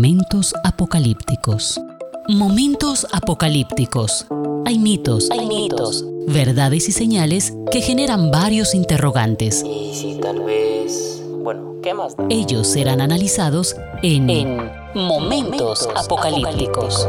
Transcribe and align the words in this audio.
Momentos 0.00 0.54
apocalípticos. 0.64 1.78
Momentos 2.26 3.06
apocalípticos. 3.12 4.26
Hay 4.64 4.78
mitos, 4.78 5.30
hay 5.30 5.46
mitos, 5.46 6.06
verdades 6.26 6.88
y 6.88 6.92
señales 6.92 7.52
que 7.70 7.82
generan 7.82 8.30
varios 8.30 8.74
interrogantes. 8.74 9.62
Y 9.62 9.94
si 9.94 10.18
tal 10.18 10.40
vez... 10.40 11.22
Bueno, 11.42 11.74
¿qué 11.82 11.92
más 11.92 12.16
da? 12.16 12.24
Ellos 12.30 12.66
serán 12.66 13.02
analizados 13.02 13.76
en, 14.02 14.30
En 14.30 14.70
Momentos 14.94 15.86
apocalípticos. 15.94 17.06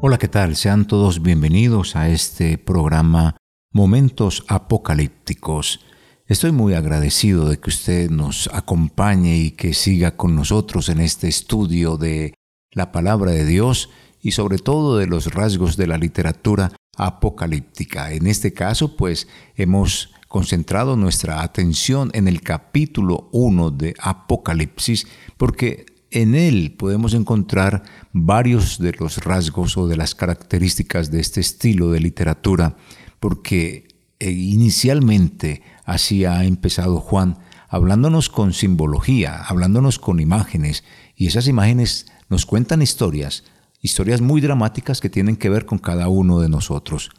Hola, 0.00 0.16
¿qué 0.18 0.28
tal? 0.28 0.56
Sean 0.56 0.86
todos 0.86 1.20
bienvenidos 1.20 1.94
a 1.94 2.08
este 2.08 2.56
programa 2.56 3.36
Momentos 3.70 4.44
Apocalípticos. 4.48 5.80
Estoy 6.28 6.52
muy 6.52 6.74
agradecido 6.74 7.48
de 7.48 7.58
que 7.58 7.70
usted 7.70 8.10
nos 8.10 8.50
acompañe 8.52 9.38
y 9.38 9.52
que 9.52 9.72
siga 9.72 10.14
con 10.14 10.34
nosotros 10.34 10.90
en 10.90 11.00
este 11.00 11.26
estudio 11.26 11.96
de 11.96 12.34
la 12.70 12.92
palabra 12.92 13.30
de 13.30 13.46
Dios 13.46 13.88
y 14.20 14.32
sobre 14.32 14.58
todo 14.58 14.98
de 14.98 15.06
los 15.06 15.32
rasgos 15.32 15.78
de 15.78 15.86
la 15.86 15.96
literatura 15.96 16.70
apocalíptica. 16.98 18.12
En 18.12 18.26
este 18.26 18.52
caso, 18.52 18.94
pues 18.94 19.26
hemos 19.56 20.12
concentrado 20.28 20.96
nuestra 20.96 21.42
atención 21.42 22.10
en 22.12 22.28
el 22.28 22.42
capítulo 22.42 23.30
1 23.32 23.70
de 23.70 23.94
Apocalipsis 23.98 25.06
porque 25.38 25.86
en 26.10 26.34
él 26.34 26.74
podemos 26.78 27.14
encontrar 27.14 27.84
varios 28.12 28.78
de 28.78 28.92
los 28.92 29.24
rasgos 29.24 29.78
o 29.78 29.88
de 29.88 29.96
las 29.96 30.14
características 30.14 31.10
de 31.10 31.20
este 31.20 31.40
estilo 31.40 31.90
de 31.90 32.00
literatura 32.00 32.76
porque 33.18 33.88
eh, 34.20 34.30
inicialmente 34.30 35.62
así 35.88 36.26
ha 36.26 36.44
empezado 36.44 37.00
Juan 37.00 37.38
hablándonos 37.66 38.28
con 38.28 38.52
simbología, 38.52 39.42
hablándonos 39.42 39.98
con 39.98 40.20
imágenes 40.20 40.84
y 41.16 41.26
esas 41.26 41.48
imágenes 41.48 42.06
nos 42.28 42.44
cuentan 42.44 42.82
historias, 42.82 43.44
historias 43.80 44.20
muy 44.20 44.42
dramáticas 44.42 45.00
que 45.00 45.08
tienen 45.08 45.36
que 45.36 45.48
ver 45.48 45.64
con 45.64 45.78
cada 45.78 46.08
uno 46.08 46.40
de 46.40 46.50
nosotros. 46.50 47.10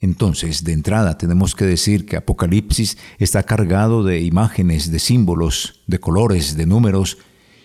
Entonces, 0.00 0.64
de 0.64 0.72
entrada 0.72 1.18
tenemos 1.18 1.54
que 1.54 1.66
decir 1.66 2.06
que 2.06 2.16
Apocalipsis 2.16 2.96
está 3.18 3.42
cargado 3.42 4.02
de 4.02 4.20
imágenes, 4.22 4.90
de 4.90 4.98
símbolos, 4.98 5.82
de 5.86 6.00
colores, 6.00 6.56
de 6.56 6.64
números 6.64 7.18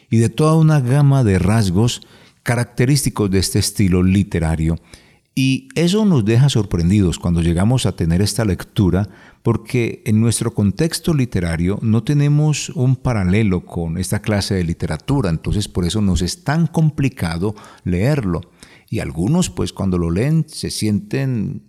y 0.09 0.17
de 0.17 0.27
toda 0.27 0.55
una 0.55 0.81
gama 0.81 1.23
de 1.23 1.39
rasgos 1.39 2.01
característicos 2.43 3.31
de 3.31 3.39
este 3.39 3.59
estilo 3.59 4.03
literario. 4.03 4.79
Y 5.33 5.69
eso 5.75 6.03
nos 6.03 6.25
deja 6.25 6.49
sorprendidos 6.49 7.19
cuando 7.19 7.41
llegamos 7.41 7.85
a 7.85 7.95
tener 7.95 8.21
esta 8.21 8.43
lectura 8.43 9.07
porque 9.43 10.03
en 10.05 10.21
nuestro 10.21 10.53
contexto 10.53 11.13
literario 11.13 11.79
no 11.81 12.03
tenemos 12.03 12.69
un 12.69 12.95
paralelo 12.95 13.65
con 13.65 13.97
esta 13.97 14.21
clase 14.21 14.55
de 14.55 14.63
literatura, 14.63 15.29
entonces 15.29 15.67
por 15.67 15.85
eso 15.85 16.01
nos 16.01 16.21
es 16.21 16.43
tan 16.43 16.67
complicado 16.67 17.55
leerlo. 17.83 18.41
Y 18.89 18.99
algunos 18.99 19.49
pues 19.49 19.73
cuando 19.73 19.97
lo 19.97 20.11
leen 20.11 20.45
se 20.47 20.69
sienten 20.69 21.63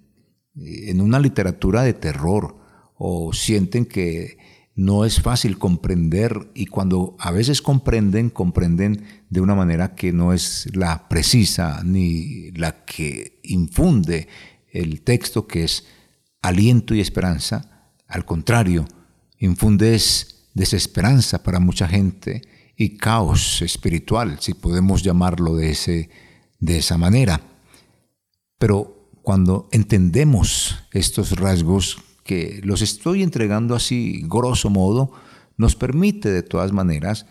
eh, 0.57 0.91
en 0.91 1.01
una 1.01 1.19
literatura 1.19 1.83
de 1.83 1.95
terror 1.95 2.57
o 2.97 3.33
sienten 3.33 3.87
que 3.87 4.37
no 4.75 5.05
es 5.05 5.21
fácil 5.21 5.59
comprender 5.59 6.51
y 6.55 6.67
cuando 6.67 7.17
a 7.19 7.31
veces 7.31 7.61
comprenden, 7.61 8.31
comprenden 8.31 9.05
de 9.29 9.41
una 9.41 9.55
manera 9.55 9.95
que 9.95 10.13
no 10.13 10.33
es 10.33 10.69
la 10.75 11.09
precisa 11.09 11.83
ni 11.85 12.51
la 12.53 12.85
que 12.85 13.39
infunde 13.43 14.29
el 14.73 15.03
texto 15.03 15.47
que 15.47 15.65
es 15.65 15.87
aliento 16.43 16.95
y 16.95 17.01
esperanza. 17.01 17.89
Al 18.09 18.25
contrario, 18.25 18.85
infunde 19.39 19.95
es 19.95 20.51
desesperanza 20.55 21.43
para 21.43 21.61
mucha 21.61 21.89
gente 21.89 22.43
y 22.77 22.97
caos 22.97 23.63
espiritual, 23.63 24.39
si 24.41 24.55
podemos 24.55 25.03
llamarlo 25.03 25.57
de, 25.57 25.71
ese, 25.71 26.11
de 26.59 26.79
esa 26.79 26.99
manera. 26.99 27.41
Pero 28.59 29.11
cuando 29.23 29.69
entendemos 29.73 30.85
estos 30.93 31.39
rasgos 31.39 31.99
que 32.25 32.61
los 32.65 32.83
estoy 32.83 33.23
entregando 33.23 33.75
así 33.75 34.23
grosso 34.25 34.69
modo, 34.69 35.13
nos 35.57 35.77
permite 35.77 36.31
de 36.31 36.43
todas 36.43 36.73
maneras 36.73 37.27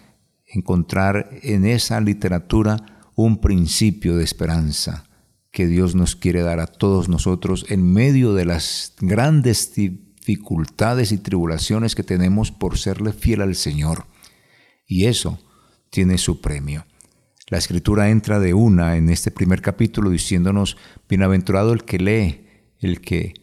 encontrar 0.46 1.30
en 1.44 1.66
esa 1.66 2.00
literatura 2.02 2.78
un 3.16 3.40
principio 3.40 4.16
de 4.16 4.24
esperanza 4.24 5.06
que 5.52 5.68
Dios 5.68 5.96
nos 5.96 6.16
quiere 6.16 6.42
dar 6.42 6.60
a 6.60 6.68
todos 6.68 7.10
nosotros 7.10 7.66
en 7.70 7.84
medio 7.92 8.34
de 8.34 8.46
las 8.46 8.94
grandes 9.00 9.74
dificultades 9.76 11.12
y 11.12 11.18
tribulaciones 11.18 11.94
que 11.94 12.04
tenemos 12.04 12.52
por 12.52 12.78
serle 12.78 13.12
fiel 13.12 13.42
al 13.42 13.56
Señor. 13.56 14.06
Y 14.88 15.06
eso 15.06 15.40
tiene 15.90 16.18
su 16.18 16.42
premio. 16.42 16.86
La 17.48 17.58
escritura 17.58 18.10
entra 18.10 18.40
de 18.40 18.54
una 18.54 18.96
en 18.96 19.10
este 19.10 19.30
primer 19.30 19.62
capítulo 19.62 20.10
diciéndonos, 20.10 20.78
bienaventurado 21.10 21.74
el 21.74 21.84
que 21.84 22.00
lee, 22.00 22.48
el 22.80 23.02
que 23.02 23.34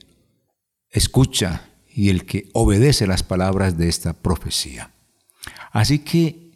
escucha 0.91 1.69
y 1.87 2.09
el 2.09 2.25
que 2.25 2.49
obedece 2.55 3.07
las 3.07 3.23
palabras 3.23 3.77
de 3.77 3.89
esta 3.89 4.15
profecía. 4.15 4.95
Así 5.73 5.99
que 5.99 6.48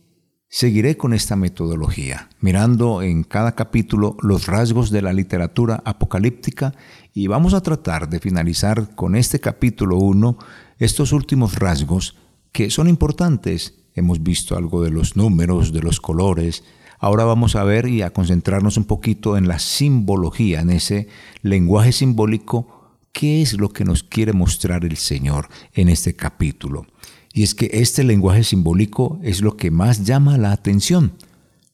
seguiré 0.53 0.99
con 0.99 1.15
esta 1.15 1.35
metodología, 1.35 2.29
mirando 2.41 3.01
en 3.01 3.25
cada 3.25 3.55
capítulo 3.55 4.19
los 4.21 4.47
rasgos 4.49 4.91
de 4.91 5.01
la 5.01 5.15
literatura 5.15 5.83
apocalíptica 5.87 6.75
y 7.15 7.27
vamos 7.27 7.55
a 7.55 7.63
tratar 7.63 8.11
de 8.11 8.21
finalizar 8.21 8.95
con 8.95 9.17
este 9.17 9.41
capítulo 9.41 9.97
1 9.97 10.37
estos 10.79 11.13
últimos 11.13 11.59
rasgos 11.59 12.17
que 12.53 12.69
son 12.69 12.87
importantes. 12.87 13.79
Hemos 13.95 14.23
visto 14.23 14.55
algo 14.55 14.85
de 14.85 14.91
los 14.91 15.17
números, 15.17 15.73
de 15.73 15.81
los 15.81 16.01
colores, 16.01 16.63
Ahora 16.99 17.25
vamos 17.25 17.57
a 17.57 17.65
ver 17.65 17.89
y 17.89 18.03
a 18.03 18.13
concentrarnos 18.13 18.77
un 18.77 18.85
poquito 18.85 19.37
en 19.37 19.49
la 19.49 19.59
simbología, 19.59 20.61
en 20.61 20.71
ese 20.71 21.09
lenguaje 21.43 21.91
simbólico 21.91 22.83
¿Qué 23.13 23.43
es 23.43 23.61
lo 23.61 23.69
que 23.69 23.85
nos 23.85 24.03
quiere 24.03 24.33
mostrar 24.33 24.87
el 24.87 24.97
Señor 24.97 25.49
en 25.75 25.91
este 25.91 26.17
capítulo? 26.17 26.87
Y 27.33 27.43
es 27.43 27.55
que 27.55 27.71
este 27.73 28.05
lenguaje 28.05 28.45
simbólico 28.45 29.19
es 29.23 29.41
lo 29.41 29.57
que 29.57 29.71
más 29.71 30.05
llama 30.05 30.39
la 30.39 30.53
atención. 30.53 31.13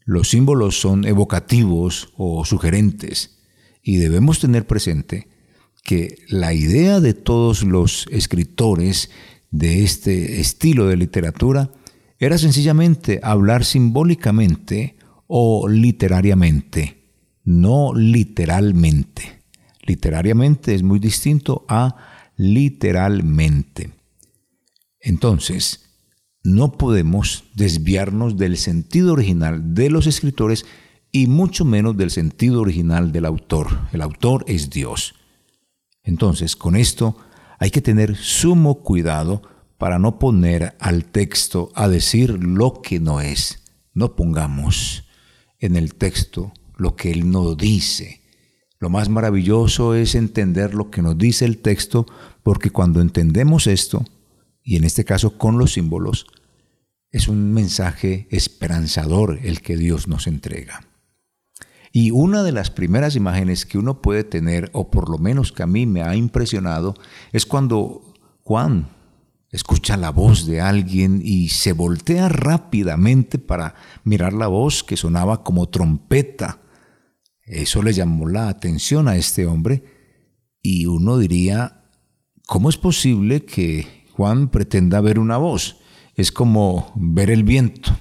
Los 0.05 0.31
símbolos 0.31 0.81
son 0.81 1.05
evocativos 1.05 2.13
o 2.17 2.45
sugerentes 2.45 3.39
y 3.83 3.97
debemos 3.97 4.39
tener 4.39 4.67
presente 4.67 5.29
que 5.83 6.19
la 6.29 6.55
idea 6.55 7.01
de 7.01 7.15
todos 7.15 7.63
los 7.63 8.07
escritores 8.11 9.11
de 9.51 9.83
este 9.85 10.41
estilo 10.41 10.87
de 10.87 10.97
literatura 10.97 11.71
era 12.19 12.37
sencillamente 12.37 13.21
hablar 13.23 13.65
simbólicamente 13.65 14.97
o 15.27 15.69
literariamente, 15.69 17.05
no 17.45 17.95
literalmente. 17.95 19.43
Literariamente 19.83 20.75
es 20.75 20.83
muy 20.83 20.99
distinto 20.99 21.65
a 21.69 21.97
literalmente. 22.37 23.98
Entonces, 25.01 25.89
no 26.43 26.73
podemos 26.73 27.45
desviarnos 27.55 28.37
del 28.37 28.57
sentido 28.57 29.13
original 29.13 29.75
de 29.75 29.91
los 29.91 30.07
escritores 30.07 30.67
y 31.13 31.27
mucho 31.27 31.65
menos 31.65 31.97
del 31.97 32.11
sentido 32.11 32.61
original 32.61 33.13
del 33.13 33.25
autor. 33.25 33.89
El 33.93 34.03
autor 34.03 34.45
es 34.47 34.71
Dios. 34.71 35.15
Entonces, 36.03 36.57
con 36.57 36.77
esto 36.77 37.17
hay 37.59 37.71
que 37.71 37.83
tener 37.83 38.17
sumo 38.17 38.83
cuidado 38.83 39.43
para 39.79 39.99
no 39.99 40.19
poner 40.19 40.77
al 40.81 41.05
texto 41.05 41.71
a 41.75 41.89
decir 41.89 42.43
lo 42.43 42.83
que 42.83 43.01
no 43.01 43.21
es. 43.21 43.63
No 43.95 44.17
pongamos 44.17 45.05
en 45.59 45.77
el 45.77 45.95
texto 45.95 46.53
lo 46.77 46.97
que 46.97 47.11
él 47.11 47.31
no 47.31 47.55
dice. 47.55 48.23
Lo 48.79 48.91
más 48.91 49.09
maravilloso 49.09 49.95
es 49.95 50.15
entender 50.15 50.75
lo 50.75 50.91
que 50.91 51.03
nos 51.03 51.19
dice 51.19 51.45
el 51.45 51.59
texto, 51.59 52.07
porque 52.43 52.71
cuando 52.71 53.01
entendemos 53.01 53.67
esto, 53.67 54.05
y 54.69 54.77
en 54.77 54.85
este 54.85 55.07
caso 55.07 55.39
con 55.39 55.57
los 55.57 55.73
símbolos, 55.73 56.27
es 57.11 57.27
un 57.27 57.55
mensaje 57.55 58.29
esperanzador 58.31 59.39
el 59.43 59.63
que 59.63 59.79
Dios 59.79 60.09
nos 60.09 60.27
entrega. 60.27 60.85
Y 61.91 62.11
una 62.11 62.43
de 62.43 62.53
las 62.53 62.71
primeras 62.71 63.17
imágenes 63.17 63.65
que 63.65 63.79
uno 63.79 64.03
puede 64.03 64.25
tener, 64.25 64.69
o 64.75 64.91
por 64.91 65.09
lo 65.09 65.17
menos 65.17 65.53
que 65.53 65.63
a 65.63 65.67
mí 65.67 65.87
me 65.87 66.03
ha 66.03 66.15
impresionado, 66.15 66.93
es 67.33 67.47
cuando 67.47 68.13
Juan 68.43 68.91
escucha 69.51 69.97
la 69.97 70.11
voz 70.11 70.45
de 70.45 70.61
alguien 70.61 71.23
y 71.25 71.49
se 71.49 71.73
voltea 71.73 72.29
rápidamente 72.29 73.39
para 73.39 73.75
mirar 74.05 74.35
la 74.35 74.49
voz 74.49 74.85
que 74.85 74.99
sonaba 74.99 75.45
como 75.45 75.71
trompeta. 75.71 76.61
Eso 77.43 77.83
le 77.83 77.95
llamó 77.95 78.29
la 78.29 78.51
atención 78.51 79.09
a 79.09 79.17
este 79.17 79.47
hombre 79.47 79.83
y 80.61 80.85
uno 80.85 81.17
diría, 81.17 81.85
¿cómo 82.47 82.69
es 82.69 82.77
posible 82.77 83.47
que 83.47 83.98
Juan 84.19 84.49
pretenda 84.49 85.01
ver 85.01 85.21
una 85.21 85.37
voz? 85.37 85.77
Es 86.17 86.33
como 86.33 86.93
ver 86.97 87.31
el 87.31 87.45
viento. 87.45 87.97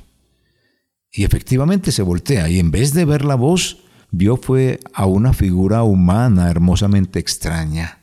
Y 1.12 1.26
efectivamente 1.26 1.92
se 1.92 2.02
voltea 2.02 2.50
y 2.50 2.58
en 2.58 2.72
vez 2.72 2.96
de 2.96 3.06
ver 3.06 3.24
la 3.24 3.36
voz, 3.36 3.84
vio 4.10 4.36
fue 4.36 4.80
a 4.96 5.06
una 5.06 5.32
figura 5.34 5.84
humana 5.84 6.50
hermosamente 6.50 7.20
extraña 7.20 8.00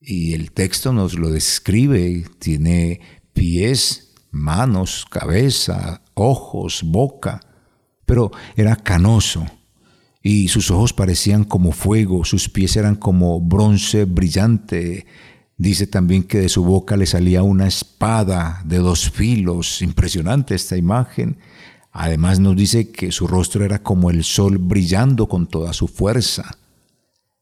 y 0.00 0.34
el 0.34 0.52
texto 0.52 0.92
nos 0.92 1.18
lo 1.18 1.28
describe, 1.28 2.24
tiene 2.38 3.00
pies, 3.32 4.14
manos, 4.30 5.04
cabeza, 5.10 6.02
ojos, 6.14 6.82
boca, 6.84 7.40
pero 8.06 8.30
era 8.54 8.76
canoso 8.76 9.44
y 10.22 10.46
sus 10.46 10.70
ojos 10.70 10.92
parecían 10.92 11.42
como 11.42 11.72
fuego, 11.72 12.24
sus 12.24 12.48
pies 12.48 12.76
eran 12.76 12.94
como 12.94 13.40
bronce 13.40 14.04
brillante. 14.04 15.06
Dice 15.56 15.86
también 15.86 16.24
que 16.24 16.38
de 16.38 16.48
su 16.48 16.64
boca 16.64 16.96
le 16.96 17.06
salía 17.06 17.42
una 17.42 17.66
espada 17.66 18.60
de 18.64 18.78
dos 18.78 19.10
filos, 19.10 19.82
impresionante 19.82 20.54
esta 20.54 20.76
imagen. 20.76 21.38
Además 21.92 22.40
nos 22.40 22.56
dice 22.56 22.90
que 22.90 23.12
su 23.12 23.28
rostro 23.28 23.64
era 23.64 23.82
como 23.82 24.10
el 24.10 24.24
sol 24.24 24.58
brillando 24.58 25.28
con 25.28 25.46
toda 25.46 25.72
su 25.72 25.86
fuerza. 25.86 26.58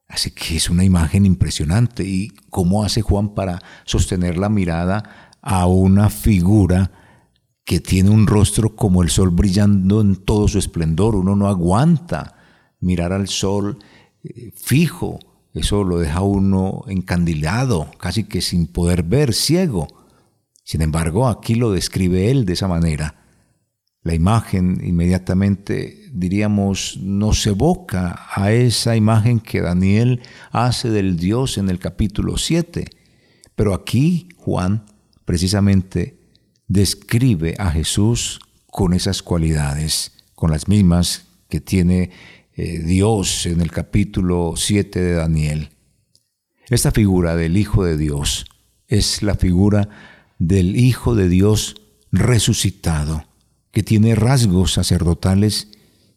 Así 0.09 0.31
que 0.31 0.56
es 0.56 0.69
una 0.69 0.85
imagen 0.85 1.25
impresionante. 1.25 2.05
¿Y 2.05 2.29
cómo 2.50 2.85
hace 2.85 3.00
Juan 3.00 3.35
para 3.35 3.62
sostener 3.85 4.37
la 4.37 4.50
mirada 4.50 5.31
a 5.41 5.67
una 5.67 6.11
figura 6.11 6.91
que 7.65 7.81
tiene 7.81 8.11
un 8.11 8.26
rostro 8.26 8.76
como 8.76 9.03
el 9.03 9.08
sol 9.08 9.31
brillando 9.31 10.03
en 10.03 10.17
todo 10.17 10.49
su 10.49 10.58
esplendor? 10.58 11.17
Uno 11.17 11.35
no 11.35 11.49
aguanta 11.49 12.37
mirar 12.81 13.15
al 13.15 13.26
sol 13.26 13.79
eh, 14.23 14.53
fijo. 14.55 15.19
Eso 15.55 15.85
lo 15.85 15.99
deja 15.99 16.23
uno 16.23 16.85
encandilado, 16.89 17.91
casi 17.99 18.25
que 18.25 18.41
sin 18.41 18.67
poder 18.67 19.03
ver, 19.03 19.35
ciego. 19.35 19.89
Sin 20.65 20.81
embargo, 20.81 21.29
aquí 21.29 21.55
lo 21.55 21.73
describe 21.73 22.31
él 22.31 22.47
de 22.47 22.55
esa 22.55 22.69
manera. 22.69 23.17
La 24.03 24.15
imagen 24.15 24.81
inmediatamente, 24.85 26.09
diríamos, 26.13 26.99
nos 27.01 27.47
evoca 27.47 28.27
a 28.35 28.51
esa 28.53 28.97
imagen 28.97 29.41
que 29.41 29.61
Daniel 29.61 30.23
hace 30.51 30.91
del 30.91 31.17
Dios 31.17 31.59
en 31.59 31.69
el 31.69 31.79
capítulo 31.79 32.39
7. 32.39 32.87
Pero 33.55 33.75
aquí 33.75 34.29
Juan 34.39 34.87
precisamente 35.25 36.19
describe 36.67 37.55
a 37.59 37.71
Jesús 37.71 38.41
con 38.67 38.95
esas 38.95 39.23
cualidades, 39.23 40.13
con 40.35 40.51
las 40.51 40.67
mismas 40.67 41.27
que 41.49 41.61
tiene 41.61 42.11
eh, 42.55 42.81
Dios 42.81 43.47
en 43.47 43.61
el 43.61 43.71
capítulo 43.71 44.55
7 44.57 45.01
de 45.01 45.13
Daniel. 45.15 45.71
Esta 46.69 46.91
figura 46.91 47.35
del 47.35 47.57
Hijo 47.57 47.85
de 47.85 47.97
Dios 47.97 48.47
es 48.89 49.23
la 49.23 49.37
figura 49.37 49.89
del 50.39 50.77
Hijo 50.77 51.15
de 51.15 51.29
Dios 51.29 51.77
resucitado 52.11 53.25
que 53.71 53.83
tiene 53.83 54.15
rasgos 54.15 54.75
sacerdotales 54.75 55.69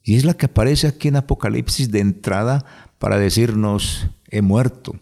y 0.03 0.15
es 0.15 0.25
la 0.25 0.35
que 0.35 0.47
aparece 0.47 0.87
aquí 0.87 1.07
en 1.07 1.15
Apocalipsis 1.15 1.89
de 1.89 2.01
entrada 2.01 2.65
para 2.99 3.17
decirnos, 3.17 4.07
he 4.29 4.41
muerto, 4.41 4.95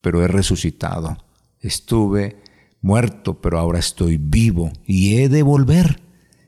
pero 0.00 0.22
he 0.22 0.28
resucitado. 0.28 1.18
Estuve 1.58 2.40
muerto, 2.80 3.40
pero 3.40 3.58
ahora 3.58 3.80
estoy 3.80 4.16
vivo 4.16 4.72
y 4.86 5.16
he 5.16 5.28
de 5.28 5.42
volver. 5.42 6.00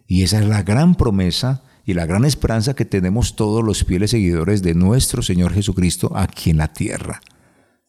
Y 0.07 0.23
esa 0.23 0.39
es 0.39 0.47
la 0.47 0.63
gran 0.63 0.95
promesa 0.95 1.65
y 1.85 1.95
la 1.95 2.07
gran 2.07 2.25
esperanza 2.25 2.75
que 2.75 2.85
tenemos 2.85 3.37
todos 3.37 3.63
los 3.63 3.85
fieles 3.85 4.11
seguidores 4.11 4.63
de 4.63 4.75
nuestro 4.75 5.23
Señor 5.23 5.53
Jesucristo 5.53 6.13
aquí 6.15 6.51
en 6.51 6.59
la 6.59 6.73
tierra. 6.73 7.21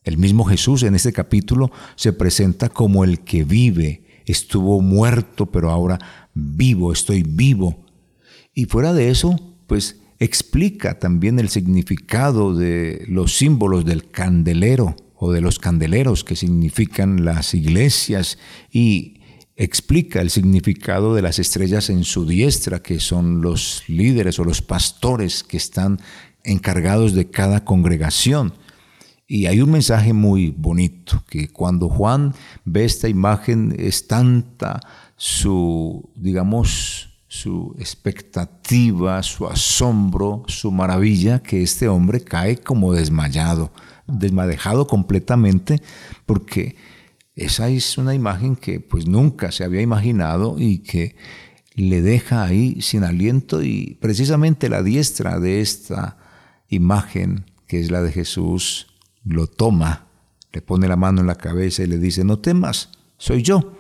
El 0.03 0.17
mismo 0.17 0.43
Jesús 0.45 0.83
en 0.83 0.95
este 0.95 1.13
capítulo 1.13 1.71
se 1.95 2.13
presenta 2.13 2.69
como 2.69 3.03
el 3.03 3.21
que 3.21 3.43
vive, 3.43 4.21
estuvo 4.25 4.81
muerto, 4.81 5.47
pero 5.47 5.71
ahora 5.71 5.99
vivo, 6.33 6.91
estoy 6.91 7.23
vivo. 7.23 7.85
Y 8.53 8.65
fuera 8.65 8.93
de 8.93 9.09
eso, 9.09 9.35
pues 9.67 10.01
explica 10.19 10.99
también 10.99 11.39
el 11.39 11.49
significado 11.49 12.55
de 12.55 13.05
los 13.07 13.35
símbolos 13.35 13.85
del 13.85 14.09
candelero 14.09 14.95
o 15.15 15.31
de 15.31 15.41
los 15.41 15.59
candeleros 15.59 16.23
que 16.23 16.35
significan 16.35 17.25
las 17.25 17.53
iglesias 17.53 18.37
y 18.71 19.14
explica 19.55 20.21
el 20.21 20.29
significado 20.29 21.15
de 21.15 21.21
las 21.21 21.39
estrellas 21.39 21.89
en 21.89 22.03
su 22.03 22.25
diestra, 22.25 22.81
que 22.81 22.99
son 22.99 23.41
los 23.41 23.83
líderes 23.87 24.39
o 24.39 24.43
los 24.43 24.61
pastores 24.61 25.43
que 25.43 25.57
están 25.57 25.99
encargados 26.43 27.13
de 27.13 27.29
cada 27.29 27.63
congregación. 27.63 28.53
Y 29.27 29.47
hay 29.47 29.61
un 29.61 29.71
mensaje 29.71 30.13
muy 30.13 30.53
bonito, 30.55 31.23
que 31.27 31.47
cuando 31.47 31.89
Juan 31.89 32.35
ve 32.63 32.85
esta 32.85 33.07
imagen 33.07 33.75
es 33.79 34.07
tanta 34.07 34.81
su, 35.15 36.11
digamos, 36.15 37.09
su 37.27 37.75
expectativa, 37.79 39.23
su 39.23 39.47
asombro, 39.47 40.43
su 40.47 40.71
maravilla, 40.71 41.39
que 41.39 41.63
este 41.63 41.87
hombre 41.87 42.21
cae 42.21 42.57
como 42.57 42.93
desmayado, 42.93 43.71
desmadejado 44.05 44.85
completamente, 44.85 45.81
porque 46.25 46.75
esa 47.35 47.69
es 47.69 47.97
una 47.97 48.13
imagen 48.13 48.55
que 48.55 48.79
pues 48.79 49.07
nunca 49.07 49.51
se 49.51 49.63
había 49.63 49.81
imaginado 49.81 50.55
y 50.57 50.79
que 50.79 51.15
le 51.75 52.01
deja 52.01 52.43
ahí 52.43 52.81
sin 52.81 53.03
aliento 53.03 53.61
y 53.61 53.97
precisamente 53.99 54.69
la 54.69 54.81
diestra 54.81 55.39
de 55.39 55.59
esta 55.59 56.17
imagen, 56.69 57.51
que 57.67 57.81
es 57.81 57.91
la 57.91 58.01
de 58.01 58.13
Jesús, 58.13 58.87
lo 59.25 59.47
toma, 59.47 60.07
le 60.53 60.61
pone 60.61 60.87
la 60.87 60.95
mano 60.95 61.19
en 61.21 61.27
la 61.27 61.35
cabeza 61.35 61.83
y 61.83 61.87
le 61.87 61.97
dice, 61.97 62.23
no 62.23 62.39
temas, 62.39 62.89
soy 63.17 63.41
yo. 63.41 63.73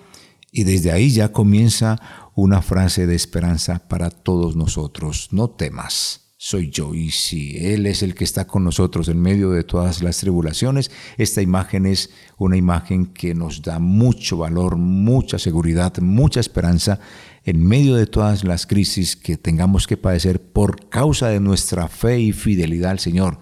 Y 0.51 0.63
desde 0.63 0.91
ahí 0.91 1.09
ya 1.11 1.31
comienza 1.31 2.01
una 2.35 2.61
frase 2.61 3.07
de 3.07 3.15
esperanza 3.15 3.87
para 3.87 4.09
todos 4.09 4.55
nosotros. 4.55 5.29
No 5.31 5.49
temas, 5.49 6.24
soy 6.37 6.69
yo. 6.69 6.93
Y 6.93 7.11
si 7.11 7.57
Él 7.57 7.85
es 7.85 8.03
el 8.03 8.15
que 8.15 8.23
está 8.23 8.45
con 8.45 8.63
nosotros 8.63 9.07
en 9.07 9.21
medio 9.21 9.51
de 9.51 9.63
todas 9.63 10.01
las 10.01 10.17
tribulaciones, 10.17 10.91
esta 11.17 11.41
imagen 11.41 11.85
es 11.85 12.11
una 12.37 12.57
imagen 12.57 13.07
que 13.07 13.33
nos 13.33 13.61
da 13.61 13.79
mucho 13.79 14.37
valor, 14.37 14.75
mucha 14.77 15.39
seguridad, 15.39 15.97
mucha 15.99 16.39
esperanza 16.39 16.99
en 17.43 17.65
medio 17.65 17.95
de 17.95 18.07
todas 18.07 18.43
las 18.43 18.65
crisis 18.65 19.15
que 19.15 19.37
tengamos 19.37 19.87
que 19.87 19.97
padecer 19.97 20.41
por 20.41 20.89
causa 20.89 21.29
de 21.29 21.39
nuestra 21.39 21.87
fe 21.87 22.19
y 22.19 22.31
fidelidad 22.33 22.91
al 22.91 22.99
Señor. 22.99 23.39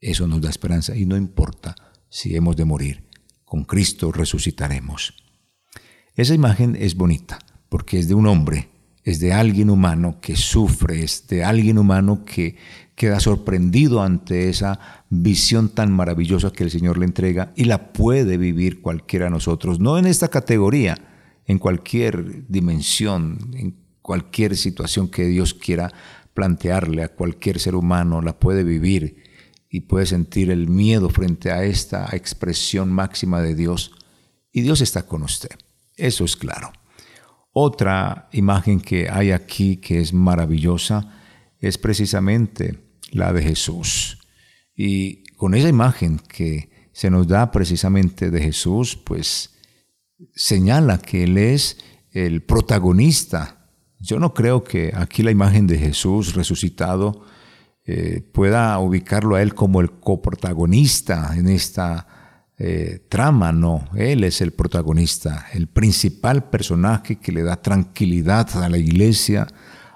Eso 0.00 0.26
nos 0.26 0.40
da 0.40 0.50
esperanza 0.50 0.96
y 0.96 1.06
no 1.06 1.16
importa 1.16 1.76
si 2.08 2.34
hemos 2.36 2.56
de 2.56 2.64
morir. 2.64 3.08
Con 3.44 3.64
Cristo 3.64 4.10
resucitaremos. 4.12 5.14
Esa 6.14 6.34
imagen 6.34 6.76
es 6.76 6.94
bonita 6.94 7.38
porque 7.68 7.98
es 7.98 8.08
de 8.08 8.14
un 8.14 8.26
hombre, 8.26 8.71
es 9.04 9.18
de 9.20 9.32
alguien 9.32 9.70
humano 9.70 10.18
que 10.20 10.36
sufre, 10.36 11.02
es 11.02 11.26
de 11.26 11.44
alguien 11.44 11.78
humano 11.78 12.24
que 12.24 12.56
queda 12.94 13.20
sorprendido 13.20 14.02
ante 14.02 14.48
esa 14.48 15.04
visión 15.10 15.68
tan 15.70 15.90
maravillosa 15.92 16.52
que 16.52 16.64
el 16.64 16.70
Señor 16.70 16.98
le 16.98 17.06
entrega 17.06 17.52
y 17.56 17.64
la 17.64 17.92
puede 17.92 18.36
vivir 18.36 18.80
cualquiera 18.80 19.24
de 19.24 19.32
nosotros, 19.32 19.80
no 19.80 19.98
en 19.98 20.06
esta 20.06 20.28
categoría, 20.28 20.96
en 21.46 21.58
cualquier 21.58 22.46
dimensión, 22.48 23.50
en 23.54 23.74
cualquier 24.02 24.56
situación 24.56 25.08
que 25.08 25.26
Dios 25.26 25.54
quiera 25.54 25.92
plantearle 26.34 27.02
a 27.02 27.08
cualquier 27.08 27.58
ser 27.58 27.74
humano, 27.74 28.22
la 28.22 28.38
puede 28.38 28.62
vivir 28.64 29.16
y 29.68 29.80
puede 29.80 30.06
sentir 30.06 30.50
el 30.50 30.68
miedo 30.68 31.08
frente 31.08 31.50
a 31.50 31.64
esta 31.64 32.08
expresión 32.12 32.92
máxima 32.92 33.40
de 33.42 33.54
Dios 33.54 33.92
y 34.52 34.60
Dios 34.60 34.80
está 34.80 35.06
con 35.06 35.22
usted. 35.22 35.50
Eso 35.96 36.24
es 36.24 36.36
claro. 36.36 36.72
Otra 37.52 38.28
imagen 38.32 38.80
que 38.80 39.10
hay 39.10 39.30
aquí 39.30 39.76
que 39.76 40.00
es 40.00 40.12
maravillosa 40.12 41.20
es 41.60 41.76
precisamente 41.76 42.78
la 43.10 43.32
de 43.32 43.42
Jesús. 43.42 44.18
Y 44.74 45.24
con 45.36 45.54
esa 45.54 45.68
imagen 45.68 46.18
que 46.18 46.70
se 46.92 47.10
nos 47.10 47.28
da 47.28 47.50
precisamente 47.50 48.30
de 48.30 48.40
Jesús, 48.40 48.96
pues 48.96 49.54
señala 50.34 50.98
que 50.98 51.24
Él 51.24 51.36
es 51.36 51.78
el 52.10 52.42
protagonista. 52.42 53.68
Yo 53.98 54.18
no 54.18 54.32
creo 54.32 54.64
que 54.64 54.92
aquí 54.94 55.22
la 55.22 55.30
imagen 55.30 55.66
de 55.66 55.78
Jesús 55.78 56.34
resucitado 56.34 57.24
eh, 57.84 58.22
pueda 58.32 58.78
ubicarlo 58.78 59.36
a 59.36 59.42
Él 59.42 59.54
como 59.54 59.80
el 59.80 59.90
coprotagonista 59.90 61.34
en 61.36 61.48
esta 61.48 62.21
eh, 62.64 63.00
trama, 63.08 63.50
no, 63.50 63.88
Él 63.96 64.22
es 64.22 64.40
el 64.40 64.52
protagonista, 64.52 65.46
el 65.52 65.66
principal 65.66 66.48
personaje 66.48 67.16
que 67.16 67.32
le 67.32 67.42
da 67.42 67.60
tranquilidad 67.60 68.48
a 68.62 68.68
la 68.68 68.78
iglesia 68.78 69.48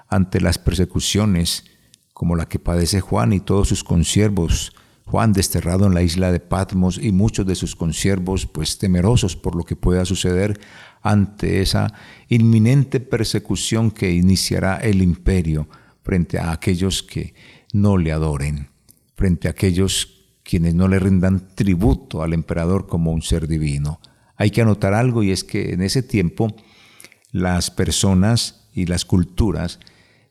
ante 0.09 0.41
las 0.41 0.57
persecuciones 0.57 1.63
como 2.11 2.35
la 2.35 2.49
que 2.49 2.59
padece 2.59 2.99
Juan 2.99 3.31
y 3.31 3.39
todos 3.39 3.69
sus 3.69 3.85
consiervos. 3.85 4.73
Juan 5.05 5.31
desterrado 5.31 5.87
en 5.87 5.93
la 5.93 6.01
isla 6.01 6.29
de 6.33 6.41
Patmos 6.41 6.99
y 7.01 7.13
muchos 7.13 7.45
de 7.45 7.55
sus 7.55 7.73
consiervos 7.73 8.45
pues 8.45 8.77
temerosos 8.77 9.37
por 9.37 9.55
lo 9.55 9.63
que 9.63 9.77
pueda 9.77 10.03
suceder 10.03 10.59
ante 11.01 11.61
esa 11.61 11.93
inminente 12.27 12.99
persecución 12.99 13.91
que 13.91 14.11
iniciará 14.11 14.75
el 14.75 15.01
imperio 15.01 15.69
frente 16.03 16.37
a 16.37 16.51
aquellos 16.51 17.01
que 17.01 17.33
no 17.71 17.95
le 17.95 18.11
adoren, 18.11 18.67
frente 19.15 19.47
a 19.47 19.51
aquellos 19.51 20.16
quienes 20.47 20.75
no 20.75 20.87
le 20.87 20.97
rindan 20.97 21.53
tributo 21.55 22.23
al 22.23 22.31
emperador 22.31 22.87
como 22.87 23.11
un 23.11 23.21
ser 23.21 23.49
divino. 23.49 23.99
Hay 24.37 24.49
que 24.49 24.61
anotar 24.61 24.93
algo 24.93 25.21
y 25.21 25.31
es 25.31 25.43
que 25.43 25.73
en 25.73 25.81
ese 25.81 26.01
tiempo 26.03 26.55
las 27.31 27.69
personas 27.69 28.69
y 28.71 28.85
las 28.85 29.03
culturas 29.03 29.79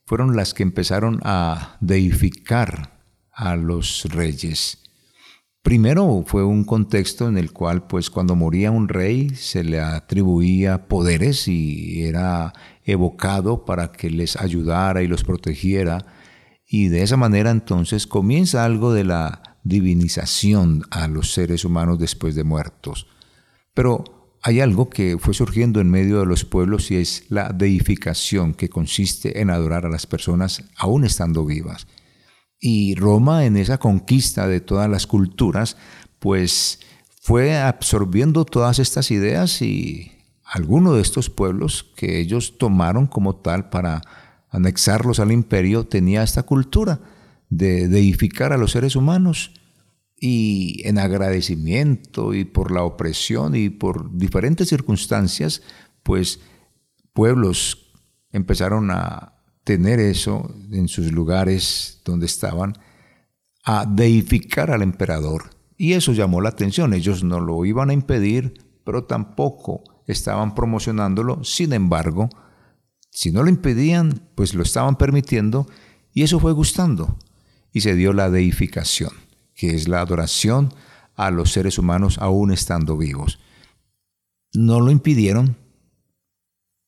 fueron 0.07 0.35
las 0.35 0.55
que 0.55 0.63
empezaron 0.63 1.21
a 1.23 1.77
deificar 1.81 2.99
a 3.31 3.57
los 3.57 4.07
reyes. 4.09 4.79
Primero 5.61 6.25
fue 6.27 6.45
un 6.45 6.65
contexto 6.65 7.29
en 7.29 7.37
el 7.37 7.53
cual, 7.53 7.87
pues, 7.87 8.09
cuando 8.09 8.37
moría 8.37 8.71
un 8.71 8.89
rey, 8.89 9.31
se 9.31 9.65
le 9.65 9.81
atribuía 9.81 10.87
poderes 10.87 11.47
y 11.47 12.05
era 12.05 12.55
evocado 12.85 13.67
para 13.67 13.93
que 13.93 14.09
les 14.09 14.37
ayudara 14.37 15.03
y 15.03 15.09
los 15.09 15.25
protegiera. 15.25 16.07
Y 16.67 16.89
de 16.89 17.03
esa 17.03 17.17
manera 17.17 17.51
entonces 17.51 18.07
comienza 18.07 18.65
algo 18.65 18.95
de 18.95 19.05
la 19.05 19.56
divinización 19.69 20.85
a 20.91 21.09
los 21.09 21.33
seres 21.33 21.65
humanos 21.65 21.99
después 21.99 22.35
de 22.35 22.45
muertos. 22.45 23.07
Pero 23.75 24.05
hay 24.43 24.61
algo 24.61 24.89
que 24.89 25.19
fue 25.19 25.35
surgiendo 25.35 25.81
en 25.81 25.91
medio 25.91 26.21
de 26.21 26.27
los 26.27 26.45
pueblos 26.45 26.91
y 26.91 26.97
es 26.97 27.25
la 27.29 27.49
deificación, 27.49 28.55
que 28.55 28.69
consiste 28.69 29.41
en 29.41 29.51
adorar 29.51 29.87
a 29.87 29.91
las 29.91 30.07
personas 30.07 30.65
aún 30.77 31.05
estando 31.05 31.45
vivas. 31.45 31.87
Y 32.61 32.95
Roma 32.95 33.45
en 33.45 33.57
esa 33.57 33.79
conquista 33.79 34.47
de 34.47 34.61
todas 34.61 34.89
las 34.89 35.07
culturas, 35.07 35.77
pues 36.19 36.81
fue 37.21 37.59
absorbiendo 37.59 38.45
todas 38.45 38.79
estas 38.79 39.11
ideas 39.11 39.61
y 39.63 40.13
algunos 40.45 40.95
de 40.95 41.03
estos 41.03 41.29
pueblos 41.29 41.93
que 41.97 42.21
ellos 42.21 42.57
tomaron 42.57 43.09
como 43.09 43.37
tal 43.37 43.69
para 43.69 44.03
anexarlos 44.49 45.19
al 45.19 45.33
imperio 45.33 45.87
tenía 45.87 46.23
esta 46.23 46.45
cultura 46.45 47.01
de 47.49 47.89
deificar 47.89 48.53
a 48.53 48.57
los 48.57 48.73
seres 48.73 48.97
humanos 48.97 49.53
y 50.19 50.83
en 50.85 50.99
agradecimiento 50.99 52.35
y 52.35 52.45
por 52.45 52.71
la 52.71 52.83
opresión 52.83 53.55
y 53.55 53.69
por 53.69 54.17
diferentes 54.17 54.69
circunstancias, 54.69 55.63
pues 56.03 56.41
pueblos 57.13 57.93
empezaron 58.31 58.91
a 58.91 59.35
tener 59.65 59.99
eso 59.99 60.55
en 60.71 60.89
sus 60.89 61.13
lugares 61.13 62.01
donde 62.05 62.27
estaban, 62.27 62.79
a 63.65 63.85
deificar 63.85 64.71
al 64.71 64.83
emperador. 64.83 65.51
Y 65.77 65.95
eso 65.95 66.13
llamó 66.13 66.41
la 66.41 66.51
atención. 66.51 66.95
Ellos 66.95 67.25
no 67.25 67.41
lo 67.41 67.65
iban 67.65 67.91
a 67.91 67.93
impedir, 67.93 68.55
pero 68.85 69.05
tampoco 69.05 69.83
estaban 70.07 70.55
promocionándolo. 70.55 71.43
Sin 71.43 71.73
embargo, 71.73 72.31
si 73.11 73.33
no 73.33 73.43
lo 73.43 73.49
impedían, 73.49 74.29
pues 74.35 74.55
lo 74.55 74.63
estaban 74.63 74.97
permitiendo 74.97 75.67
y 76.13 76.23
eso 76.23 76.39
fue 76.39 76.53
gustando. 76.53 77.19
Y 77.77 77.83
se 77.83 77.95
dio 77.95 78.15
la 78.15 78.31
deificación, 78.31 79.11
que 79.55 79.75
es 79.75 79.87
la 79.87 80.01
adoración 80.01 80.73
a 81.15 81.31
los 81.31 81.53
seres 81.53 81.79
humanos 81.79 82.17
aún 82.23 82.51
estando 82.51 82.97
vivos. 82.97 83.39
No 84.55 84.81
lo 84.81 84.91
impidieron, 84.91 85.59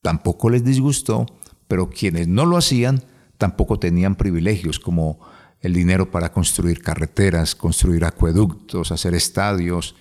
tampoco 0.00 0.48
les 0.48 0.64
disgustó, 0.64 1.26
pero 1.68 1.90
quienes 1.90 2.26
no 2.26 2.46
lo 2.46 2.56
hacían 2.56 3.04
tampoco 3.36 3.78
tenían 3.78 4.14
privilegios 4.14 4.80
como 4.80 5.20
el 5.60 5.74
dinero 5.74 6.10
para 6.10 6.32
construir 6.32 6.80
carreteras, 6.80 7.54
construir 7.54 8.06
acueductos, 8.06 8.90
hacer 8.90 9.12
estadios, 9.12 9.94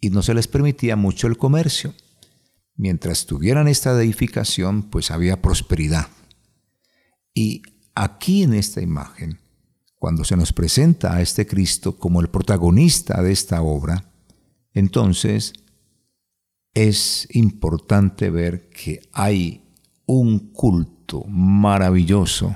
y 0.00 0.08
no 0.08 0.22
se 0.22 0.32
les 0.32 0.48
permitía 0.48 0.96
mucho 0.96 1.26
el 1.26 1.36
comercio. 1.36 1.92
Mientras 2.76 3.26
tuvieran 3.26 3.68
esta 3.68 3.94
deificación, 3.94 4.84
pues 4.84 5.10
había 5.10 5.42
prosperidad. 5.42 6.08
Y 7.34 7.60
aquí 7.94 8.42
en 8.42 8.54
esta 8.54 8.80
imagen, 8.80 9.41
cuando 10.02 10.24
se 10.24 10.36
nos 10.36 10.52
presenta 10.52 11.14
a 11.14 11.22
este 11.22 11.46
Cristo 11.46 11.96
como 11.96 12.20
el 12.20 12.28
protagonista 12.28 13.22
de 13.22 13.30
esta 13.30 13.62
obra, 13.62 14.12
entonces 14.74 15.52
es 16.74 17.28
importante 17.30 18.28
ver 18.28 18.68
que 18.68 19.00
hay 19.12 19.62
un 20.04 20.50
culto 20.52 21.22
maravilloso 21.28 22.52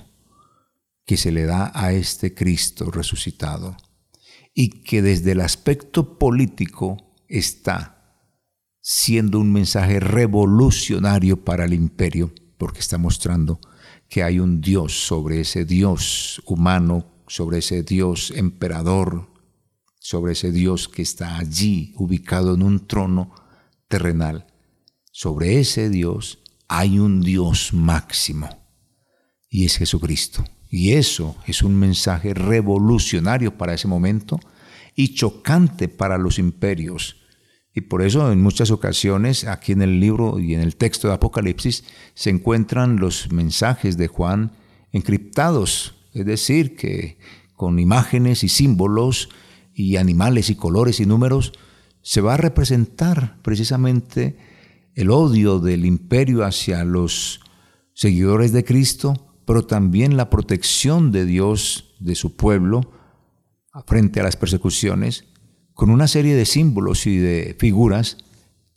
que 1.04 1.16
se 1.16 1.30
le 1.30 1.44
da 1.44 1.70
a 1.72 1.92
este 1.92 2.34
Cristo 2.34 2.90
resucitado 2.90 3.76
y 4.52 4.82
que 4.82 5.00
desde 5.00 5.30
el 5.30 5.40
aspecto 5.40 6.18
político 6.18 6.96
está 7.28 8.26
siendo 8.80 9.38
un 9.38 9.52
mensaje 9.52 10.00
revolucionario 10.00 11.44
para 11.44 11.66
el 11.66 11.74
imperio, 11.74 12.34
porque 12.58 12.80
está 12.80 12.98
mostrando 12.98 13.60
que 14.08 14.24
hay 14.24 14.40
un 14.40 14.60
Dios 14.60 15.06
sobre 15.06 15.42
ese 15.42 15.64
Dios 15.64 16.42
humano, 16.44 17.12
sobre 17.26 17.58
ese 17.58 17.82
Dios 17.82 18.32
emperador, 18.34 19.28
sobre 19.98 20.32
ese 20.32 20.52
Dios 20.52 20.88
que 20.88 21.02
está 21.02 21.38
allí 21.38 21.92
ubicado 21.96 22.54
en 22.54 22.62
un 22.62 22.86
trono 22.86 23.34
terrenal. 23.88 24.46
Sobre 25.12 25.58
ese 25.60 25.90
Dios 25.90 26.38
hay 26.68 26.98
un 26.98 27.20
Dios 27.20 27.72
máximo 27.72 28.48
y 29.48 29.64
es 29.64 29.76
Jesucristo. 29.76 30.44
Y 30.68 30.92
eso 30.92 31.36
es 31.46 31.62
un 31.62 31.76
mensaje 31.76 32.34
revolucionario 32.34 33.56
para 33.56 33.74
ese 33.74 33.88
momento 33.88 34.38
y 34.94 35.14
chocante 35.14 35.88
para 35.88 36.18
los 36.18 36.38
imperios. 36.38 37.16
Y 37.74 37.82
por 37.82 38.02
eso 38.02 38.32
en 38.32 38.42
muchas 38.42 38.70
ocasiones 38.70 39.44
aquí 39.44 39.72
en 39.72 39.82
el 39.82 40.00
libro 40.00 40.38
y 40.38 40.54
en 40.54 40.60
el 40.60 40.76
texto 40.76 41.08
de 41.08 41.14
Apocalipsis 41.14 41.84
se 42.14 42.30
encuentran 42.30 42.96
los 42.96 43.30
mensajes 43.32 43.96
de 43.96 44.08
Juan 44.08 44.52
encriptados, 44.92 45.95
es 46.16 46.24
decir, 46.24 46.76
que 46.76 47.18
con 47.54 47.78
imágenes 47.78 48.42
y 48.42 48.48
símbolos 48.48 49.28
y 49.74 49.96
animales 49.96 50.48
y 50.48 50.54
colores 50.54 50.98
y 50.98 51.04
números 51.04 51.52
se 52.00 52.22
va 52.22 52.34
a 52.34 52.38
representar 52.38 53.36
precisamente 53.42 54.38
el 54.94 55.10
odio 55.10 55.58
del 55.58 55.84
imperio 55.84 56.42
hacia 56.44 56.84
los 56.84 57.40
seguidores 57.92 58.52
de 58.52 58.64
Cristo, 58.64 59.34
pero 59.44 59.66
también 59.66 60.16
la 60.16 60.30
protección 60.30 61.12
de 61.12 61.26
Dios 61.26 61.94
de 62.00 62.14
su 62.14 62.34
pueblo 62.34 62.92
frente 63.86 64.20
a 64.20 64.22
las 64.22 64.36
persecuciones, 64.36 65.24
con 65.74 65.90
una 65.90 66.08
serie 66.08 66.34
de 66.34 66.46
símbolos 66.46 67.06
y 67.06 67.18
de 67.18 67.54
figuras 67.58 68.16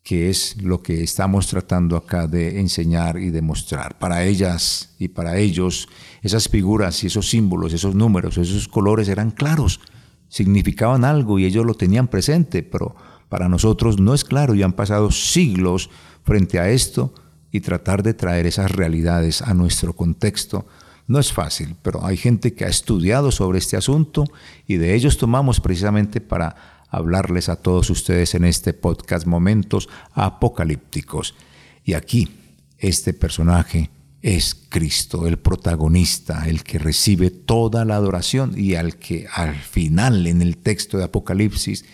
que 0.03 0.29
es 0.29 0.61
lo 0.61 0.81
que 0.81 1.03
estamos 1.03 1.47
tratando 1.47 1.97
acá 1.97 2.27
de 2.27 2.59
enseñar 2.59 3.19
y 3.19 3.29
demostrar. 3.29 3.99
Para 3.99 4.23
ellas 4.25 4.95
y 4.97 5.09
para 5.09 5.37
ellos, 5.37 5.87
esas 6.21 6.47
figuras 6.47 7.03
y 7.03 7.07
esos 7.07 7.29
símbolos, 7.29 7.73
esos 7.73 7.95
números, 7.95 8.37
esos 8.37 8.67
colores 8.67 9.09
eran 9.09 9.31
claros, 9.31 9.81
significaban 10.29 11.03
algo 11.05 11.39
y 11.39 11.45
ellos 11.45 11.65
lo 11.65 11.73
tenían 11.73 12.07
presente, 12.07 12.63
pero 12.63 12.95
para 13.29 13.49
nosotros 13.49 13.99
no 13.99 14.13
es 14.13 14.23
claro 14.23 14.55
y 14.55 14.63
han 14.63 14.73
pasado 14.73 15.11
siglos 15.11 15.89
frente 16.23 16.59
a 16.59 16.69
esto 16.69 17.13
y 17.51 17.61
tratar 17.61 18.03
de 18.03 18.13
traer 18.13 18.45
esas 18.45 18.71
realidades 18.71 19.41
a 19.41 19.53
nuestro 19.53 19.93
contexto. 19.93 20.65
No 21.07 21.19
es 21.19 21.33
fácil, 21.33 21.75
pero 21.81 22.05
hay 22.05 22.17
gente 22.17 22.53
que 22.53 22.65
ha 22.65 22.69
estudiado 22.69 23.31
sobre 23.31 23.57
este 23.57 23.77
asunto 23.77 24.25
y 24.67 24.77
de 24.77 24.93
ellos 24.93 25.17
tomamos 25.17 25.59
precisamente 25.59 26.21
para 26.21 26.78
hablarles 26.89 27.49
a 27.49 27.57
todos 27.57 27.89
ustedes 27.89 28.35
en 28.35 28.45
este 28.45 28.73
podcast 28.73 29.25
Momentos 29.25 29.89
Apocalípticos. 30.13 31.35
Y 31.83 31.93
aquí, 31.93 32.29
este 32.77 33.13
personaje 33.13 33.89
es 34.21 34.55
Cristo, 34.55 35.27
el 35.27 35.37
protagonista, 35.37 36.47
el 36.47 36.63
que 36.63 36.79
recibe 36.79 37.29
toda 37.29 37.85
la 37.85 37.95
adoración 37.95 38.53
y 38.57 38.75
al 38.75 38.97
que 38.97 39.27
al 39.33 39.55
final 39.55 40.27
en 40.27 40.41
el 40.41 40.57
texto 40.57 40.97
de 40.97 41.05
Apocalipsis, 41.05 41.85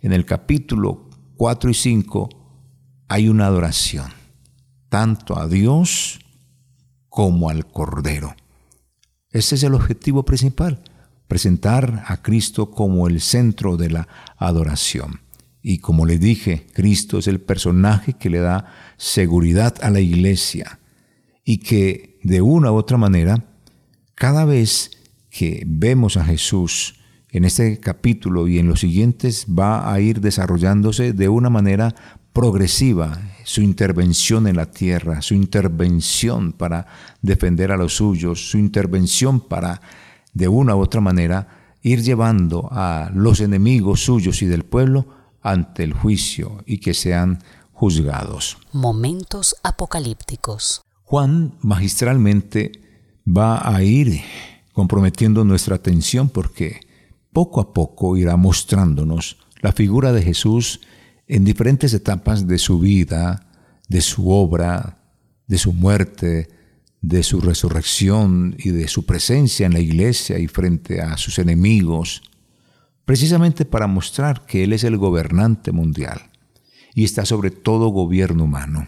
en 0.00 0.12
el 0.12 0.24
capítulo 0.24 1.08
4 1.36 1.70
y 1.70 1.74
5, 1.74 2.28
hay 3.08 3.28
una 3.28 3.46
adoración, 3.46 4.12
tanto 4.88 5.38
a 5.38 5.48
Dios 5.48 6.20
como 7.08 7.50
al 7.50 7.66
Cordero. 7.66 8.34
Ese 9.30 9.56
es 9.56 9.62
el 9.62 9.74
objetivo 9.74 10.24
principal, 10.24 10.82
presentar 11.30 12.02
a 12.08 12.22
Cristo 12.22 12.72
como 12.72 13.06
el 13.06 13.20
centro 13.20 13.76
de 13.76 13.88
la 13.88 14.08
adoración. 14.36 15.20
Y 15.62 15.78
como 15.78 16.04
le 16.04 16.18
dije, 16.18 16.66
Cristo 16.74 17.18
es 17.18 17.28
el 17.28 17.40
personaje 17.40 18.14
que 18.14 18.30
le 18.30 18.40
da 18.40 18.66
seguridad 18.96 19.76
a 19.80 19.90
la 19.90 20.00
iglesia 20.00 20.80
y 21.44 21.58
que 21.58 22.18
de 22.24 22.42
una 22.42 22.72
u 22.72 22.74
otra 22.74 22.96
manera, 22.96 23.44
cada 24.16 24.44
vez 24.44 24.90
que 25.30 25.62
vemos 25.68 26.16
a 26.16 26.24
Jesús 26.24 26.96
en 27.30 27.44
este 27.44 27.78
capítulo 27.78 28.48
y 28.48 28.58
en 28.58 28.66
los 28.66 28.80
siguientes, 28.80 29.46
va 29.46 29.92
a 29.92 30.00
ir 30.00 30.20
desarrollándose 30.20 31.12
de 31.12 31.28
una 31.28 31.48
manera 31.48 31.94
progresiva 32.32 33.22
su 33.44 33.62
intervención 33.62 34.48
en 34.48 34.56
la 34.56 34.66
tierra, 34.66 35.22
su 35.22 35.34
intervención 35.34 36.52
para 36.52 36.86
defender 37.22 37.70
a 37.70 37.76
los 37.76 37.94
suyos, 37.94 38.50
su 38.50 38.58
intervención 38.58 39.40
para, 39.40 39.80
de 40.32 40.48
una 40.48 40.76
u 40.76 40.80
otra 40.80 41.00
manera, 41.00 41.76
ir 41.82 42.02
llevando 42.02 42.68
a 42.70 43.10
los 43.14 43.40
enemigos 43.40 44.04
suyos 44.04 44.42
y 44.42 44.46
del 44.46 44.64
pueblo 44.64 45.06
ante 45.42 45.84
el 45.84 45.92
juicio 45.92 46.62
y 46.66 46.78
que 46.78 46.94
sean 46.94 47.38
juzgados. 47.72 48.58
Momentos 48.72 49.56
apocalípticos. 49.62 50.82
Juan 51.04 51.54
magistralmente 51.62 52.72
va 53.26 53.74
a 53.74 53.82
ir 53.82 54.20
comprometiendo 54.72 55.44
nuestra 55.44 55.76
atención 55.76 56.28
porque 56.28 56.80
poco 57.32 57.60
a 57.60 57.72
poco 57.72 58.16
irá 58.16 58.36
mostrándonos 58.36 59.38
la 59.60 59.72
figura 59.72 60.12
de 60.12 60.22
Jesús 60.22 60.80
en 61.26 61.44
diferentes 61.44 61.94
etapas 61.94 62.46
de 62.46 62.58
su 62.58 62.78
vida, 62.78 63.46
de 63.88 64.00
su 64.00 64.30
obra, 64.30 64.98
de 65.46 65.58
su 65.58 65.72
muerte, 65.72 66.48
de 67.00 67.22
su 67.22 67.40
resurrección 67.40 68.54
y 68.58 68.70
de 68.70 68.88
su 68.88 69.06
presencia 69.06 69.66
en 69.66 69.72
la 69.72 69.80
iglesia 69.80 70.38
y 70.38 70.46
frente 70.46 71.00
a 71.00 71.16
sus 71.16 71.38
enemigos. 71.38 72.22
precisamente 73.06 73.64
para 73.64 73.88
mostrar 73.88 74.46
que 74.46 74.62
Él 74.62 74.72
es 74.72 74.84
el 74.84 74.96
gobernante 74.96 75.72
mundial 75.72 76.30
y 76.94 77.02
está 77.02 77.26
sobre 77.26 77.50
todo 77.50 77.88
gobierno 77.88 78.44
humano. 78.44 78.86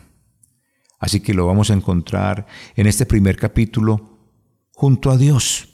Así 1.00 1.18
que 1.18 1.34
lo 1.34 1.44
vamos 1.44 1.70
a 1.70 1.74
encontrar 1.74 2.46
en 2.76 2.86
este 2.86 3.04
primer 3.04 3.36
capítulo 3.36 4.12
junto 4.70 5.10
a 5.10 5.16
Dios, 5.16 5.70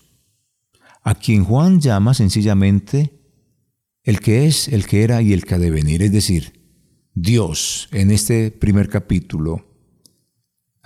a 1.03 1.15
quien 1.15 1.45
Juan 1.45 1.81
llama 1.81 2.15
sencillamente 2.15 3.21
el 4.03 4.21
que 4.21 4.47
es, 4.47 4.69
el 4.69 4.87
que 4.87 5.03
era 5.03 5.21
y 5.21 5.35
el 5.35 5.45
que 5.45 5.55
ha 5.55 5.59
de 5.59 5.71
venir. 5.71 6.03
Es 6.03 6.13
decir, 6.13 6.59
Dios 7.13 7.91
en 7.93 8.11
este 8.11 8.51
primer 8.51 8.89
capítulo, 8.89 9.68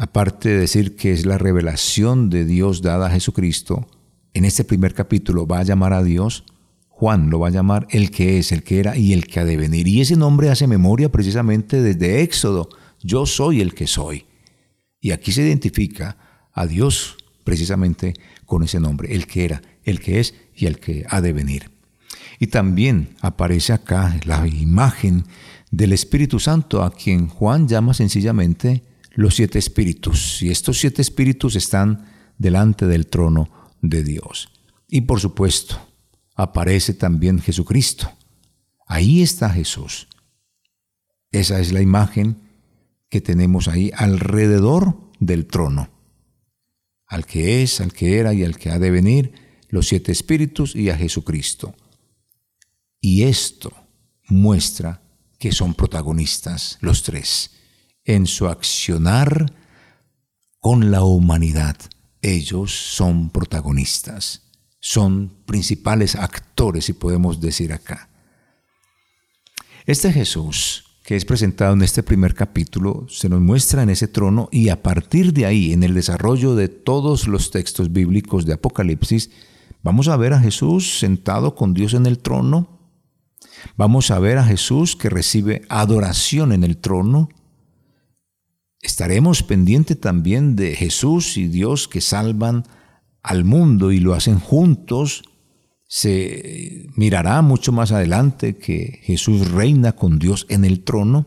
aparte 0.02 0.48
de 0.48 0.58
decir 0.58 0.96
que 0.96 1.12
es 1.12 1.26
la 1.26 1.38
revelación 1.38 2.28
de 2.28 2.44
Dios 2.44 2.82
dada 2.82 3.06
a 3.06 3.10
Jesucristo, 3.10 3.86
en 4.34 4.44
este 4.44 4.64
primer 4.64 4.94
capítulo 4.94 5.46
va 5.46 5.60
a 5.60 5.62
llamar 5.62 5.92
a 5.92 6.02
Dios, 6.02 6.42
Juan 6.88 7.30
lo 7.30 7.38
va 7.38 7.46
a 7.46 7.52
llamar 7.52 7.86
el 7.88 8.10
que 8.10 8.40
es, 8.40 8.50
el 8.50 8.64
que 8.64 8.80
era 8.80 8.96
y 8.96 9.12
el 9.12 9.28
que 9.28 9.38
ha 9.38 9.44
de 9.44 9.56
venir. 9.56 9.86
Y 9.86 10.00
ese 10.00 10.16
nombre 10.16 10.50
hace 10.50 10.66
memoria 10.66 11.12
precisamente 11.12 11.80
desde 11.80 12.22
Éxodo, 12.22 12.68
yo 13.00 13.26
soy 13.26 13.60
el 13.60 13.74
que 13.74 13.86
soy. 13.86 14.26
Y 15.00 15.12
aquí 15.12 15.30
se 15.30 15.42
identifica 15.42 16.16
a 16.52 16.66
Dios 16.66 17.16
precisamente 17.44 18.14
con 18.44 18.64
ese 18.64 18.80
nombre, 18.80 19.14
el 19.14 19.28
que 19.28 19.44
era, 19.44 19.62
el 19.84 20.00
que 20.00 20.18
es 20.18 20.34
y 20.56 20.66
el 20.66 20.80
que 20.80 21.06
ha 21.10 21.20
de 21.20 21.32
venir. 21.32 21.70
Y 22.40 22.48
también 22.48 23.10
aparece 23.20 23.72
acá 23.72 24.18
la 24.24 24.48
imagen 24.48 25.26
del 25.70 25.92
Espíritu 25.92 26.40
Santo, 26.40 26.82
a 26.82 26.90
quien 26.92 27.28
Juan 27.28 27.68
llama 27.68 27.94
sencillamente 27.94 28.82
los 29.14 29.34
siete 29.34 29.58
espíritus. 29.58 30.42
Y 30.42 30.50
estos 30.50 30.78
siete 30.78 31.02
espíritus 31.02 31.56
están 31.56 32.06
delante 32.38 32.86
del 32.86 33.06
trono 33.06 33.50
de 33.80 34.02
Dios. 34.02 34.48
Y 34.88 35.02
por 35.02 35.20
supuesto, 35.20 35.80
aparece 36.34 36.94
también 36.94 37.40
Jesucristo. 37.40 38.10
Ahí 38.86 39.22
está 39.22 39.50
Jesús. 39.50 40.08
Esa 41.30 41.60
es 41.60 41.72
la 41.72 41.80
imagen 41.80 42.36
que 43.08 43.20
tenemos 43.20 43.68
ahí 43.68 43.90
alrededor 43.96 44.98
del 45.18 45.46
trono. 45.46 45.90
Al 47.06 47.26
que 47.26 47.62
es, 47.62 47.80
al 47.80 47.92
que 47.92 48.18
era 48.18 48.34
y 48.34 48.44
al 48.44 48.56
que 48.56 48.70
ha 48.70 48.78
de 48.78 48.90
venir, 48.90 49.32
los 49.68 49.88
siete 49.88 50.12
espíritus 50.12 50.74
y 50.74 50.90
a 50.90 50.96
Jesucristo. 50.96 51.74
Y 53.00 53.24
esto 53.24 53.72
muestra 54.28 55.02
que 55.38 55.52
son 55.52 55.74
protagonistas 55.74 56.78
los 56.80 57.02
tres 57.02 57.50
en 58.04 58.26
su 58.26 58.46
accionar 58.48 59.52
con 60.60 60.90
la 60.90 61.02
humanidad. 61.02 61.76
Ellos 62.20 62.72
son 62.72 63.30
protagonistas, 63.30 64.50
son 64.80 65.32
principales 65.46 66.14
actores, 66.16 66.84
si 66.84 66.92
podemos 66.92 67.40
decir 67.40 67.72
acá. 67.72 68.08
Este 69.86 70.12
Jesús 70.12 70.84
que 71.02 71.16
es 71.16 71.24
presentado 71.24 71.74
en 71.74 71.82
este 71.82 72.02
primer 72.02 72.34
capítulo 72.34 73.06
se 73.08 73.28
nos 73.28 73.40
muestra 73.40 73.82
en 73.82 73.90
ese 73.90 74.06
trono 74.06 74.48
y 74.52 74.68
a 74.68 74.82
partir 74.82 75.32
de 75.32 75.46
ahí, 75.46 75.72
en 75.72 75.82
el 75.82 75.94
desarrollo 75.94 76.54
de 76.54 76.68
todos 76.68 77.26
los 77.26 77.50
textos 77.50 77.92
bíblicos 77.92 78.46
de 78.46 78.52
Apocalipsis, 78.52 79.30
vamos 79.82 80.08
a 80.08 80.16
ver 80.16 80.32
a 80.32 80.40
Jesús 80.40 80.98
sentado 80.98 81.54
con 81.54 81.74
Dios 81.74 81.94
en 81.94 82.06
el 82.06 82.18
trono, 82.18 82.78
vamos 83.76 84.10
a 84.10 84.20
ver 84.20 84.38
a 84.38 84.44
Jesús 84.44 84.94
que 84.94 85.10
recibe 85.10 85.62
adoración 85.68 86.52
en 86.52 86.62
el 86.62 86.76
trono, 86.76 87.28
Estaremos 88.82 89.44
pendientes 89.44 89.98
también 90.00 90.56
de 90.56 90.74
Jesús 90.74 91.36
y 91.36 91.46
Dios 91.46 91.86
que 91.86 92.00
salvan 92.00 92.64
al 93.22 93.44
mundo 93.44 93.92
y 93.92 94.00
lo 94.00 94.12
hacen 94.12 94.40
juntos. 94.40 95.22
Se 95.86 96.88
mirará 96.96 97.40
mucho 97.42 97.70
más 97.70 97.92
adelante 97.92 98.56
que 98.56 98.98
Jesús 99.04 99.52
reina 99.52 99.92
con 99.92 100.18
Dios 100.18 100.46
en 100.48 100.64
el 100.64 100.82
trono. 100.82 101.26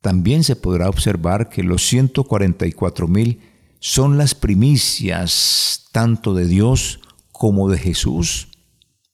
También 0.00 0.44
se 0.44 0.56
podrá 0.56 0.88
observar 0.88 1.50
que 1.50 1.62
los 1.62 1.86
144 1.86 3.06
mil 3.06 3.40
son 3.78 4.16
las 4.16 4.34
primicias 4.34 5.88
tanto 5.92 6.32
de 6.32 6.46
Dios 6.46 7.00
como 7.32 7.68
de 7.68 7.78
Jesús, 7.78 8.48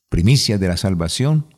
primicias 0.08 0.60
de 0.60 0.68
la 0.68 0.76
salvación. 0.76 1.51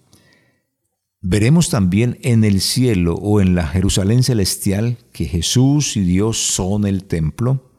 Veremos 1.26 1.70
también 1.70 2.18
en 2.20 2.44
el 2.44 2.60
cielo 2.60 3.14
o 3.14 3.40
en 3.40 3.54
la 3.54 3.66
Jerusalén 3.66 4.22
celestial 4.22 4.98
que 5.10 5.24
Jesús 5.24 5.96
y 5.96 6.02
Dios 6.02 6.37
son 6.37 6.87
el 6.87 7.04
templo, 7.04 7.72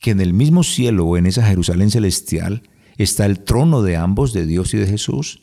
que 0.00 0.10
en 0.10 0.20
el 0.20 0.32
mismo 0.34 0.64
cielo 0.64 1.06
o 1.06 1.16
en 1.16 1.26
esa 1.26 1.46
Jerusalén 1.46 1.92
celestial 1.92 2.68
está 2.96 3.26
el 3.26 3.44
trono 3.44 3.82
de 3.82 3.96
ambos, 3.96 4.32
de 4.32 4.44
Dios 4.44 4.74
y 4.74 4.78
de 4.78 4.88
Jesús, 4.88 5.42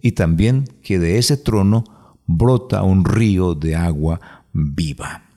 y 0.00 0.12
también 0.12 0.64
que 0.82 0.98
de 0.98 1.18
ese 1.18 1.36
trono 1.36 1.84
brota 2.26 2.82
un 2.84 3.04
río 3.04 3.54
de 3.54 3.76
agua 3.76 4.46
viva. 4.54 5.28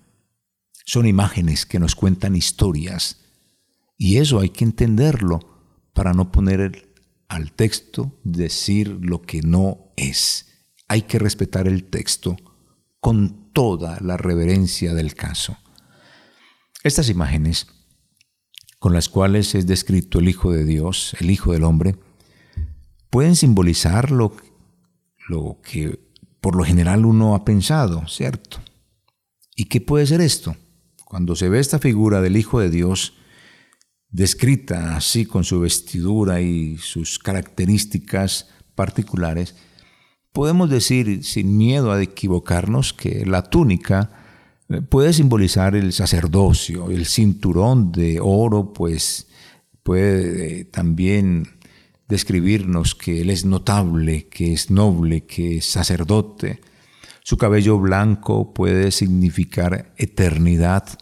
Son 0.85 1.05
imágenes 1.05 1.65
que 1.65 1.79
nos 1.79 1.95
cuentan 1.95 2.37
historias, 2.37 3.19
y 3.97 4.19
eso 4.19 4.39
hay 4.39 4.51
que 4.51 4.63
entenderlo 4.63 5.41
para 5.91 6.13
no 6.13 6.31
poner 6.31 6.93
al 7.27 7.51
texto 7.51 8.17
decir 8.23 8.99
lo 9.01 9.21
que 9.21 9.41
no 9.41 9.91
es 9.97 10.44
hay 10.87 11.03
que 11.03 11.19
respetar 11.19 11.67
el 11.67 11.85
texto 11.85 12.37
con 12.99 13.51
toda 13.53 13.99
la 14.01 14.17
reverencia 14.17 14.93
del 14.93 15.15
caso. 15.15 15.57
Estas 16.83 17.09
imágenes 17.09 17.67
con 18.79 18.93
las 18.93 19.09
cuales 19.09 19.55
es 19.55 19.65
descrito 19.65 20.19
el 20.19 20.29
Hijo 20.29 20.51
de 20.51 20.63
Dios, 20.63 21.15
el 21.19 21.31
Hijo 21.31 21.53
del 21.53 21.63
Hombre, 21.63 21.95
pueden 23.09 23.35
simbolizar 23.35 24.11
lo, 24.11 24.35
lo 25.27 25.59
que 25.63 25.99
por 26.39 26.55
lo 26.55 26.63
general 26.63 27.05
uno 27.05 27.33
ha 27.33 27.43
pensado, 27.45 28.07
¿cierto? 28.07 28.61
¿Y 29.55 29.65
qué 29.65 29.81
puede 29.81 30.05
ser 30.05 30.21
esto? 30.21 30.55
Cuando 31.03 31.35
se 31.35 31.49
ve 31.49 31.59
esta 31.59 31.79
figura 31.79 32.21
del 32.21 32.37
Hijo 32.37 32.59
de 32.59 32.69
Dios, 32.69 33.13
descrita 34.09 34.95
así 34.95 35.25
con 35.25 35.43
su 35.43 35.61
vestidura 35.61 36.41
y 36.41 36.77
sus 36.77 37.17
características 37.17 38.49
particulares, 38.75 39.55
podemos 40.35 40.69
decir 40.69 41.23
sin 41.23 41.57
miedo 41.57 41.93
a 41.93 42.03
equivocarnos 42.03 42.91
que 42.91 43.25
la 43.25 43.41
túnica 43.41 44.11
eh, 44.67 44.81
puede 44.81 45.13
simbolizar 45.13 45.77
el 45.77 45.93
sacerdocio, 45.93 46.91
el 46.91 47.05
cinturón 47.05 47.93
de 47.93 48.19
oro, 48.21 48.73
pues 48.73 49.27
puede 49.81 50.59
eh, 50.59 50.65
también 50.65 51.47
describirnos 52.09 52.95
que 52.95 53.21
él 53.21 53.29
es 53.29 53.45
notable, 53.45 54.27
que 54.27 54.51
es 54.51 54.69
noble, 54.69 55.25
que 55.25 55.59
es 55.59 55.67
sacerdote. 55.67 56.59
Su 57.23 57.37
cabello 57.37 57.79
blanco 57.79 58.53
puede 58.53 58.91
significar 58.91 59.93
eternidad. 59.95 60.99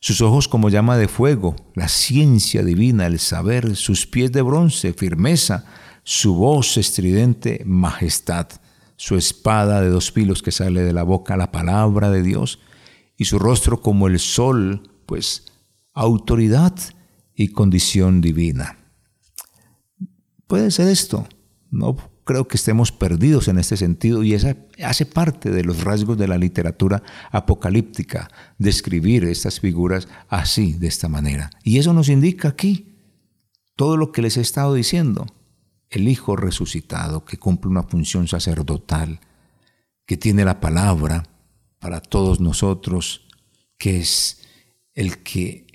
Sus 0.00 0.20
ojos 0.22 0.48
como 0.48 0.70
llama 0.70 0.96
de 0.96 1.06
fuego, 1.06 1.54
la 1.76 1.86
ciencia 1.86 2.64
divina, 2.64 3.06
el 3.06 3.20
saber, 3.20 3.76
sus 3.76 4.08
pies 4.08 4.32
de 4.32 4.42
bronce, 4.42 4.92
firmeza, 4.92 5.66
su 6.02 6.34
voz 6.34 6.76
estridente, 6.78 7.62
majestad 7.64 8.48
su 8.96 9.16
espada 9.16 9.80
de 9.80 9.88
dos 9.88 10.12
filos 10.12 10.42
que 10.42 10.52
sale 10.52 10.82
de 10.82 10.92
la 10.92 11.02
boca, 11.02 11.36
la 11.36 11.52
palabra 11.52 12.10
de 12.10 12.22
Dios, 12.22 12.60
y 13.16 13.24
su 13.24 13.38
rostro 13.38 13.80
como 13.80 14.06
el 14.06 14.18
sol, 14.18 14.90
pues 15.06 15.44
autoridad 15.92 16.74
y 17.34 17.48
condición 17.48 18.20
divina. 18.20 18.78
Puede 20.46 20.70
ser 20.70 20.88
esto, 20.88 21.26
no 21.70 21.96
creo 22.24 22.46
que 22.46 22.56
estemos 22.56 22.92
perdidos 22.92 23.48
en 23.48 23.58
este 23.58 23.76
sentido 23.76 24.22
y 24.22 24.34
esa 24.34 24.56
hace 24.84 25.06
parte 25.06 25.50
de 25.50 25.64
los 25.64 25.82
rasgos 25.82 26.16
de 26.18 26.28
la 26.28 26.38
literatura 26.38 27.02
apocalíptica, 27.30 28.30
describir 28.58 29.24
estas 29.24 29.60
figuras 29.60 30.08
así, 30.28 30.74
de 30.74 30.86
esta 30.86 31.08
manera. 31.08 31.50
Y 31.64 31.78
eso 31.78 31.92
nos 31.92 32.08
indica 32.08 32.48
aquí 32.48 32.94
todo 33.76 33.96
lo 33.96 34.12
que 34.12 34.22
les 34.22 34.36
he 34.36 34.40
estado 34.40 34.74
diciendo 34.74 35.26
el 35.92 36.08
Hijo 36.08 36.36
resucitado 36.36 37.24
que 37.24 37.36
cumple 37.36 37.70
una 37.70 37.82
función 37.82 38.26
sacerdotal, 38.26 39.20
que 40.06 40.16
tiene 40.16 40.44
la 40.44 40.58
palabra 40.58 41.28
para 41.78 42.00
todos 42.00 42.40
nosotros, 42.40 43.28
que 43.78 43.98
es 43.98 44.40
el 44.94 45.22
que 45.22 45.66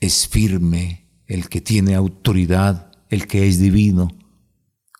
es 0.00 0.26
firme, 0.26 1.06
el 1.26 1.48
que 1.48 1.60
tiene 1.60 1.94
autoridad, 1.94 2.92
el 3.10 3.26
que 3.26 3.46
es 3.46 3.58
divino. 3.58 4.08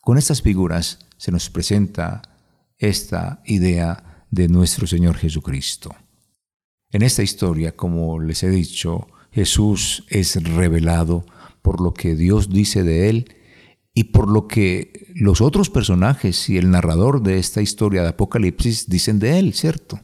Con 0.03 0.19
estas 0.19 0.43
figuras 0.43 0.99
se 1.17 1.33
nos 1.33 1.49
presenta 1.49 2.21
esta 2.77 3.43
idea 3.47 4.27
de 4.31 4.49
nuestro 4.49 4.87
Señor 4.87 5.17
Jesucristo. 5.17 5.95
En 6.91 7.01
esta 7.03 7.23
historia, 7.23 7.75
como 7.75 8.21
les 8.21 8.43
he 8.43 8.51
dicho, 8.51 9.09
Jesús 9.31 10.05
es 10.11 10.43
revelado 10.43 11.25
por 11.63 11.81
lo 11.81 11.95
que 11.95 12.17
Dios 12.17 12.51
dice 12.51 12.83
de 12.83 13.09
él 13.09 13.37
y 13.95 14.05
por 14.05 14.31
lo 14.31 14.49
que 14.49 15.13
los 15.15 15.41
otros 15.41 15.69
personajes 15.69 16.49
y 16.49 16.57
el 16.57 16.71
narrador 16.71 17.23
de 17.23 17.39
esta 17.39 17.61
historia 17.61 18.03
de 18.03 18.09
Apocalipsis 18.09 18.89
dicen 18.89 19.19
de 19.19 19.39
él, 19.39 19.53
¿cierto? 19.55 20.01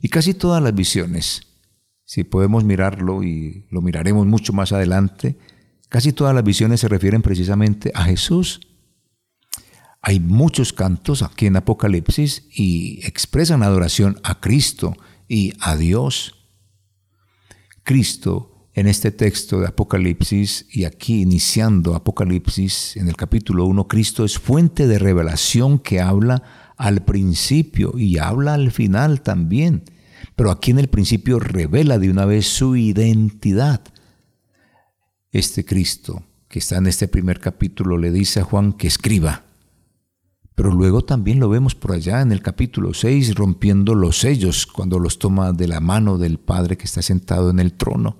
Y 0.00 0.08
casi 0.08 0.34
todas 0.34 0.62
las 0.62 0.74
visiones, 0.74 1.42
si 2.04 2.24
podemos 2.24 2.62
mirarlo 2.62 3.24
y 3.24 3.66
lo 3.70 3.80
miraremos 3.82 4.26
mucho 4.26 4.52
más 4.52 4.72
adelante, 4.72 5.36
casi 5.88 6.12
todas 6.12 6.34
las 6.34 6.44
visiones 6.44 6.80
se 6.80 6.88
refieren 6.88 7.22
precisamente 7.22 7.90
a 7.94 8.04
Jesús. 8.04 8.60
Hay 10.00 10.20
muchos 10.20 10.72
cantos 10.72 11.22
aquí 11.22 11.46
en 11.46 11.56
Apocalipsis 11.56 12.46
y 12.54 13.00
expresan 13.06 13.62
adoración 13.62 14.20
a 14.22 14.40
Cristo 14.40 14.94
y 15.26 15.54
a 15.60 15.76
Dios. 15.76 16.34
Cristo 17.82 18.53
en 18.74 18.88
este 18.88 19.12
texto 19.12 19.60
de 19.60 19.68
Apocalipsis 19.68 20.66
y 20.70 20.84
aquí 20.84 21.22
iniciando 21.22 21.94
Apocalipsis 21.94 22.96
en 22.96 23.08
el 23.08 23.16
capítulo 23.16 23.66
1, 23.66 23.86
Cristo 23.86 24.24
es 24.24 24.38
fuente 24.38 24.88
de 24.88 24.98
revelación 24.98 25.78
que 25.78 26.00
habla 26.00 26.42
al 26.76 27.04
principio 27.04 27.96
y 27.96 28.18
habla 28.18 28.54
al 28.54 28.72
final 28.72 29.22
también. 29.22 29.84
Pero 30.34 30.50
aquí 30.50 30.72
en 30.72 30.80
el 30.80 30.88
principio 30.88 31.38
revela 31.38 31.98
de 31.98 32.10
una 32.10 32.24
vez 32.24 32.46
su 32.46 32.74
identidad. 32.74 33.80
Este 35.30 35.64
Cristo 35.64 36.24
que 36.48 36.58
está 36.58 36.76
en 36.76 36.86
este 36.86 37.08
primer 37.08 37.40
capítulo 37.40 37.96
le 37.96 38.10
dice 38.10 38.40
a 38.40 38.44
Juan 38.44 38.72
que 38.72 38.88
escriba. 38.88 39.42
Pero 40.54 40.72
luego 40.72 41.02
también 41.02 41.40
lo 41.40 41.48
vemos 41.48 41.74
por 41.74 41.92
allá 41.92 42.20
en 42.20 42.30
el 42.30 42.42
capítulo 42.42 42.94
6 42.94 43.34
rompiendo 43.34 43.94
los 43.94 44.18
sellos 44.18 44.66
cuando 44.66 44.98
los 44.98 45.18
toma 45.18 45.52
de 45.52 45.66
la 45.66 45.80
mano 45.80 46.18
del 46.18 46.38
Padre 46.38 46.76
que 46.76 46.84
está 46.84 47.02
sentado 47.02 47.50
en 47.50 47.58
el 47.58 47.72
trono. 47.72 48.18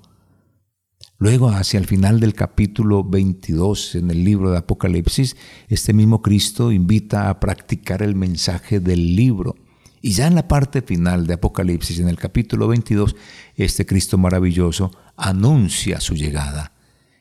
Luego, 1.19 1.49
hacia 1.51 1.79
el 1.79 1.87
final 1.87 2.19
del 2.19 2.35
capítulo 2.35 3.05
22 3.05 3.95
en 3.95 4.11
el 4.11 4.25
libro 4.25 4.51
de 4.51 4.59
Apocalipsis, 4.59 5.37
este 5.69 5.93
mismo 5.93 6.23
Cristo 6.23 6.73
invita 6.73 7.31
a 7.31 7.39
practicar 7.39 8.03
el 8.03 8.17
mensaje 8.17 8.81
del 8.81 9.15
libro. 9.15 9.55
Y 10.03 10.13
ya 10.13 10.27
en 10.27 10.35
la 10.35 10.49
parte 10.49 10.83
final 10.83 11.27
de 11.27 11.35
Apocalipsis, 11.35 12.01
en 12.01 12.09
el 12.09 12.17
capítulo 12.17 12.67
22, 12.67 13.15
este 13.55 13.87
Cristo 13.87 14.19
maravilloso 14.19 14.91
anuncia 15.17 16.01
su 16.01 16.15
llegada. 16.15 16.73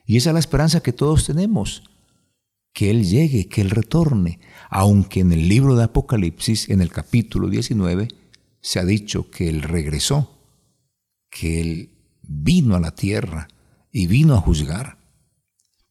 Y 0.06 0.16
esa 0.16 0.30
es 0.30 0.34
la 0.34 0.40
esperanza 0.40 0.82
que 0.82 0.92
todos 0.92 1.24
tenemos, 1.24 1.84
que 2.72 2.90
Él 2.90 3.04
llegue, 3.08 3.48
que 3.48 3.60
Él 3.60 3.70
retorne, 3.70 4.40
aunque 4.70 5.20
en 5.20 5.32
el 5.32 5.48
libro 5.48 5.76
de 5.76 5.84
Apocalipsis, 5.84 6.68
en 6.68 6.80
el 6.80 6.90
capítulo 6.90 7.48
19, 7.48 8.08
se 8.60 8.80
ha 8.80 8.84
dicho 8.84 9.30
que 9.30 9.48
Él 9.48 9.62
regresó, 9.62 10.36
que 11.30 11.60
Él 11.60 11.90
vino 12.22 12.74
a 12.74 12.80
la 12.80 12.90
tierra 12.90 13.48
y 13.94 14.08
vino 14.08 14.34
a 14.34 14.40
juzgar. 14.40 14.98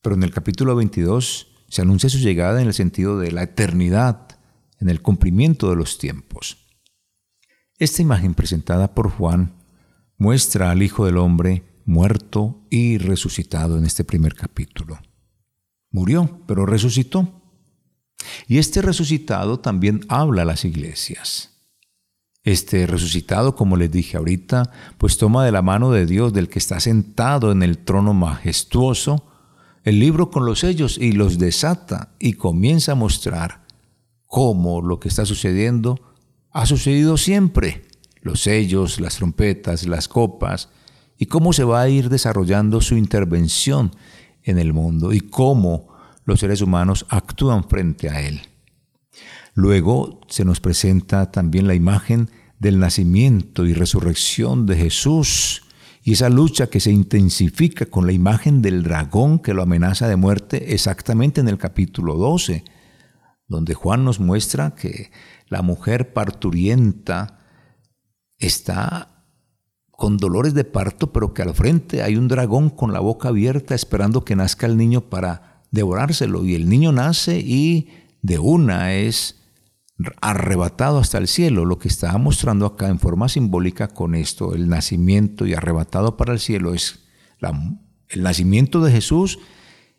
Pero 0.01 0.15
en 0.15 0.23
el 0.23 0.31
capítulo 0.31 0.75
22 0.75 1.47
se 1.69 1.81
anuncia 1.81 2.09
su 2.09 2.17
llegada 2.19 2.61
en 2.61 2.67
el 2.67 2.73
sentido 2.73 3.17
de 3.17 3.31
la 3.31 3.43
eternidad, 3.43 4.37
en 4.81 4.89
el 4.89 5.01
cumplimiento 5.01 5.69
de 5.69 5.77
los 5.77 5.97
tiempos. 5.97 6.67
Esta 7.79 8.01
imagen 8.01 8.33
presentada 8.33 8.93
por 8.93 9.09
Juan 9.09 9.55
muestra 10.17 10.69
al 10.69 10.83
Hijo 10.83 11.05
del 11.05 11.17
Hombre 11.17 11.63
muerto 11.85 12.67
y 12.69 12.97
resucitado 12.97 13.77
en 13.77 13.85
este 13.85 14.03
primer 14.03 14.35
capítulo. 14.35 14.99
Murió, 15.89 16.41
pero 16.45 16.65
resucitó. 16.65 17.41
Y 18.47 18.57
este 18.57 18.81
resucitado 18.81 19.61
también 19.61 20.01
habla 20.09 20.41
a 20.41 20.45
las 20.45 20.65
iglesias. 20.65 21.52
Este 22.43 22.87
resucitado, 22.87 23.55
como 23.55 23.77
les 23.77 23.89
dije 23.89 24.17
ahorita, 24.17 24.69
pues 24.97 25.17
toma 25.17 25.45
de 25.45 25.53
la 25.53 25.61
mano 25.61 25.91
de 25.91 26.05
Dios, 26.05 26.33
del 26.33 26.49
que 26.49 26.59
está 26.59 26.81
sentado 26.81 27.51
en 27.53 27.63
el 27.63 27.77
trono 27.77 28.13
majestuoso, 28.13 29.23
el 29.85 29.99
libro 29.99 30.29
con 30.29 30.45
los 30.45 30.59
sellos 30.59 30.97
y 30.97 31.13
los 31.13 31.37
desata 31.39 32.13
y 32.19 32.33
comienza 32.33 32.93
a 32.93 32.95
mostrar 32.95 33.63
cómo 34.25 34.81
lo 34.81 34.99
que 34.99 35.07
está 35.07 35.25
sucediendo 35.25 35.99
ha 36.51 36.65
sucedido 36.65 37.17
siempre. 37.17 37.85
Los 38.21 38.41
sellos, 38.41 38.99
las 38.99 39.15
trompetas, 39.17 39.85
las 39.85 40.07
copas, 40.07 40.69
y 41.17 41.27
cómo 41.27 41.53
se 41.53 41.63
va 41.63 41.81
a 41.81 41.89
ir 41.89 42.09
desarrollando 42.09 42.81
su 42.81 42.97
intervención 42.97 43.91
en 44.43 44.59
el 44.59 44.73
mundo 44.73 45.13
y 45.13 45.21
cómo 45.21 45.87
los 46.25 46.41
seres 46.41 46.61
humanos 46.61 47.05
actúan 47.09 47.63
frente 47.63 48.09
a 48.09 48.21
él. 48.21 48.41
Luego 49.53 50.21
se 50.27 50.45
nos 50.45 50.59
presenta 50.59 51.31
también 51.31 51.67
la 51.67 51.75
imagen 51.75 52.29
del 52.59 52.79
nacimiento 52.79 53.65
y 53.65 53.73
resurrección 53.73 54.65
de 54.65 54.77
Jesús 54.77 55.63
y 56.03 56.13
esa 56.13 56.29
lucha 56.29 56.67
que 56.67 56.79
se 56.79 56.91
intensifica 56.91 57.85
con 57.85 58.05
la 58.05 58.13
imagen 58.13 58.61
del 58.61 58.83
dragón 58.83 59.39
que 59.39 59.53
lo 59.53 59.61
amenaza 59.61 60.07
de 60.07 60.15
muerte 60.15 60.73
exactamente 60.73 61.39
en 61.39 61.47
el 61.47 61.57
capítulo 61.57 62.15
12, 62.15 62.63
donde 63.47 63.73
Juan 63.73 64.03
nos 64.03 64.19
muestra 64.19 64.75
que 64.75 65.11
la 65.47 65.61
mujer 65.61 66.13
parturienta 66.13 67.39
está 68.37 69.25
con 69.91 70.17
dolores 70.17 70.53
de 70.53 70.65
parto, 70.65 71.13
pero 71.13 71.33
que 71.33 71.43
al 71.43 71.53
frente 71.53 72.01
hay 72.01 72.17
un 72.17 72.27
dragón 72.27 72.69
con 72.69 72.91
la 72.91 72.99
boca 72.99 73.29
abierta 73.29 73.75
esperando 73.75 74.25
que 74.25 74.35
nazca 74.35 74.65
el 74.65 74.75
niño 74.75 75.01
para 75.09 75.61
devorárselo. 75.71 76.43
Y 76.43 76.55
el 76.55 76.67
niño 76.67 76.91
nace 76.91 77.39
y 77.39 77.89
de 78.21 78.39
una 78.39 78.93
es 78.93 79.42
arrebatado 80.21 80.97
hasta 80.97 81.17
el 81.17 81.27
cielo. 81.27 81.65
Lo 81.65 81.79
que 81.79 81.87
está 81.87 82.17
mostrando 82.17 82.65
acá 82.65 82.89
en 82.89 82.99
forma 82.99 83.29
simbólica 83.29 83.87
con 83.89 84.15
esto, 84.15 84.53
el 84.53 84.69
nacimiento 84.69 85.45
y 85.45 85.53
arrebatado 85.53 86.17
para 86.17 86.33
el 86.33 86.39
cielo, 86.39 86.73
es 86.73 87.05
el 88.09 88.23
nacimiento 88.23 88.81
de 88.81 88.91
Jesús 88.91 89.39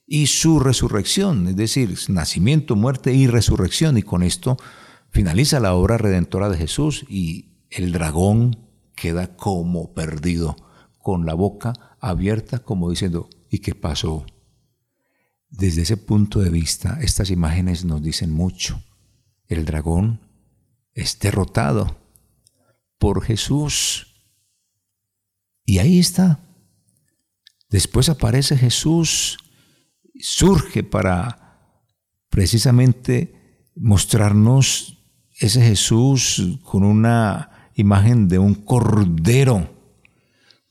y 0.06 0.26
su 0.26 0.60
resurrección, 0.60 1.48
es 1.48 1.56
decir, 1.56 1.96
nacimiento, 2.08 2.76
muerte 2.76 3.14
y 3.14 3.26
resurrección. 3.26 3.96
Y 3.98 4.02
con 4.02 4.22
esto 4.22 4.56
finaliza 5.10 5.60
la 5.60 5.74
obra 5.74 5.98
redentora 5.98 6.48
de 6.48 6.58
Jesús 6.58 7.04
y 7.08 7.66
el 7.70 7.92
dragón 7.92 8.58
queda 8.94 9.36
como 9.36 9.94
perdido, 9.94 10.56
con 10.98 11.26
la 11.26 11.34
boca 11.34 11.96
abierta 12.00 12.60
como 12.60 12.90
diciendo, 12.90 13.28
¿y 13.50 13.58
qué 13.58 13.74
pasó? 13.74 14.24
Desde 15.48 15.82
ese 15.82 15.96
punto 15.96 16.40
de 16.40 16.50
vista, 16.50 16.98
estas 17.00 17.30
imágenes 17.30 17.84
nos 17.84 18.02
dicen 18.02 18.30
mucho. 18.30 18.82
El 19.54 19.64
dragón 19.64 20.20
es 20.92 21.18
derrotado 21.20 21.96
por 22.98 23.22
Jesús. 23.22 24.24
Y 25.64 25.78
ahí 25.78 26.00
está. 26.00 26.40
Después 27.70 28.08
aparece 28.08 28.56
Jesús, 28.56 29.38
surge 30.20 30.82
para 30.82 31.80
precisamente 32.28 33.70
mostrarnos 33.76 34.98
ese 35.38 35.62
Jesús 35.62 36.58
con 36.62 36.82
una 36.84 37.70
imagen 37.74 38.28
de 38.28 38.38
un 38.38 38.54
cordero 38.54 39.72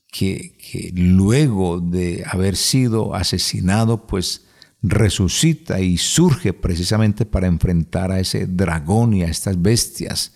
que, 0.07 0.91
luego 0.93 1.79
de 1.79 2.23
haber 2.29 2.55
sido 2.55 3.15
asesinado, 3.15 4.05
pues 4.05 4.42
resucita 4.83 5.79
y 5.79 5.97
surge 5.97 6.51
precisamente 6.51 7.25
para 7.25 7.47
enfrentar 7.47 8.11
a 8.11 8.19
ese 8.19 8.45
dragón 8.45 9.13
y 9.13 9.23
a 9.23 9.27
estas 9.27 9.59
bestias. 9.61 10.33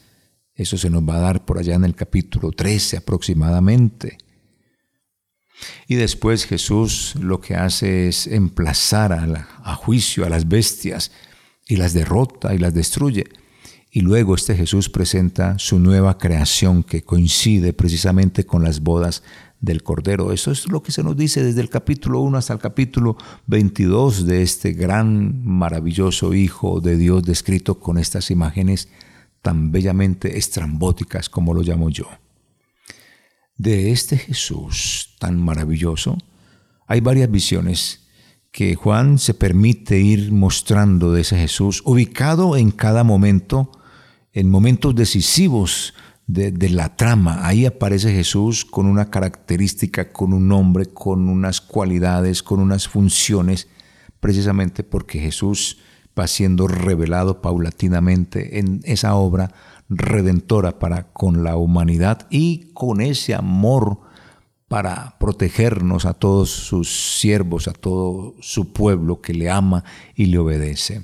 Eso 0.56 0.78
se 0.78 0.90
nos 0.90 1.04
va 1.04 1.18
a 1.18 1.22
dar 1.22 1.46
por 1.46 1.60
allá 1.60 1.76
en 1.76 1.84
el 1.84 1.94
capítulo 1.94 2.52
13 2.52 2.98
aproximadamente. 2.98 4.18
Y 5.88 5.96
después 5.96 6.46
Jesús 6.46 7.16
lo 7.20 7.42
que 7.42 7.56
hace 7.56 8.08
es 8.08 8.26
emplazar 8.28 9.12
a, 9.12 9.76
juicio 9.76 10.26
a 10.26 10.30
las 10.30 10.48
bestias 10.48 11.12
y 11.68 11.76
las 11.76 11.94
derrota 11.94 12.56
y 12.56 12.58
las 12.58 12.74
destruye. 12.74 13.26
Y 13.92 14.02
luego 14.02 14.36
este 14.36 14.56
Jesús 14.56 14.90
presenta 14.90 15.60
su 15.60 15.80
nueva 15.80 16.18
creación 16.18 16.84
que 16.84 17.04
coincide 17.04 17.74
precisamente 17.74 18.46
con 18.46 18.64
las 18.64 18.82
bodas 18.82 19.24
del 19.60 19.84
Cordero. 19.84 20.32
Eso 20.32 20.52
es 20.52 20.68
lo 20.68 20.84
que 20.84 20.92
se 20.92 21.04
nos 21.04 21.18
dice 21.18 21.44
desde 21.44 21.62
el 21.62 21.70
capítulo 21.70 22.22
1 22.22 22.38
hasta 22.38 22.54
el 22.54 22.60
capítulo 22.60 23.18
22 23.48 24.26
de 24.26 24.44
este 24.44 24.74
gran, 24.74 25.46
maravilloso 25.46 26.34
Hijo 26.34 26.80
de 26.82 26.98
Dios 26.98 27.24
descrito 27.24 27.80
con 27.80 27.98
estas 27.98 28.32
imágenes 28.32 28.90
tan 29.42 29.72
bellamente 29.72 30.38
estrambóticas 30.38 31.30
como 31.30 31.54
lo 31.54 31.62
llamo 31.62 31.90
yo. 31.90 32.08
De 33.58 33.92
este 33.92 34.18
Jesús 34.18 35.16
tan 35.20 35.42
maravilloso 35.42 36.18
hay 36.86 37.02
varias 37.02 37.30
visiones 37.30 38.08
que 38.52 38.76
Juan 38.76 39.20
se 39.20 39.34
permite 39.34 40.00
ir 40.00 40.32
mostrando 40.32 41.12
de 41.12 41.22
ese 41.22 41.38
Jesús, 41.38 41.82
ubicado 41.86 42.56
en 42.58 42.72
cada 42.72 43.04
momento, 43.04 43.72
en 44.34 44.50
momentos 44.50 44.96
decisivos 44.96 45.94
de, 46.28 46.70
la 46.70 46.96
trama. 46.96 47.48
Ahí 47.48 47.66
aparece 47.66 48.12
Jesús 48.12 48.66
con 48.66 48.86
una 48.86 49.10
característica, 49.10 50.12
con 50.12 50.34
un 50.34 50.48
nombre, 50.48 50.88
con 50.88 51.30
unas 51.30 51.62
cualidades, 51.62 52.44
con 52.44 52.60
unas 52.60 52.88
funciones, 52.88 53.68
precisamente 54.20 54.84
porque 54.84 55.20
Jesús 55.20 55.80
va 56.20 56.28
siendo 56.28 56.68
revelado 56.68 57.42
paulatinamente 57.42 58.60
en 58.60 58.82
esa 58.84 59.16
obra 59.16 59.54
redentora 59.90 60.80
para 60.80 61.14
con 61.14 61.44
la 61.44 61.56
humanidad 61.56 62.28
y 62.30 62.72
con 62.74 63.00
ese 63.00 63.34
amor 63.34 64.00
para 64.68 65.18
protegernos 65.18 66.06
a 66.06 66.14
todos 66.14 66.50
sus 66.50 67.20
siervos, 67.20 67.70
a 67.70 67.74
todo 67.74 68.36
su 68.42 68.74
pueblo 68.74 69.22
que 69.22 69.34
le 69.34 69.50
ama 69.50 69.86
y 70.14 70.26
le 70.26 70.40
obedece. 70.40 71.04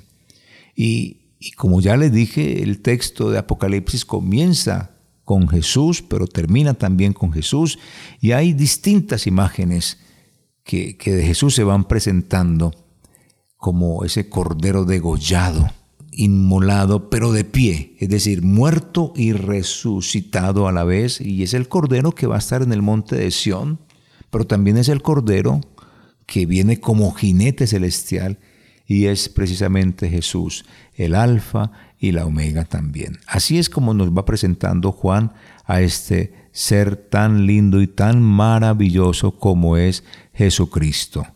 Y, 0.76 1.20
como 1.56 1.80
ya 1.80 1.96
les 1.96 2.12
dije, 2.12 2.62
el 2.62 2.82
texto 2.82 3.30
de 3.30 3.38
Apocalipsis 3.38 4.04
comienza 4.04 4.93
con 5.24 5.48
Jesús, 5.48 6.02
pero 6.02 6.26
termina 6.26 6.74
también 6.74 7.12
con 7.12 7.32
Jesús, 7.32 7.78
y 8.20 8.32
hay 8.32 8.52
distintas 8.52 9.26
imágenes 9.26 9.98
que, 10.62 10.96
que 10.96 11.12
de 11.12 11.26
Jesús 11.26 11.54
se 11.54 11.64
van 11.64 11.84
presentando 11.84 12.72
como 13.56 14.04
ese 14.04 14.28
cordero 14.28 14.84
degollado 14.84 15.70
inmolado, 16.16 17.10
pero 17.10 17.32
de 17.32 17.44
pie, 17.44 17.96
es 17.98 18.08
decir, 18.08 18.42
muerto 18.42 19.12
y 19.16 19.32
resucitado 19.32 20.68
a 20.68 20.72
la 20.72 20.84
vez, 20.84 21.20
y 21.20 21.42
es 21.42 21.54
el 21.54 21.68
Cordero 21.68 22.12
que 22.12 22.26
va 22.26 22.36
a 22.36 22.38
estar 22.38 22.62
en 22.62 22.72
el 22.72 22.82
monte 22.82 23.16
de 23.16 23.30
Sión, 23.30 23.80
pero 24.30 24.46
también 24.46 24.76
es 24.76 24.88
el 24.88 25.02
Cordero 25.02 25.60
que 26.26 26.46
viene 26.46 26.80
como 26.80 27.12
jinete 27.12 27.66
celestial, 27.66 28.38
y 28.86 29.06
es 29.06 29.28
precisamente 29.28 30.08
Jesús, 30.08 30.64
el 30.94 31.14
Alfa 31.14 31.72
y 31.98 32.12
la 32.12 32.26
Omega 32.26 32.64
también. 32.64 33.18
Así 33.26 33.58
es 33.58 33.70
como 33.70 33.94
nos 33.94 34.10
va 34.10 34.24
presentando 34.24 34.92
Juan 34.92 35.32
a 35.64 35.80
este 35.80 36.48
ser 36.52 36.96
tan 36.96 37.46
lindo 37.46 37.80
y 37.80 37.86
tan 37.86 38.22
maravilloso 38.22 39.38
como 39.38 39.76
es 39.76 40.04
Jesucristo. 40.32 41.26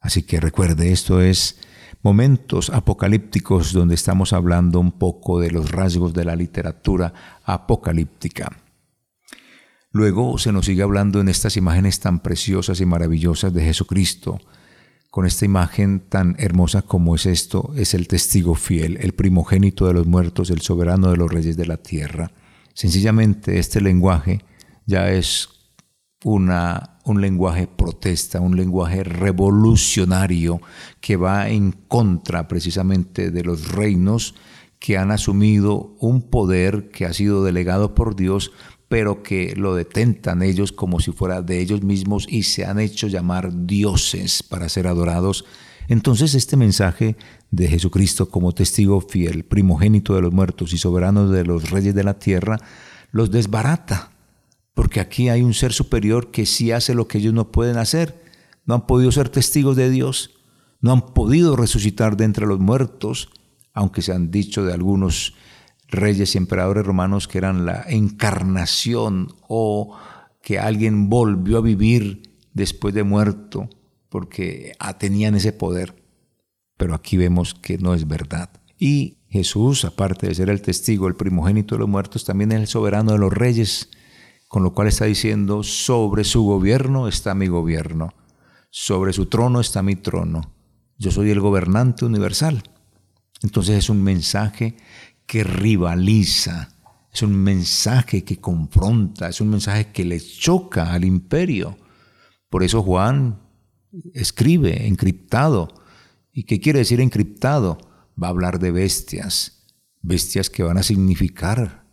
Así 0.00 0.22
que 0.22 0.40
recuerde, 0.40 0.92
esto 0.92 1.20
es 1.20 1.58
momentos 2.02 2.68
apocalípticos 2.68 3.72
donde 3.72 3.94
estamos 3.94 4.34
hablando 4.34 4.78
un 4.78 4.92
poco 4.92 5.40
de 5.40 5.50
los 5.50 5.70
rasgos 5.70 6.12
de 6.12 6.26
la 6.26 6.36
literatura 6.36 7.40
apocalíptica. 7.44 8.52
Luego 9.90 10.36
se 10.38 10.52
nos 10.52 10.66
sigue 10.66 10.82
hablando 10.82 11.20
en 11.20 11.28
estas 11.28 11.56
imágenes 11.56 12.00
tan 12.00 12.20
preciosas 12.20 12.80
y 12.80 12.84
maravillosas 12.84 13.54
de 13.54 13.64
Jesucristo. 13.64 14.38
Con 15.14 15.26
esta 15.26 15.44
imagen 15.44 16.00
tan 16.00 16.34
hermosa 16.40 16.82
como 16.82 17.14
es 17.14 17.26
esto, 17.26 17.72
es 17.76 17.94
el 17.94 18.08
testigo 18.08 18.56
fiel, 18.56 18.98
el 19.00 19.12
primogénito 19.12 19.86
de 19.86 19.92
los 19.92 20.08
muertos, 20.08 20.50
el 20.50 20.60
soberano 20.60 21.08
de 21.08 21.16
los 21.16 21.30
reyes 21.30 21.56
de 21.56 21.66
la 21.66 21.76
tierra. 21.76 22.32
Sencillamente 22.72 23.60
este 23.60 23.80
lenguaje 23.80 24.44
ya 24.86 25.12
es 25.12 25.50
una, 26.24 26.98
un 27.04 27.20
lenguaje 27.20 27.68
protesta, 27.68 28.40
un 28.40 28.56
lenguaje 28.56 29.04
revolucionario 29.04 30.60
que 31.00 31.14
va 31.14 31.48
en 31.48 31.70
contra 31.70 32.48
precisamente 32.48 33.30
de 33.30 33.44
los 33.44 33.70
reinos 33.70 34.34
que 34.80 34.98
han 34.98 35.12
asumido 35.12 35.94
un 36.00 36.28
poder 36.28 36.90
que 36.90 37.06
ha 37.06 37.12
sido 37.12 37.44
delegado 37.44 37.94
por 37.94 38.16
Dios, 38.16 38.50
pero 38.88 39.22
que 39.22 39.54
lo 39.56 39.74
detentan 39.74 40.42
ellos 40.42 40.72
como 40.72 41.00
si 41.00 41.12
fuera 41.12 41.42
de 41.42 41.60
ellos 41.60 41.82
mismos 41.82 42.26
y 42.28 42.44
se 42.44 42.64
han 42.64 42.78
hecho 42.78 43.06
llamar 43.06 43.66
dioses 43.66 44.42
para 44.42 44.68
ser 44.68 44.86
adorados. 44.86 45.44
Entonces 45.88 46.34
este 46.34 46.56
mensaje 46.56 47.16
de 47.50 47.68
Jesucristo 47.68 48.28
como 48.28 48.52
testigo 48.52 49.00
fiel, 49.00 49.44
primogénito 49.44 50.14
de 50.14 50.22
los 50.22 50.32
muertos 50.32 50.72
y 50.72 50.78
soberano 50.78 51.28
de 51.28 51.44
los 51.44 51.70
reyes 51.70 51.94
de 51.94 52.04
la 52.04 52.18
tierra, 52.18 52.58
los 53.10 53.30
desbarata 53.30 54.10
porque 54.74 55.00
aquí 55.00 55.28
hay 55.28 55.42
un 55.42 55.54
ser 55.54 55.72
superior 55.72 56.30
que 56.32 56.46
sí 56.46 56.72
hace 56.72 56.94
lo 56.94 57.06
que 57.06 57.18
ellos 57.18 57.32
no 57.32 57.50
pueden 57.52 57.78
hacer. 57.78 58.22
No 58.66 58.74
han 58.74 58.86
podido 58.86 59.12
ser 59.12 59.28
testigos 59.28 59.76
de 59.76 59.88
Dios, 59.88 60.30
no 60.80 60.92
han 60.92 61.14
podido 61.14 61.56
resucitar 61.56 62.16
de 62.16 62.24
entre 62.24 62.46
los 62.46 62.58
muertos, 62.58 63.30
aunque 63.72 64.02
se 64.02 64.12
han 64.12 64.30
dicho 64.30 64.64
de 64.64 64.72
algunos 64.72 65.34
reyes 65.94 66.34
y 66.34 66.38
emperadores 66.38 66.84
romanos 66.84 67.28
que 67.28 67.38
eran 67.38 67.66
la 67.66 67.84
encarnación 67.88 69.28
o 69.48 69.96
que 70.42 70.58
alguien 70.58 71.08
volvió 71.08 71.58
a 71.58 71.62
vivir 71.62 72.38
después 72.52 72.94
de 72.94 73.02
muerto, 73.02 73.68
porque 74.08 74.72
tenían 74.98 75.34
ese 75.34 75.52
poder. 75.52 76.04
Pero 76.76 76.94
aquí 76.94 77.16
vemos 77.16 77.54
que 77.54 77.78
no 77.78 77.94
es 77.94 78.06
verdad. 78.06 78.50
Y 78.78 79.18
Jesús, 79.28 79.84
aparte 79.84 80.28
de 80.28 80.34
ser 80.34 80.50
el 80.50 80.62
testigo, 80.62 81.08
el 81.08 81.16
primogénito 81.16 81.74
de 81.74 81.80
los 81.80 81.88
muertos, 81.88 82.24
también 82.24 82.52
es 82.52 82.60
el 82.60 82.66
soberano 82.66 83.12
de 83.12 83.18
los 83.18 83.32
reyes 83.32 83.90
con 84.54 84.62
lo 84.62 84.72
cual 84.72 84.86
está 84.86 85.06
diciendo, 85.06 85.64
sobre 85.64 86.22
su 86.22 86.44
gobierno 86.44 87.08
está 87.08 87.34
mi 87.34 87.48
gobierno, 87.48 88.14
sobre 88.70 89.12
su 89.12 89.26
trono 89.26 89.58
está 89.58 89.82
mi 89.82 89.96
trono, 89.96 90.54
yo 90.96 91.10
soy 91.10 91.30
el 91.30 91.40
gobernante 91.40 92.04
universal. 92.04 92.62
Entonces 93.42 93.76
es 93.76 93.90
un 93.90 94.00
mensaje 94.04 94.76
que 95.26 95.44
rivaliza, 95.44 96.74
es 97.12 97.22
un 97.22 97.36
mensaje 97.36 98.24
que 98.24 98.40
confronta, 98.40 99.28
es 99.28 99.40
un 99.40 99.48
mensaje 99.48 99.92
que 99.92 100.04
le 100.04 100.20
choca 100.20 100.92
al 100.92 101.04
imperio. 101.04 101.78
Por 102.50 102.64
eso 102.64 102.82
Juan 102.82 103.40
escribe 104.12 104.88
encriptado. 104.88 105.68
¿Y 106.32 106.42
qué 106.42 106.58
quiere 106.58 106.80
decir 106.80 107.00
encriptado? 107.00 107.78
Va 108.20 108.26
a 108.26 108.30
hablar 108.30 108.58
de 108.58 108.72
bestias, 108.72 109.64
bestias 110.02 110.50
que 110.50 110.64
van 110.64 110.76
a 110.76 110.82
significar 110.82 111.84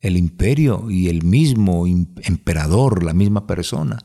el 0.00 0.16
imperio 0.16 0.90
y 0.90 1.08
el 1.08 1.24
mismo 1.24 1.86
emperador, 1.86 3.04
la 3.04 3.12
misma 3.12 3.46
persona. 3.46 3.98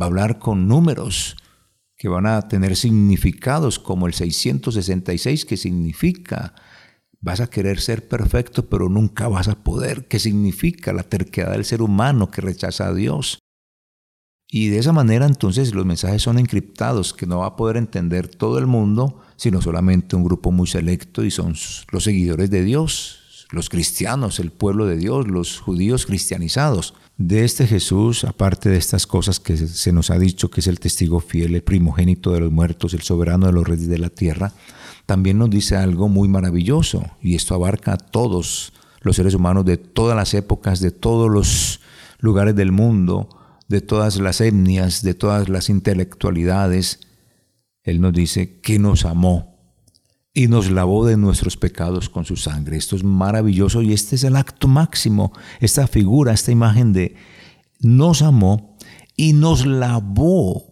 Va 0.00 0.06
a 0.06 0.08
hablar 0.08 0.38
con 0.38 0.68
números 0.68 1.36
que 1.96 2.08
van 2.08 2.26
a 2.26 2.42
tener 2.42 2.76
significados 2.76 3.80
como 3.80 4.06
el 4.06 4.14
666, 4.14 5.44
que 5.44 5.56
significa 5.56 6.54
vas 7.20 7.40
a 7.40 7.48
querer 7.48 7.80
ser 7.80 8.08
perfecto, 8.08 8.68
pero 8.68 8.88
nunca 8.88 9.28
vas 9.28 9.48
a 9.48 9.62
poder, 9.62 10.06
que 10.08 10.18
significa 10.18 10.92
la 10.92 11.02
terquedad 11.02 11.52
del 11.52 11.64
ser 11.64 11.82
humano 11.82 12.30
que 12.30 12.40
rechaza 12.40 12.88
a 12.88 12.94
Dios. 12.94 13.38
Y 14.52 14.68
de 14.68 14.78
esa 14.78 14.92
manera 14.92 15.26
entonces 15.26 15.74
los 15.74 15.86
mensajes 15.86 16.22
son 16.22 16.38
encriptados, 16.38 17.14
que 17.14 17.26
no 17.26 17.38
va 17.38 17.46
a 17.46 17.56
poder 17.56 17.76
entender 17.76 18.26
todo 18.26 18.58
el 18.58 18.66
mundo, 18.66 19.20
sino 19.36 19.62
solamente 19.62 20.16
un 20.16 20.24
grupo 20.24 20.50
muy 20.50 20.66
selecto 20.66 21.24
y 21.24 21.30
son 21.30 21.54
los 21.92 22.04
seguidores 22.04 22.50
de 22.50 22.64
Dios, 22.64 23.46
los 23.52 23.68
cristianos, 23.68 24.40
el 24.40 24.50
pueblo 24.50 24.86
de 24.86 24.96
Dios, 24.96 25.28
los 25.28 25.60
judíos 25.60 26.06
cristianizados. 26.06 26.94
De 27.16 27.44
este 27.44 27.66
Jesús, 27.66 28.24
aparte 28.24 28.70
de 28.70 28.78
estas 28.78 29.06
cosas 29.06 29.38
que 29.38 29.56
se 29.56 29.92
nos 29.92 30.10
ha 30.10 30.18
dicho 30.18 30.50
que 30.50 30.60
es 30.60 30.66
el 30.66 30.80
testigo 30.80 31.20
fiel, 31.20 31.54
el 31.54 31.62
primogénito 31.62 32.32
de 32.32 32.40
los 32.40 32.50
muertos, 32.50 32.94
el 32.94 33.02
soberano 33.02 33.46
de 33.46 33.52
los 33.52 33.68
reyes 33.68 33.88
de 33.88 33.98
la 33.98 34.08
tierra, 34.08 34.52
también 35.06 35.38
nos 35.38 35.50
dice 35.50 35.76
algo 35.76 36.08
muy 36.08 36.28
maravilloso, 36.28 37.04
y 37.20 37.34
esto 37.34 37.54
abarca 37.54 37.94
a 37.94 37.98
todos 37.98 38.72
los 39.00 39.16
seres 39.16 39.34
humanos 39.34 39.64
de 39.64 39.76
todas 39.76 40.16
las 40.16 40.34
épocas, 40.34 40.80
de 40.80 40.90
todos 40.90 41.30
los 41.30 41.80
lugares 42.18 42.54
del 42.54 42.72
mundo, 42.72 43.28
de 43.68 43.80
todas 43.80 44.18
las 44.18 44.40
etnias, 44.40 45.02
de 45.02 45.14
todas 45.14 45.48
las 45.48 45.68
intelectualidades. 45.68 47.00
Él 47.82 48.00
nos 48.00 48.12
dice 48.12 48.60
que 48.60 48.78
nos 48.78 49.04
amó 49.04 49.50
y 50.34 50.48
nos 50.48 50.70
lavó 50.70 51.06
de 51.06 51.16
nuestros 51.16 51.56
pecados 51.56 52.08
con 52.08 52.24
su 52.24 52.36
sangre. 52.36 52.76
Esto 52.76 52.96
es 52.96 53.04
maravilloso 53.04 53.82
y 53.82 53.92
este 53.92 54.16
es 54.16 54.24
el 54.24 54.36
acto 54.36 54.68
máximo, 54.68 55.32
esta 55.60 55.86
figura, 55.86 56.32
esta 56.32 56.52
imagen 56.52 56.92
de 56.92 57.16
nos 57.80 58.22
amó 58.22 58.76
y 59.16 59.32
nos 59.32 59.66
lavó, 59.66 60.64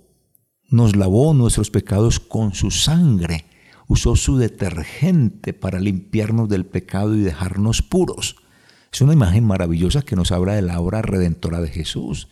nos 0.70 0.96
lavó 0.96 1.34
nuestros 1.34 1.70
pecados 1.70 2.20
con 2.20 2.54
su 2.54 2.70
sangre. 2.70 3.46
Usó 3.88 4.14
su 4.14 4.36
detergente 4.36 5.52
para 5.52 5.80
limpiarnos 5.80 6.48
del 6.48 6.66
pecado 6.66 7.16
y 7.16 7.20
dejarnos 7.20 7.82
puros. 7.82 8.36
Es 8.92 9.00
una 9.00 9.14
imagen 9.14 9.44
maravillosa 9.44 10.02
que 10.02 10.14
nos 10.14 10.30
habla 10.30 10.54
de 10.54 10.62
la 10.62 10.80
obra 10.80 11.02
redentora 11.02 11.60
de 11.60 11.68
Jesús. 11.68 12.28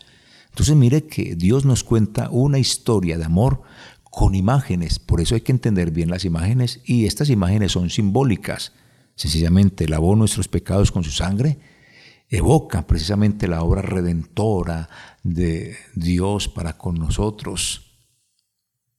Entonces 0.50 0.76
mire 0.76 1.06
que 1.06 1.34
Dios 1.34 1.64
nos 1.64 1.82
cuenta 1.82 2.30
una 2.30 2.58
historia 2.58 3.18
de 3.18 3.24
amor 3.24 3.62
con 4.04 4.34
imágenes. 4.34 4.98
Por 4.98 5.20
eso 5.20 5.34
hay 5.34 5.42
que 5.42 5.52
entender 5.52 5.90
bien 5.90 6.08
las 6.08 6.24
imágenes 6.24 6.80
y 6.84 7.04
estas 7.04 7.28
imágenes 7.28 7.72
son 7.72 7.90
simbólicas. 7.90 8.72
Sencillamente 9.14 9.88
lavó 9.88 10.16
nuestros 10.16 10.48
pecados 10.48 10.92
con 10.92 11.04
su 11.04 11.10
sangre, 11.10 11.58
evoca 12.28 12.86
precisamente 12.86 13.48
la 13.48 13.62
obra 13.62 13.82
redentora 13.82 14.88
de 15.22 15.76
Dios 15.94 16.48
para 16.48 16.78
con 16.78 16.94
nosotros. 16.94 17.98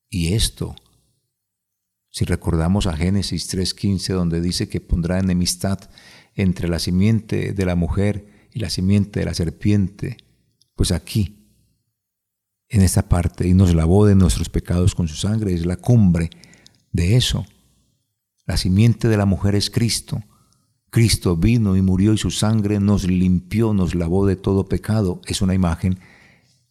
Y 0.10 0.34
esto, 0.34 0.76
si 2.18 2.26
recordamos 2.26 2.88
a 2.88 2.98
Génesis 2.98 3.48
3.15, 3.54 4.16
donde 4.16 4.42
dice 4.42 4.68
que 4.68 4.82
pondrá 4.82 5.20
enemistad 5.20 5.78
entre 6.34 6.68
la 6.68 6.80
simiente 6.80 7.54
de 7.54 7.64
la 7.64 7.76
mujer 7.76 8.48
y 8.52 8.58
la 8.58 8.72
simiente 8.72 9.20
de 9.20 9.28
la 9.28 9.36
serpiente, 9.36 10.18
pues 10.74 10.92
aquí 10.92 11.46
en 12.70 12.82
esta 12.82 13.08
parte 13.08 13.48
y 13.48 13.54
nos 13.54 13.76
lavó 13.76 14.08
de 14.08 14.16
nuestros 14.16 14.50
pecados 14.50 14.96
con 14.96 15.08
su 15.08 15.14
sangre. 15.14 15.54
Es 15.54 15.68
la 15.68 15.76
cumbre 15.76 16.32
de 16.92 17.18
eso. 17.18 17.46
La 18.48 18.58
simiente 18.58 19.10
de 19.10 19.18
la 19.18 19.28
mujer 19.28 19.54
es 19.54 19.70
Cristo. 19.70 20.24
Cristo 20.90 21.38
vino 21.38 21.78
y 21.78 21.84
murió 21.84 22.14
y 22.14 22.18
su 22.18 22.32
sangre 22.32 22.80
nos 22.80 23.04
limpió, 23.04 23.76
nos 23.76 23.94
lavó 23.94 24.26
de 24.26 24.38
todo 24.38 24.68
pecado. 24.68 25.22
Es 25.28 25.44
una 25.44 25.54
imagen 25.54 26.00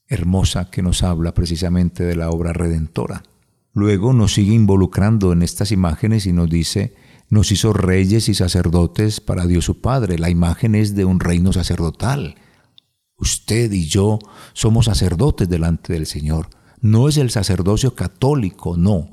hermosa 0.09 0.73
que 0.73 0.83
nos 0.83 1.05
habla 1.05 1.35
precisamente 1.35 2.03
de 2.03 2.17
la 2.17 2.31
obra 2.31 2.53
redentora. 2.53 3.23
Luego 3.77 4.13
nos 4.13 4.35
sigue 4.35 4.55
involucrando 4.55 5.33
en 5.33 5.45
estas 5.45 5.71
imágenes 5.71 6.27
y 6.27 6.33
nos 6.33 6.51
dice, 6.51 6.97
nos 7.31 7.53
hizo 7.53 7.73
reyes 7.73 8.29
y 8.29 8.35
sacerdotes 8.35 9.21
para 9.21 9.47
Dios 9.47 9.67
su 9.67 9.81
Padre. 9.81 10.19
La 10.19 10.31
imagen 10.31 10.75
es 10.75 10.97
de 10.97 11.05
un 11.05 11.21
reino 11.21 11.53
sacerdotal 11.53 12.35
Usted 13.19 13.73
y 13.73 13.87
yo 13.87 14.19
somos 14.53 14.87
sacerdotes 14.87 15.49
delante 15.49 15.95
del 15.95 16.07
Señor. 16.07 16.51
No 16.81 17.09
es 17.09 17.17
el 17.17 17.31
sacerdocio 17.31 17.95
católico, 17.95 18.77
no. 18.77 19.11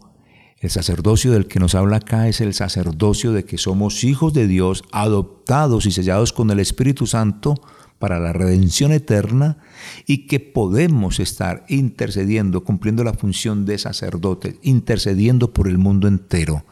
El 0.58 0.70
sacerdocio 0.70 1.32
del 1.32 1.48
que 1.48 1.60
nos 1.60 1.76
habla 1.76 1.98
acá 1.98 2.28
es 2.28 2.42
el 2.42 2.54
sacerdocio 2.54 3.32
de 3.32 3.46
que 3.46 3.58
somos 3.58 4.04
hijos 4.04 4.34
de 4.34 4.48
Dios, 4.48 4.84
adoptados 4.92 5.86
y 5.86 5.92
sellados 5.92 6.34
con 6.34 6.52
el 6.52 6.60
Espíritu 6.60 7.08
Santo 7.08 7.56
para 8.04 8.20
la 8.20 8.34
redención 8.34 8.92
eterna 8.92 9.60
y 10.06 10.28
que 10.28 10.42
podemos 10.42 11.22
estar 11.22 11.64
intercediendo, 11.70 12.66
cumpliendo 12.66 13.06
la 13.06 13.14
función 13.14 13.64
de 13.64 13.78
sacerdote, 13.78 14.60
intercediendo 14.62 15.54
por 15.54 15.70
el 15.70 15.78
mundo 15.78 16.10
entero, 16.10 16.66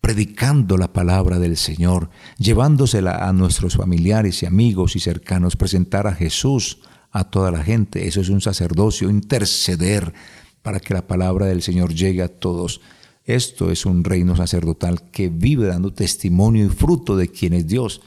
predicando 0.00 0.78
la 0.78 0.90
palabra 0.90 1.38
del 1.38 1.58
Señor, 1.58 2.08
llevándosela 2.38 3.28
a 3.28 3.34
nuestros 3.34 3.76
familiares 3.76 4.42
y 4.42 4.46
amigos 4.46 4.96
y 4.96 5.00
cercanos, 5.00 5.54
presentar 5.54 6.06
a 6.06 6.14
Jesús 6.14 6.78
a 7.10 7.24
toda 7.24 7.50
la 7.50 7.62
gente. 7.62 8.08
Eso 8.08 8.22
es 8.22 8.30
un 8.30 8.40
sacerdocio, 8.40 9.10
interceder 9.10 10.14
para 10.62 10.80
que 10.80 10.94
la 10.94 11.06
palabra 11.06 11.44
del 11.44 11.60
Señor 11.60 11.92
llegue 11.92 12.22
a 12.22 12.28
todos. 12.28 12.80
Esto 13.26 13.70
es 13.70 13.84
un 13.84 14.02
reino 14.02 14.34
sacerdotal 14.34 15.10
que 15.10 15.28
vive 15.28 15.66
dando 15.66 15.92
testimonio 15.92 16.64
y 16.64 16.70
fruto 16.70 17.18
de 17.18 17.28
quien 17.28 17.52
es 17.52 17.66
Dios. 17.66 18.00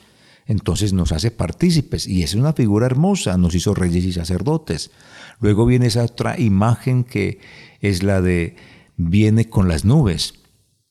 Entonces 0.46 0.94
nos 0.94 1.12
hace 1.12 1.32
partícipes 1.32 2.08
y 2.08 2.24
es 2.24 2.36
una 2.36 2.54
figura 2.54 2.86
hermosa, 2.86 3.38
nos 3.38 3.56
hizo 3.56 3.74
reyes 3.74 4.04
y 4.04 4.14
sacerdotes. 4.14 4.92
Luego 5.40 5.66
viene 5.66 5.88
esa 5.88 6.04
otra 6.04 6.40
imagen 6.40 7.04
que 7.04 7.40
es 7.80 8.04
la 8.04 8.22
de 8.22 8.56
viene 8.98 9.50
con 9.50 9.68
las 9.68 9.86
nubes. 9.86 10.36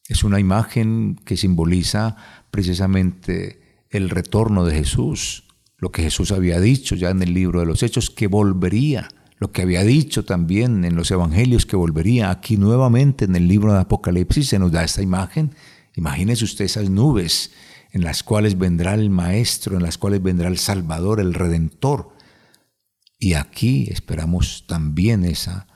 Es 0.08 0.24
una 0.24 0.40
imagen 0.40 1.20
que 1.24 1.36
simboliza 1.36 2.16
precisamente 2.50 3.60
el 3.90 4.10
retorno 4.10 4.64
de 4.64 4.74
Jesús, 4.74 5.44
lo 5.78 5.92
que 5.92 6.02
Jesús 6.02 6.32
había 6.32 6.60
dicho 6.60 6.94
ya 6.94 7.10
en 7.10 7.22
el 7.22 7.34
libro 7.34 7.60
de 7.60 7.66
los 7.66 7.82
Hechos, 7.82 8.10
que 8.10 8.26
volvería, 8.26 9.08
lo 9.38 9.52
que 9.52 9.62
había 9.62 9.82
dicho 9.82 10.24
también 10.24 10.84
en 10.84 10.96
los 10.96 11.10
Evangelios, 11.10 11.66
que 11.66 11.76
volvería 11.76 12.30
aquí 12.30 12.56
nuevamente 12.56 13.26
en 13.26 13.36
el 13.36 13.48
libro 13.48 13.72
de 13.72 13.80
Apocalipsis, 13.80 14.48
se 14.48 14.58
nos 14.58 14.72
da 14.72 14.84
esta 14.84 15.02
imagen. 15.02 15.54
Imagínese 15.94 16.44
usted 16.44 16.64
esas 16.64 16.88
nubes 16.88 17.52
en 17.92 18.02
las 18.02 18.22
cuales 18.22 18.58
vendrá 18.58 18.94
el 18.94 19.10
Maestro, 19.10 19.76
en 19.76 19.82
las 19.82 19.98
cuales 19.98 20.22
vendrá 20.22 20.48
el 20.48 20.58
Salvador, 20.58 21.20
el 21.20 21.34
Redentor. 21.34 22.10
Y 23.18 23.34
aquí 23.34 23.88
esperamos 23.90 24.64
también 24.66 25.24
esa 25.24 25.66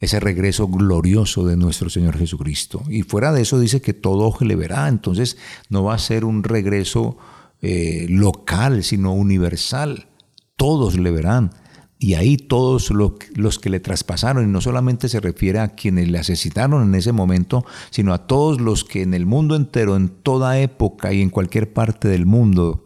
ese 0.00 0.20
regreso 0.20 0.68
glorioso 0.68 1.44
de 1.44 1.56
nuestro 1.56 1.90
Señor 1.90 2.16
Jesucristo. 2.16 2.82
Y 2.88 3.02
fuera 3.02 3.32
de 3.32 3.42
eso 3.42 3.58
dice 3.58 3.80
que 3.80 3.94
todo 3.94 4.26
ojo 4.26 4.44
le 4.44 4.54
verá, 4.54 4.88
entonces 4.88 5.36
no 5.68 5.82
va 5.82 5.94
a 5.94 5.98
ser 5.98 6.24
un 6.24 6.44
regreso 6.44 7.18
eh, 7.60 8.06
local, 8.08 8.84
sino 8.84 9.12
universal. 9.12 10.06
Todos 10.56 10.96
le 10.96 11.10
verán. 11.10 11.50
Y 11.98 12.14
ahí 12.14 12.36
todos 12.36 12.90
los 12.90 13.58
que 13.58 13.70
le 13.70 13.80
traspasaron, 13.80 14.44
y 14.44 14.52
no 14.52 14.60
solamente 14.60 15.08
se 15.08 15.20
refiere 15.20 15.58
a 15.58 15.74
quienes 15.74 16.08
le 16.08 16.18
asesinaron 16.18 16.82
en 16.82 16.94
ese 16.94 17.12
momento, 17.12 17.64
sino 17.90 18.14
a 18.14 18.26
todos 18.26 18.60
los 18.60 18.84
que 18.84 19.02
en 19.02 19.14
el 19.14 19.26
mundo 19.26 19.56
entero, 19.56 19.96
en 19.96 20.08
toda 20.08 20.60
época 20.60 21.12
y 21.12 21.22
en 21.22 21.30
cualquier 21.30 21.72
parte 21.72 22.06
del 22.06 22.24
mundo, 22.24 22.84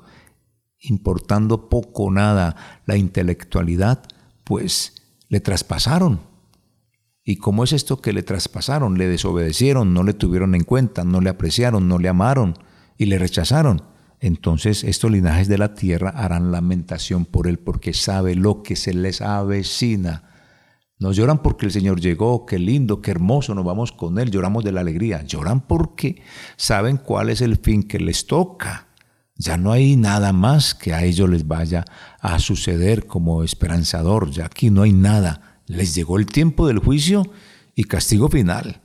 importando 0.79 1.69
poco 1.69 2.05
o 2.05 2.11
nada 2.11 2.83
la 2.87 2.97
intelectualidad, 2.97 4.03
pues 4.45 4.95
le 5.29 5.41
traspasaron 5.41 6.33
¿Y 7.25 7.37
cómo 7.37 7.63
es 7.63 7.73
esto 7.73 8.01
que 8.01 8.13
le 8.13 8.23
traspasaron? 8.23 8.99
Le 8.99 9.07
desobedecieron, 9.07 9.95
no 9.95 10.03
le 10.03 10.13
tuvieron 10.13 10.55
en 10.55 10.65
cuenta, 10.65 11.05
no 11.05 11.21
le 11.21 11.31
apreciaron, 11.31 11.87
no 11.87 11.99
le 11.99 12.09
amaron 12.09 12.59
y 12.99 13.07
le 13.07 13.19
rechazaron. 13.19 13.83
Entonces 14.23 14.85
estos 14.85 15.11
linajes 15.11 15.49
de 15.49 15.59
la 15.59 15.75
tierra 15.75 16.09
harán 16.11 16.51
lamentación 16.51 17.27
por 17.27 17.47
él 17.47 17.59
porque 17.59 17.93
sabe 17.93 18.35
lo 18.35 18.63
que 18.63 18.77
se 18.77 18.95
les 18.95 19.21
avecina. 19.21 20.31
No 20.99 21.13
lloran 21.13 21.43
porque 21.43 21.67
el 21.67 21.73
Señor 21.73 22.01
llegó, 22.01 22.47
qué 22.47 22.59
lindo, 22.59 23.03
qué 23.03 23.11
hermoso, 23.11 23.55
nos 23.55 23.65
vamos 23.65 23.93
con 23.93 24.19
Él, 24.21 24.31
lloramos 24.31 24.63
de 24.63 24.73
la 24.73 24.83
alegría. 24.83 25.23
Lloran 25.23 25.67
porque 25.67 26.23
saben 26.57 26.97
cuál 26.97 27.29
es 27.29 27.41
el 27.41 27.57
fin 27.57 27.83
que 27.83 27.99
les 27.99 28.27
toca. 28.27 28.87
Ya 29.37 29.57
no 29.57 29.73
hay 29.73 29.97
nada 29.97 30.33
más 30.33 30.75
que 30.75 30.95
a 30.95 31.03
ellos 31.03 31.29
les 31.29 31.49
vaya 31.49 31.85
a 32.21 32.39
suceder 32.39 33.07
como 33.07 33.43
esperanzador, 33.43 34.31
ya 34.31 34.47
aquí 34.47 34.71
no 34.71 34.83
hay 34.83 34.93
nada 34.93 35.53
les 35.67 35.95
llegó 35.95 36.19
el 36.19 36.27
tiempo 36.27 36.67
del 36.67 36.79
juicio 36.79 37.25
y 37.75 37.85
castigo 37.85 38.29
final. 38.29 38.81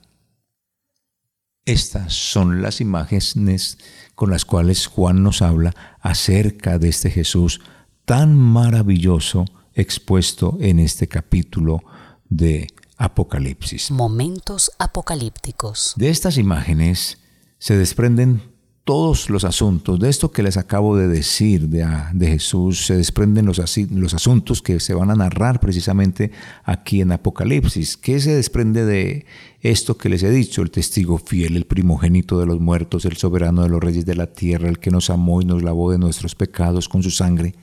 Estas 1.64 2.14
son 2.14 2.62
las 2.62 2.80
imágenes 2.80 3.78
con 4.18 4.32
las 4.32 4.44
cuales 4.44 4.88
Juan 4.88 5.22
nos 5.22 5.42
habla 5.42 5.76
acerca 6.00 6.80
de 6.80 6.88
este 6.88 7.08
Jesús 7.08 7.60
tan 8.04 8.34
maravilloso 8.34 9.44
expuesto 9.74 10.58
en 10.60 10.80
este 10.80 11.06
capítulo 11.06 11.84
de 12.28 12.66
Apocalipsis. 12.96 13.92
Momentos 13.92 14.72
apocalípticos. 14.80 15.94
De 15.94 16.10
estas 16.10 16.36
imágenes 16.36 17.18
se 17.60 17.76
desprenden 17.76 18.42
todos 18.88 19.28
los 19.28 19.44
asuntos, 19.44 20.00
de 20.00 20.08
esto 20.08 20.32
que 20.32 20.42
les 20.42 20.56
acabo 20.56 20.96
de 20.96 21.08
decir 21.08 21.68
de, 21.68 21.86
de 22.14 22.26
Jesús, 22.26 22.86
se 22.86 22.96
desprenden 22.96 23.44
los, 23.44 23.60
los, 23.90 24.14
asuntos 24.14 24.62
que 24.62 24.80
se 24.80 24.94
van 24.94 25.10
a 25.10 25.14
narrar 25.14 25.60
precisamente 25.60 26.30
aquí 26.64 27.02
en 27.02 27.12
Apocalipsis. 27.12 27.98
¿Qué 27.98 28.18
se 28.18 28.34
desprende 28.34 28.86
de 28.86 29.26
esto 29.60 29.98
que 29.98 30.08
les 30.08 30.22
he 30.22 30.30
dicho? 30.30 30.62
El 30.62 30.70
testigo 30.70 31.18
fiel, 31.18 31.58
el 31.58 31.66
primogénito 31.66 32.40
de 32.40 32.46
los 32.46 32.60
muertos, 32.60 33.04
el 33.04 33.18
soberano 33.18 33.62
de 33.62 33.68
los 33.68 33.78
reyes 33.78 34.06
de 34.06 34.14
la 34.14 34.28
tierra, 34.32 34.70
el 34.70 34.78
que 34.78 34.90
nos 34.90 35.10
amó 35.10 35.42
y 35.42 35.44
nos 35.44 35.62
lavó 35.62 35.92
de 35.92 35.98
nuestros 35.98 36.34
pecados 36.34 36.88
con 36.88 37.02
su 37.02 37.10
sangre, 37.10 37.56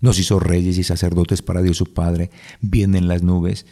nos 0.00 0.18
hizo 0.18 0.40
reyes 0.40 0.78
y 0.78 0.84
sacerdotes 0.84 1.42
para 1.42 1.60
Dios 1.60 1.76
su 1.76 1.92
Padre, 1.92 2.30
viene 2.62 2.96
en 2.96 3.08
las 3.08 3.22
nubes. 3.22 3.66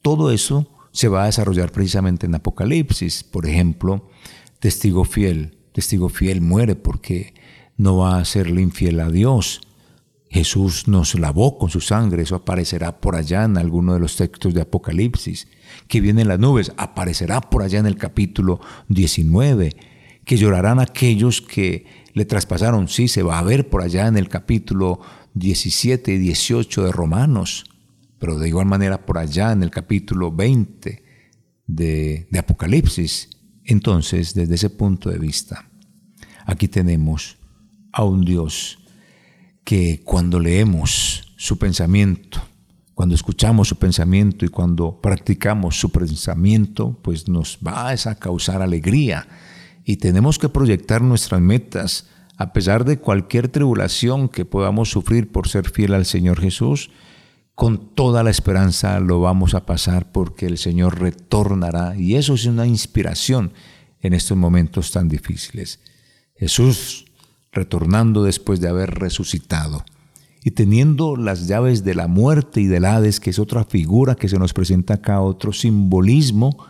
Todo 0.00 0.30
eso 0.30 0.66
se 0.92 1.08
va 1.08 1.24
a 1.24 1.26
desarrollar 1.26 1.72
precisamente 1.72 2.24
en 2.24 2.34
Apocalipsis. 2.34 3.22
Por 3.22 3.46
ejemplo, 3.46 4.08
testigo 4.60 5.04
fiel 5.04 5.58
testigo 5.72 6.08
fiel 6.08 6.40
muere 6.40 6.76
porque 6.76 7.34
no 7.76 7.96
va 7.98 8.18
a 8.18 8.24
serle 8.24 8.62
infiel 8.62 9.00
a 9.00 9.10
Dios. 9.10 9.60
Jesús 10.30 10.88
nos 10.88 11.14
lavó 11.18 11.58
con 11.58 11.68
su 11.68 11.80
sangre, 11.80 12.22
eso 12.22 12.36
aparecerá 12.36 13.00
por 13.00 13.16
allá 13.16 13.44
en 13.44 13.58
alguno 13.58 13.92
de 13.92 14.00
los 14.00 14.16
textos 14.16 14.54
de 14.54 14.62
Apocalipsis. 14.62 15.46
Que 15.88 16.00
vienen 16.00 16.28
las 16.28 16.38
nubes, 16.38 16.72
aparecerá 16.78 17.42
por 17.42 17.62
allá 17.62 17.80
en 17.80 17.86
el 17.86 17.96
capítulo 17.96 18.60
19. 18.88 19.76
Que 20.24 20.36
llorarán 20.36 20.80
aquellos 20.80 21.42
que 21.42 21.84
le 22.14 22.24
traspasaron, 22.24 22.88
sí, 22.88 23.08
se 23.08 23.22
va 23.22 23.38
a 23.38 23.42
ver 23.42 23.68
por 23.68 23.82
allá 23.82 24.06
en 24.06 24.16
el 24.16 24.28
capítulo 24.28 25.00
17 25.34 26.14
y 26.14 26.18
18 26.18 26.84
de 26.84 26.92
Romanos, 26.92 27.64
pero 28.18 28.38
de 28.38 28.48
igual 28.48 28.66
manera 28.66 29.04
por 29.04 29.18
allá 29.18 29.52
en 29.52 29.62
el 29.62 29.70
capítulo 29.70 30.30
20 30.30 31.02
de, 31.66 32.26
de 32.30 32.38
Apocalipsis. 32.38 33.28
Entonces, 33.64 34.34
desde 34.34 34.54
ese 34.54 34.70
punto 34.70 35.10
de 35.10 35.18
vista, 35.18 35.68
aquí 36.46 36.68
tenemos 36.68 37.36
a 37.92 38.04
un 38.04 38.24
Dios 38.24 38.78
que 39.64 40.02
cuando 40.04 40.40
leemos 40.40 41.34
su 41.36 41.58
pensamiento, 41.58 42.42
cuando 42.94 43.14
escuchamos 43.14 43.68
su 43.68 43.76
pensamiento 43.76 44.44
y 44.44 44.48
cuando 44.48 45.00
practicamos 45.00 45.78
su 45.78 45.90
pensamiento, 45.90 46.98
pues 47.02 47.28
nos 47.28 47.58
va 47.66 47.90
a 47.90 48.14
causar 48.16 48.62
alegría. 48.62 49.26
Y 49.84 49.96
tenemos 49.96 50.38
que 50.38 50.48
proyectar 50.48 51.02
nuestras 51.02 51.40
metas 51.40 52.06
a 52.36 52.52
pesar 52.52 52.84
de 52.84 52.98
cualquier 52.98 53.48
tribulación 53.48 54.28
que 54.28 54.44
podamos 54.44 54.90
sufrir 54.90 55.30
por 55.30 55.48
ser 55.48 55.70
fiel 55.70 55.94
al 55.94 56.06
Señor 56.06 56.40
Jesús 56.40 56.90
con 57.62 57.94
toda 57.94 58.24
la 58.24 58.30
esperanza 58.30 58.98
lo 58.98 59.20
vamos 59.20 59.54
a 59.54 59.64
pasar 59.66 60.10
porque 60.10 60.46
el 60.46 60.58
Señor 60.58 60.98
retornará 60.98 61.96
y 61.96 62.16
eso 62.16 62.34
es 62.34 62.44
una 62.46 62.66
inspiración 62.66 63.52
en 64.00 64.14
estos 64.14 64.36
momentos 64.36 64.90
tan 64.90 65.08
difíciles. 65.08 65.78
Jesús 66.34 67.04
retornando 67.52 68.24
después 68.24 68.60
de 68.60 68.68
haber 68.68 68.90
resucitado 68.96 69.84
y 70.42 70.50
teniendo 70.50 71.14
las 71.14 71.46
llaves 71.46 71.84
de 71.84 71.94
la 71.94 72.08
muerte 72.08 72.60
y 72.60 72.66
del 72.66 72.84
Hades, 72.84 73.20
que 73.20 73.30
es 73.30 73.38
otra 73.38 73.62
figura 73.62 74.16
que 74.16 74.28
se 74.28 74.40
nos 74.40 74.52
presenta 74.52 74.94
acá, 74.94 75.20
otro 75.20 75.52
simbolismo, 75.52 76.66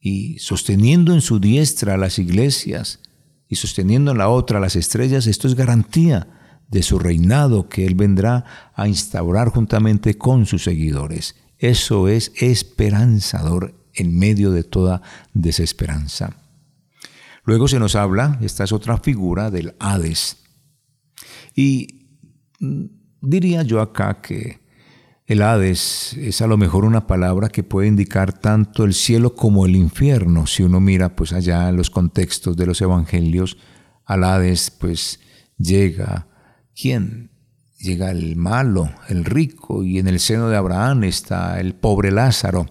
y 0.00 0.38
sosteniendo 0.38 1.12
en 1.12 1.20
su 1.20 1.40
diestra 1.40 1.98
las 1.98 2.18
iglesias 2.18 3.00
y 3.48 3.56
sosteniendo 3.56 4.12
en 4.12 4.16
la 4.16 4.30
otra 4.30 4.60
las 4.60 4.76
estrellas, 4.76 5.26
esto 5.26 5.46
es 5.46 5.54
garantía 5.54 6.26
de 6.68 6.82
su 6.82 6.98
reinado 6.98 7.68
que 7.68 7.86
Él 7.86 7.94
vendrá 7.94 8.44
a 8.74 8.88
instaurar 8.88 9.48
juntamente 9.48 10.18
con 10.18 10.46
sus 10.46 10.64
seguidores. 10.64 11.36
Eso 11.58 12.08
es 12.08 12.32
esperanzador 12.36 13.74
en 13.94 14.18
medio 14.18 14.50
de 14.50 14.62
toda 14.62 15.02
desesperanza. 15.32 16.36
Luego 17.44 17.68
se 17.68 17.78
nos 17.78 17.94
habla, 17.94 18.38
esta 18.42 18.64
es 18.64 18.72
otra 18.72 18.98
figura 18.98 19.50
del 19.50 19.74
Hades. 19.78 20.38
Y 21.54 22.08
mm, 22.58 22.84
diría 23.22 23.62
yo 23.62 23.80
acá 23.80 24.20
que 24.20 24.60
el 25.26 25.42
Hades 25.42 26.14
es 26.14 26.42
a 26.42 26.46
lo 26.46 26.56
mejor 26.56 26.84
una 26.84 27.06
palabra 27.06 27.48
que 27.48 27.62
puede 27.62 27.88
indicar 27.88 28.32
tanto 28.32 28.84
el 28.84 28.94
cielo 28.94 29.34
como 29.34 29.64
el 29.64 29.76
infierno. 29.76 30.46
Si 30.46 30.62
uno 30.62 30.80
mira 30.80 31.16
pues 31.16 31.32
allá 31.32 31.68
en 31.68 31.76
los 31.76 31.90
contextos 31.90 32.56
de 32.56 32.66
los 32.66 32.80
evangelios, 32.80 33.56
al 34.04 34.24
Hades 34.24 34.70
pues 34.70 35.20
llega 35.56 36.26
¿Quién? 36.78 37.30
Llega 37.78 38.10
el 38.10 38.36
malo, 38.36 38.90
el 39.08 39.24
rico, 39.24 39.82
y 39.82 39.98
en 39.98 40.08
el 40.08 40.20
seno 40.20 40.50
de 40.50 40.56
Abraham 40.56 41.04
está 41.04 41.58
el 41.58 41.74
pobre 41.74 42.12
Lázaro. 42.12 42.66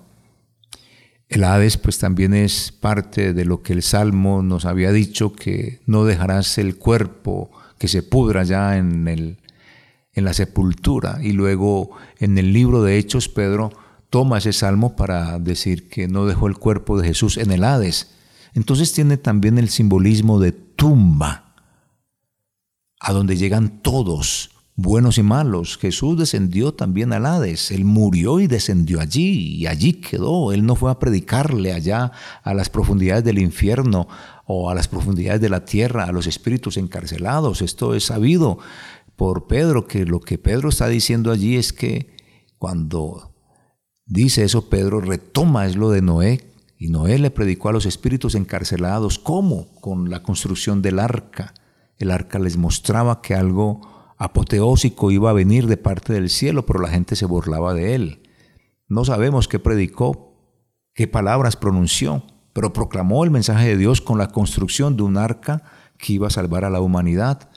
El 1.28 1.44
Hades 1.44 1.78
pues 1.78 1.98
también 1.98 2.36
es 2.36 2.72
parte 2.72 3.34
de 3.34 3.46
lo 3.46 3.64
que 3.64 3.74
el 3.74 3.82
Salmo 3.82 4.44
nos 4.44 4.66
había 4.66 4.92
dicho, 4.92 5.34
que 5.34 5.82
no 5.88 6.06
dejarás 6.06 6.60
el 6.60 6.78
cuerpo 6.78 7.50
que 7.80 7.88
se 7.88 8.04
pudra 8.04 8.44
ya 8.44 8.78
en, 8.78 9.08
el, 9.08 9.40
en 10.14 10.24
la 10.24 10.34
sepultura. 10.34 11.18
Y 11.22 11.32
luego 11.32 11.90
en 12.20 12.38
el 12.38 12.54
libro 12.54 12.84
de 12.84 12.98
Hechos 13.00 13.28
Pedro 13.28 13.72
toma 14.12 14.38
ese 14.38 14.54
salmo 14.54 14.96
para 14.96 15.40
decir 15.40 15.90
que 15.90 16.08
no 16.08 16.28
dejó 16.28 16.48
el 16.48 16.58
cuerpo 16.58 17.00
de 17.00 17.08
Jesús 17.08 17.38
en 17.38 17.52
el 17.52 17.64
Hades. 17.64 18.12
Entonces 18.54 18.94
tiene 18.94 19.18
también 19.18 19.58
el 19.58 19.70
simbolismo 19.70 20.40
de 20.40 20.52
tumba, 20.52 21.45
a 23.08 23.14
donde 23.14 23.38
llegan 23.38 23.84
todos, 23.84 24.50
buenos 24.76 25.20
y 25.20 25.22
malos. 25.22 25.78
Jesús 25.78 26.18
descendió 26.18 26.74
también 26.74 27.14
al 27.14 27.28
Hades, 27.28 27.70
Él 27.70 27.86
murió 27.86 28.40
y 28.40 28.48
descendió 28.48 29.00
allí, 29.00 29.58
y 29.58 29.68
allí 29.68 29.94
quedó. 29.94 30.52
Él 30.52 30.66
no 30.66 30.76
fue 30.76 30.90
a 30.90 30.98
predicarle 30.98 31.72
allá 31.72 32.12
a 32.42 32.54
las 32.56 32.70
profundidades 32.70 33.24
del 33.24 33.38
infierno 33.38 34.08
o 34.48 34.72
a 34.72 34.74
las 34.74 34.88
profundidades 34.88 35.40
de 35.40 35.50
la 35.50 35.66
tierra, 35.66 36.06
a 36.06 36.12
los 36.12 36.26
espíritus 36.26 36.78
encarcelados. 36.78 37.62
Esto 37.62 37.94
es 37.94 38.06
sabido 38.06 38.58
por 39.16 39.46
Pedro, 39.46 39.86
que 39.86 40.04
lo 40.04 40.20
que 40.20 40.40
Pedro 40.40 40.70
está 40.70 40.88
diciendo 40.88 41.32
allí 41.32 41.58
es 41.58 41.74
que 41.74 42.18
cuando 42.58 43.36
dice 44.08 44.44
eso, 44.44 44.68
Pedro 44.68 45.00
retoma 45.00 45.68
es 45.68 45.76
lo 45.76 45.92
de 45.92 46.02
Noé, 46.02 46.42
y 46.80 46.90
Noé 46.90 47.20
le 47.20 47.30
predicó 47.30 47.70
a 47.70 47.74
los 47.74 47.86
espíritus 47.86 48.34
encarcelados, 48.34 49.20
¿cómo? 49.20 49.68
Con 49.80 50.10
la 50.10 50.24
construcción 50.24 50.82
del 50.82 50.98
arca. 50.98 51.54
El 51.98 52.12
arca 52.12 52.40
les 52.40 52.58
mostraba 52.58 53.22
que 53.22 53.36
algo 53.36 53.82
apoteósico 54.18 55.12
iba 55.12 55.30
a 55.30 55.34
venir 55.34 55.68
de 55.68 55.78
parte 55.78 56.14
del 56.14 56.30
cielo, 56.30 56.66
pero 56.66 56.80
la 56.80 56.90
gente 56.90 57.16
se 57.16 57.26
burlaba 57.26 57.74
de 57.74 57.96
él. 57.96 58.30
No 58.88 59.06
sabemos 59.06 59.48
qué 59.48 59.60
predicó, 59.60 60.38
qué 60.94 61.08
palabras 61.08 61.56
pronunció, 61.56 62.24
pero 62.54 62.74
proclamó 62.74 63.24
el 63.24 63.32
mensaje 63.32 63.68
de 63.68 63.78
Dios 63.78 64.02
con 64.02 64.18
la 64.18 64.30
construcción 64.30 64.96
de 64.96 65.04
un 65.04 65.18
arca 65.18 65.64
que 65.98 66.14
iba 66.14 66.28
a 66.28 66.32
salvar 66.32 66.66
a 66.66 66.70
la 66.70 66.82
humanidad. 66.82 67.50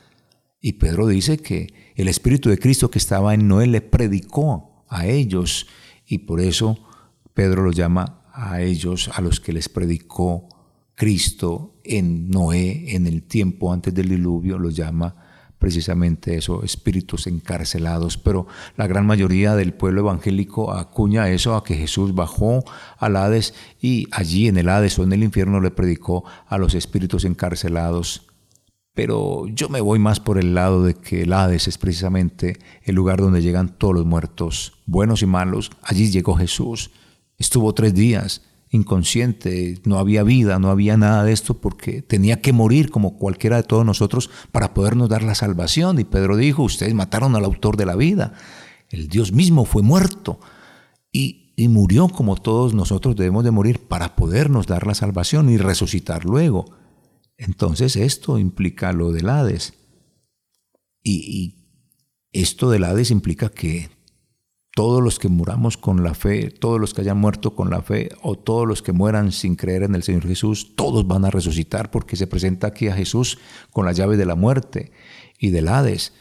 Y 0.61 0.74
Pedro 0.74 1.07
dice 1.07 1.39
que 1.39 1.93
el 1.95 2.09
Espíritu 2.09 2.49
de 2.49 2.59
Cristo 2.59 2.91
que 2.91 2.99
estaba 2.99 3.34
en 3.34 3.47
Noé 3.47 3.66
le 3.66 3.80
predicó 3.80 4.84
a 4.89 5.07
ellos 5.07 5.66
y 6.07 6.18
por 6.18 6.41
eso 6.41 6.78
Pedro 7.34 7.62
lo 7.62 7.70
llama 7.70 8.24
a 8.32 8.61
ellos, 8.61 9.11
a 9.14 9.20
los 9.20 9.41
que 9.41 9.53
les 9.53 9.68
predicó 9.68 10.49
Cristo 10.99 11.76
en 11.84 12.28
Noé, 12.28 12.96
en 12.96 13.07
el 13.07 13.22
tiempo 13.22 13.72
antes 13.72 13.94
del 13.94 14.09
diluvio, 14.09 14.59
los 14.59 14.74
llama 14.74 15.14
precisamente 15.57 16.36
eso, 16.36 16.64
espíritus 16.64 17.28
encarcelados, 17.28 18.18
pero 18.18 18.49
la 18.76 18.88
gran 18.88 19.07
mayoría 19.07 19.55
del 19.55 19.74
pueblo 19.74 20.01
evangélico 20.01 20.72
acuña 20.72 21.30
eso 21.30 21.55
a 21.55 21.62
que 21.62 21.76
Jesús 21.76 22.16
bajó 22.16 22.64
al 22.99 23.14
Hades 23.14 23.55
y 23.80 24.09
allí 24.11 24.49
en 24.49 24.57
el 24.57 24.68
Hades 24.68 24.99
o 24.99 25.05
en 25.05 25.12
el 25.12 25.22
infierno 25.22 25.61
le 25.61 25.70
predicó 25.70 26.24
a 26.49 26.59
los 26.59 26.74
espíritus 26.74 27.24
encarcelados 27.24 28.26
pero 28.92 29.46
yo 29.46 29.68
me 29.68 29.80
voy 29.80 30.01
más 30.01 30.18
por 30.18 30.38
el 30.38 30.57
lado 30.57 30.82
de 30.82 30.94
que 30.94 31.22
el 31.22 31.32
Hades 31.32 31.68
es 31.68 31.78
precisamente 31.78 32.59
el 32.82 32.96
lugar 32.96 33.20
donde 33.20 33.42
llegan 33.42 33.78
todos 33.78 33.94
los 33.94 34.05
muertos, 34.05 34.72
buenos 34.86 35.22
y 35.22 35.26
malos. 35.26 35.70
Allí 35.82 36.11
llegó 36.11 36.34
Jesús, 36.34 36.90
estuvo 37.36 37.72
tres 37.74 37.94
días 37.94 38.42
inconsciente, 38.71 39.81
no 39.85 39.99
había 39.99 40.23
vida, 40.23 40.59
no 40.59 40.71
había 40.71 40.97
nada 40.97 41.25
de 41.25 41.33
esto 41.33 41.55
porque 41.55 42.03
tenía 42.03 42.41
que 42.41 42.53
morir 42.53 42.91
como 42.91 43.19
cualquiera 43.19 43.57
de 43.57 43.62
todos 43.62 43.85
nosotros 43.85 44.31
para 44.53 44.75
podernos 44.75 45.09
dar 45.09 45.23
la 45.23 45.35
salvación. 45.35 45.99
Y 45.99 46.05
Pedro 46.05 46.37
dijo, 46.37 46.62
ustedes 46.62 46.95
mataron 46.95 47.35
al 47.37 47.45
autor 47.45 47.77
de 47.77 47.87
la 47.87 47.97
vida, 47.97 48.35
el 48.91 49.09
Dios 49.09 49.33
mismo 49.33 49.64
fue 49.64 49.83
muerto 49.83 50.41
y, 51.12 51.53
y 51.57 51.69
murió 51.69 52.09
como 52.09 52.37
todos 52.37 52.75
nosotros 52.75 53.16
debemos 53.16 53.45
de 53.45 53.51
morir 53.51 53.81
para 53.81 54.16
podernos 54.16 54.66
dar 54.66 54.87
la 54.87 54.95
salvación 54.95 55.51
y 55.51 55.57
resucitar 55.57 56.25
luego. 56.25 56.66
Entonces 57.39 57.95
esto 57.97 58.39
implica 58.39 58.93
lo 58.93 59.12
del 59.12 59.29
Hades. 59.29 59.75
Y, 61.03 61.55
esto 62.31 62.69
del 62.71 62.85
Hades 62.85 63.11
implica 63.11 63.49
que 63.49 63.89
todos 64.79 65.03
los 65.03 65.18
que 65.18 65.26
muramos 65.26 65.76
con 65.76 66.05
la 66.05 66.14
fe, 66.14 66.53
todos 66.53 66.81
los 66.81 66.95
que 66.95 67.01
hayan 67.01 67.18
muerto 67.18 67.57
con 67.57 67.68
la 67.68 67.83
fe 67.83 68.11
o 68.22 68.37
todos 68.37 68.64
los 68.64 68.81
que 68.81 68.93
mueran 68.93 69.33
sin 69.33 69.57
creer 69.57 69.83
en 69.83 69.97
el 69.97 70.05
Señor 70.05 70.24
Jesús, 70.24 70.76
todos 70.76 71.05
van 71.05 71.24
a 71.24 71.31
resucitar 71.31 71.91
porque 71.91 72.14
se 72.14 72.29
presenta 72.29 72.68
aquí 72.68 72.87
a 72.87 72.95
Jesús 72.95 73.39
con 73.72 73.87
la 73.87 73.91
llave 73.91 74.16
de 74.16 74.24
la 74.24 74.37
muerte 74.37 74.93
y 75.37 75.51
del 75.51 75.66
Hades. 75.66 76.12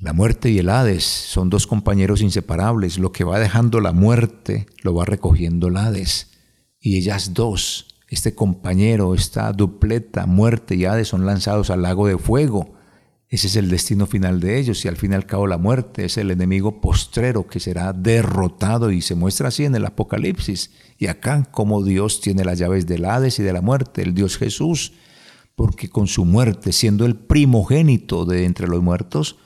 La 0.00 0.14
muerte 0.14 0.48
y 0.48 0.56
el 0.56 0.70
Hades 0.70 1.04
son 1.04 1.50
dos 1.50 1.66
compañeros 1.66 2.22
inseparables. 2.22 2.98
Lo 2.98 3.12
que 3.12 3.24
va 3.24 3.38
dejando 3.38 3.82
la 3.82 3.92
muerte 3.92 4.64
lo 4.82 4.94
va 4.94 5.04
recogiendo 5.04 5.68
el 5.68 5.76
Hades. 5.76 6.30
Y 6.80 6.96
ellas 6.96 7.34
dos 7.34 7.98
este 8.08 8.34
compañero, 8.34 9.14
esta 9.14 9.52
dupleta, 9.52 10.24
muerte 10.24 10.74
y 10.74 10.86
Hades 10.86 11.08
son 11.08 11.26
lanzados 11.26 11.68
al 11.68 11.82
lago 11.82 12.06
de 12.06 12.16
fuego. 12.16 12.77
Ese 13.30 13.48
es 13.48 13.56
el 13.56 13.68
destino 13.68 14.06
final 14.06 14.40
de 14.40 14.58
ellos 14.58 14.82
y 14.84 14.88
al 14.88 14.96
fin 14.96 15.12
y 15.12 15.14
al 15.14 15.26
cabo 15.26 15.46
la 15.46 15.58
muerte 15.58 16.06
es 16.06 16.16
el 16.16 16.30
enemigo 16.30 16.80
postrero 16.80 17.46
que 17.46 17.60
será 17.60 17.92
derrotado 17.92 18.90
y 18.90 19.02
se 19.02 19.14
muestra 19.14 19.48
así 19.48 19.66
en 19.66 19.74
el 19.74 19.84
Apocalipsis. 19.84 20.70
Y 20.96 21.08
acá 21.08 21.46
como 21.50 21.84
Dios 21.84 22.22
tiene 22.22 22.44
las 22.44 22.58
llaves 22.58 22.86
del 22.86 23.04
Hades 23.04 23.38
y 23.38 23.42
de 23.42 23.52
la 23.52 23.60
muerte, 23.60 24.00
el 24.00 24.14
Dios 24.14 24.38
Jesús, 24.38 24.94
porque 25.56 25.90
con 25.90 26.06
su 26.06 26.24
muerte, 26.24 26.72
siendo 26.72 27.04
el 27.04 27.16
primogénito 27.16 28.24
de 28.24 28.46
entre 28.46 28.66
los 28.66 28.82
muertos, 28.82 29.36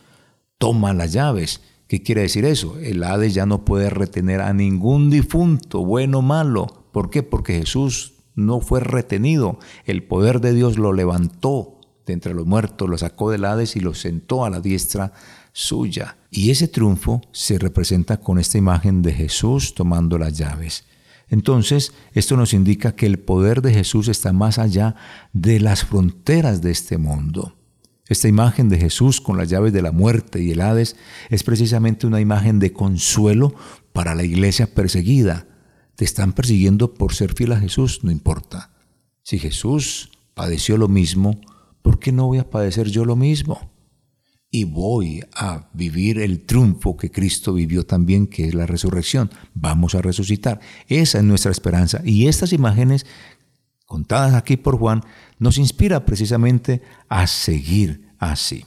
toma 0.59 0.95
las 0.95 1.13
llaves. 1.13 1.61
¿Qué 1.89 2.05
quiere 2.05 2.23
decir 2.23 2.45
eso? 2.45 2.79
El 2.79 3.03
Hades 3.03 3.35
ya 3.35 3.47
no 3.47 3.65
puede 3.65 3.91
retener 3.91 4.43
a 4.43 4.53
ningún 4.53 5.11
difunto, 5.11 5.85
bueno 5.85 6.19
o 6.19 6.23
malo. 6.23 6.87
¿Por 6.93 7.11
qué? 7.11 7.25
Porque 7.25 7.59
Jesús 7.59 8.13
no 8.37 8.61
fue 8.61 8.79
retenido. 8.79 9.59
El 9.87 10.05
poder 10.05 10.41
de 10.41 10.55
Dios 10.55 10.79
lo 10.79 10.93
levantó 10.93 11.81
de 12.07 12.13
entre 12.13 12.35
los 12.35 12.47
muertos, 12.47 12.89
lo 12.89 12.99
sacó 12.99 13.31
del 13.31 13.45
Hades 13.45 13.77
y 13.77 13.81
lo 13.81 13.95
sentó 13.95 14.45
a 14.45 14.51
la 14.51 14.61
diestra 14.61 15.13
suya. 15.53 16.17
Y 16.31 16.51
ese 16.51 16.69
triunfo 16.69 17.21
se 17.33 17.59
representa 17.59 18.19
con 18.19 18.39
esta 18.39 18.59
imagen 18.59 19.03
de 19.03 19.13
Jesús 19.13 19.75
tomando 19.75 20.19
las 20.19 20.37
llaves. 20.37 20.85
Entonces, 21.29 21.93
esto 22.13 22.37
nos 22.37 22.53
indica 22.53 22.95
que 22.95 23.07
el 23.07 23.19
poder 23.19 23.63
de 23.63 23.73
Jesús 23.73 24.09
está 24.09 24.33
más 24.33 24.59
allá 24.59 24.97
de 25.33 25.61
las 25.61 25.85
fronteras 25.85 26.61
de 26.61 26.71
este 26.71 26.99
mundo. 26.99 27.57
Esta 28.09 28.29
imagen 28.29 28.69
de 28.69 28.79
Jesús 28.79 29.21
con 29.21 29.39
las 29.39 29.49
llaves 29.49 29.73
de 29.73 29.81
la 29.81 29.93
muerte 29.93 30.43
y 30.43 30.51
el 30.51 30.61
Hades 30.61 30.97
es 31.31 31.43
precisamente 31.43 32.07
una 32.07 32.21
imagen 32.21 32.59
de 32.59 32.73
consuelo 32.73 33.55
para 33.93 34.15
la 34.15 34.25
iglesia 34.25 34.75
perseguida, 34.75 35.47
te 35.97 36.05
están 36.05 36.33
persiguiendo 36.33 36.95
por 36.95 37.15
ser 37.15 37.35
fiel 37.35 37.53
a 37.53 37.61
Jesús, 37.61 38.01
no 38.03 38.11
importa. 38.11 38.71
Si 39.23 39.39
Jesús 39.39 40.11
padeció 40.35 40.77
lo 40.77 40.89
mismo, 40.89 41.41
¿por 41.83 41.99
qué 41.99 42.13
no 42.13 42.27
voy 42.27 42.39
a 42.39 42.49
padecer 42.49 42.89
yo 42.89 43.05
lo 43.05 43.17
mismo? 43.17 43.71
Y 44.51 44.65
voy 44.65 45.23
a 45.35 45.71
vivir 45.73 46.19
el 46.19 46.45
triunfo 46.45 46.97
que 46.97 47.11
Cristo 47.11 47.55
vivió 47.55 47.85
también, 47.87 48.27
que 48.27 48.47
es 48.47 48.55
la 48.55 48.67
resurrección. 48.67 49.31
Vamos 49.55 49.95
a 49.95 50.03
resucitar. 50.03 50.61
Esa 50.89 51.19
es 51.19 51.25
nuestra 51.25 51.51
esperanza. 51.51 52.03
Y 52.05 52.29
estas 52.29 52.53
imágenes, 52.53 53.07
contadas 53.87 54.35
aquí 54.35 54.59
por 54.59 54.79
Juan, 54.79 55.03
nos 55.39 55.57
inspira 55.57 56.05
precisamente 56.05 56.83
a 57.09 57.27
seguir 57.27 58.11
así, 58.19 58.67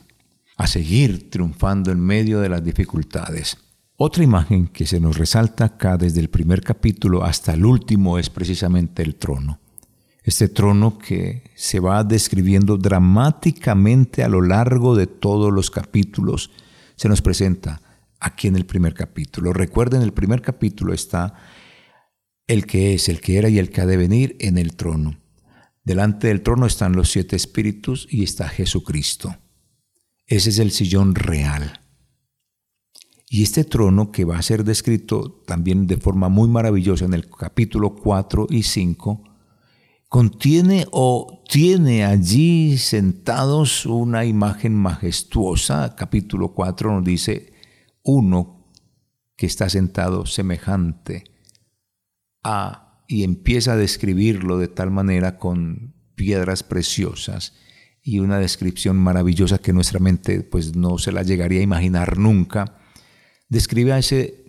a 0.58 0.66
seguir 0.66 1.30
triunfando 1.30 1.92
en 1.92 2.00
medio 2.00 2.40
de 2.40 2.50
las 2.50 2.64
dificultades. 2.64 3.58
Otra 3.98 4.24
imagen 4.24 4.68
que 4.68 4.88
se 4.88 5.00
nos 5.00 5.18
resalta 5.18 5.66
acá 5.66 5.98
desde 5.98 6.20
el 6.20 6.30
primer 6.30 6.62
capítulo 6.62 7.24
hasta 7.24 7.54
el 7.54 7.64
último 7.64 8.18
es 8.18 8.30
precisamente 8.30 9.04
el 9.04 9.16
trono. 9.16 9.60
Este 10.26 10.50
trono 10.50 10.98
que 10.98 11.44
se 11.56 11.80
va 11.80 12.04
describiendo 12.04 12.78
dramáticamente 12.78 14.24
a 14.24 14.28
lo 14.28 14.42
largo 14.42 14.96
de 14.96 15.06
todos 15.06 15.54
los 15.54 15.70
capítulos, 15.70 16.50
se 16.96 17.08
nos 17.08 17.22
presenta 17.22 17.80
aquí 18.20 18.48
en 18.48 18.56
el 18.56 18.66
primer 18.66 18.96
capítulo. 18.96 19.54
Recuerden, 19.54 20.02
el 20.02 20.14
primer 20.14 20.42
capítulo 20.42 20.94
está 20.94 21.36
el 22.48 22.66
que 22.66 22.96
es, 22.96 23.08
el 23.08 23.22
que 23.22 23.38
era 23.38 23.50
y 23.50 23.60
el 23.60 23.70
que 23.70 23.82
ha 23.82 23.86
de 23.86 23.98
venir 23.98 24.36
en 24.40 24.58
el 24.58 24.76
trono. 24.76 25.20
Delante 25.84 26.30
del 26.30 26.42
trono 26.42 26.66
están 26.66 26.94
los 26.94 27.12
siete 27.12 27.36
espíritus 27.36 28.08
y 28.10 28.24
está 28.24 28.50
Jesucristo. 28.50 29.38
Ese 30.26 30.50
es 30.50 30.58
el 30.58 30.72
sillón 30.72 31.14
real. 31.14 31.82
Y 33.30 33.44
este 33.44 33.64
trono 33.64 34.12
que 34.12 34.26
va 34.26 34.40
a 34.40 34.42
ser 34.42 34.64
descrito 34.64 35.44
también 35.46 35.86
de 35.86 35.98
forma 35.98 36.30
muy 36.30 36.50
maravillosa 36.50 37.06
en 37.06 37.14
el 37.14 37.30
capítulo 37.30 37.96
4 37.96 38.48
y 38.50 38.64
5, 38.64 39.35
contiene 40.10 40.86
o 40.92 41.44
tiene 41.50 42.06
allí 42.06 42.78
sentados 42.78 43.86
una 43.86 44.26
imagen 44.26 44.74
majestuosa. 44.74 45.96
Capítulo 45.96 46.54
4 46.54 46.94
nos 46.94 47.04
dice 47.04 47.54
uno 48.04 48.72
que 49.36 49.46
está 49.46 49.70
sentado 49.70 50.26
semejante 50.26 51.24
a, 52.44 53.04
y 53.08 53.24
empieza 53.24 53.74
a 53.74 53.78
describirlo 53.78 54.58
de 54.58 54.68
tal 54.68 54.92
manera 54.92 55.38
con 55.38 55.96
piedras 56.16 56.64
preciosas 56.64 57.54
y 58.02 58.20
una 58.20 58.40
descripción 58.40 58.98
maravillosa 58.98 59.58
que 59.58 59.74
nuestra 59.74 60.00
mente 60.00 60.42
pues 60.42 60.76
no 60.76 60.98
se 60.98 61.12
la 61.12 61.24
llegaría 61.24 61.60
a 61.60 61.64
imaginar 61.64 62.18
nunca 62.18 62.78
describe 63.50 63.94
a 63.94 63.98
ese 63.98 64.46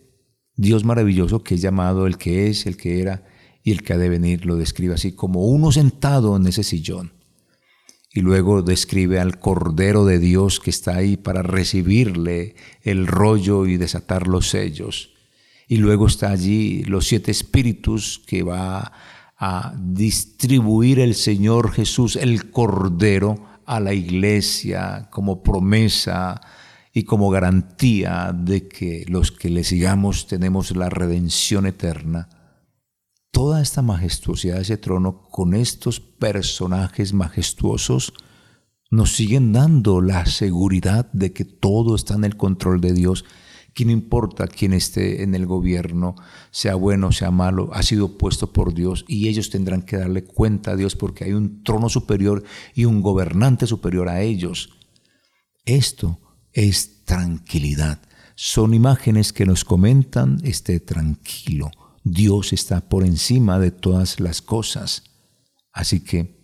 Dios 0.55 0.85
maravilloso 0.85 1.43
que 1.43 1.55
es 1.55 1.63
llamado 1.63 2.07
el 2.07 2.17
que 2.17 2.49
es, 2.49 2.67
el 2.67 2.77
que 2.77 3.01
era 3.01 3.25
y 3.67 3.73
el 3.73 3.83
que 3.83 3.95
ha 3.95 3.99
de 3.99 4.09
venir. 4.09 4.47
Lo 4.47 4.55
describe 4.55 4.95
así 4.95 5.11
como 5.11 5.47
uno 5.47 5.73
sentado 5.73 6.37
en 6.37 6.47
ese 6.47 6.63
sillón. 6.63 7.13
Y 8.15 8.21
luego 8.21 8.63
describe 8.63 9.19
al 9.19 9.41
Cordero 9.41 10.05
de 10.05 10.21
Dios 10.21 10.61
que 10.61 10.71
está 10.71 10.95
ahí 10.95 11.17
para 11.17 11.43
recibirle 11.43 12.55
el 12.83 13.09
rollo 13.09 13.67
y 13.67 13.77
desatar 13.77 14.29
los 14.29 14.51
sellos. 14.51 15.11
Y 15.67 15.79
luego 15.79 16.07
está 16.07 16.31
allí 16.31 16.85
los 16.85 17.09
siete 17.09 17.33
espíritus 17.33 18.23
que 18.25 18.45
va 18.45 18.93
a 19.37 19.75
distribuir 19.77 21.01
el 21.01 21.17
Señor 21.17 21.73
Jesús, 21.73 22.15
el 22.15 22.53
Cordero, 22.53 23.49
a 23.67 23.81
la 23.81 23.95
iglesia 23.95 25.09
como 25.11 25.43
promesa 25.43 26.41
y 26.93 27.03
como 27.03 27.31
garantía 27.31 28.33
de 28.33 28.69
que 28.69 29.05
los 29.09 29.33
que 29.33 29.51
le 29.51 29.65
sigamos 29.65 30.29
tenemos 30.29 30.77
la 30.77 30.89
redención 30.89 31.67
eterna. 31.67 32.29
Toda 33.37 33.61
esta 33.61 33.83
majestuosidad 33.83 34.55
de 34.55 34.63
ese 34.63 34.79
trono 34.79 35.29
con 35.31 35.53
estos 35.53 36.01
personajes 36.01 37.13
majestuosos 37.13 38.15
nos 38.91 39.15
siguen 39.15 39.53
dando 39.53 40.01
la 40.01 40.25
seguridad 40.25 41.13
de 41.13 41.35
que 41.35 41.45
todo 41.45 41.97
está 41.97 42.15
en 42.15 42.25
el 42.25 42.39
control 42.39 42.81
de 42.81 42.95
Dios 42.95 43.27
que 43.75 43.85
no 43.85 43.91
importa 43.93 44.49
quién 44.49 44.73
esté 44.73 45.23
en 45.23 45.35
el 45.35 45.45
gobierno, 45.45 46.15
sea 46.51 46.77
bueno, 46.77 47.13
sea 47.13 47.31
malo, 47.31 47.69
ha 47.75 47.83
sido 47.83 48.17
puesto 48.17 48.55
por 48.55 48.73
Dios 48.73 49.05
y 49.07 49.29
ellos 49.29 49.51
tendrán 49.51 49.83
que 49.83 49.99
darle 49.99 50.25
cuenta 50.25 50.71
a 50.71 50.77
Dios 50.77 50.97
porque 50.97 51.25
hay 51.25 51.35
un 51.35 51.63
trono 51.63 51.91
superior 51.91 52.43
y 52.75 52.87
un 52.87 53.03
gobernante 53.03 53.67
superior 53.67 54.09
a 54.09 54.23
ellos. 54.23 54.71
Esto 55.67 56.19
es 56.55 57.05
tranquilidad. 57.05 58.01
Son 58.35 58.73
imágenes 58.73 59.35
que 59.35 59.45
nos 59.45 59.67
comentan, 59.67 60.39
esté 60.43 60.81
tranquilo. 60.81 61.71
Dios 62.09 62.53
está 62.53 62.89
por 62.89 63.05
encima 63.05 63.59
de 63.59 63.73
todas 63.73 64.21
las 64.21 64.41
cosas. 64.41 65.03
Así 65.73 65.99
que, 65.99 66.39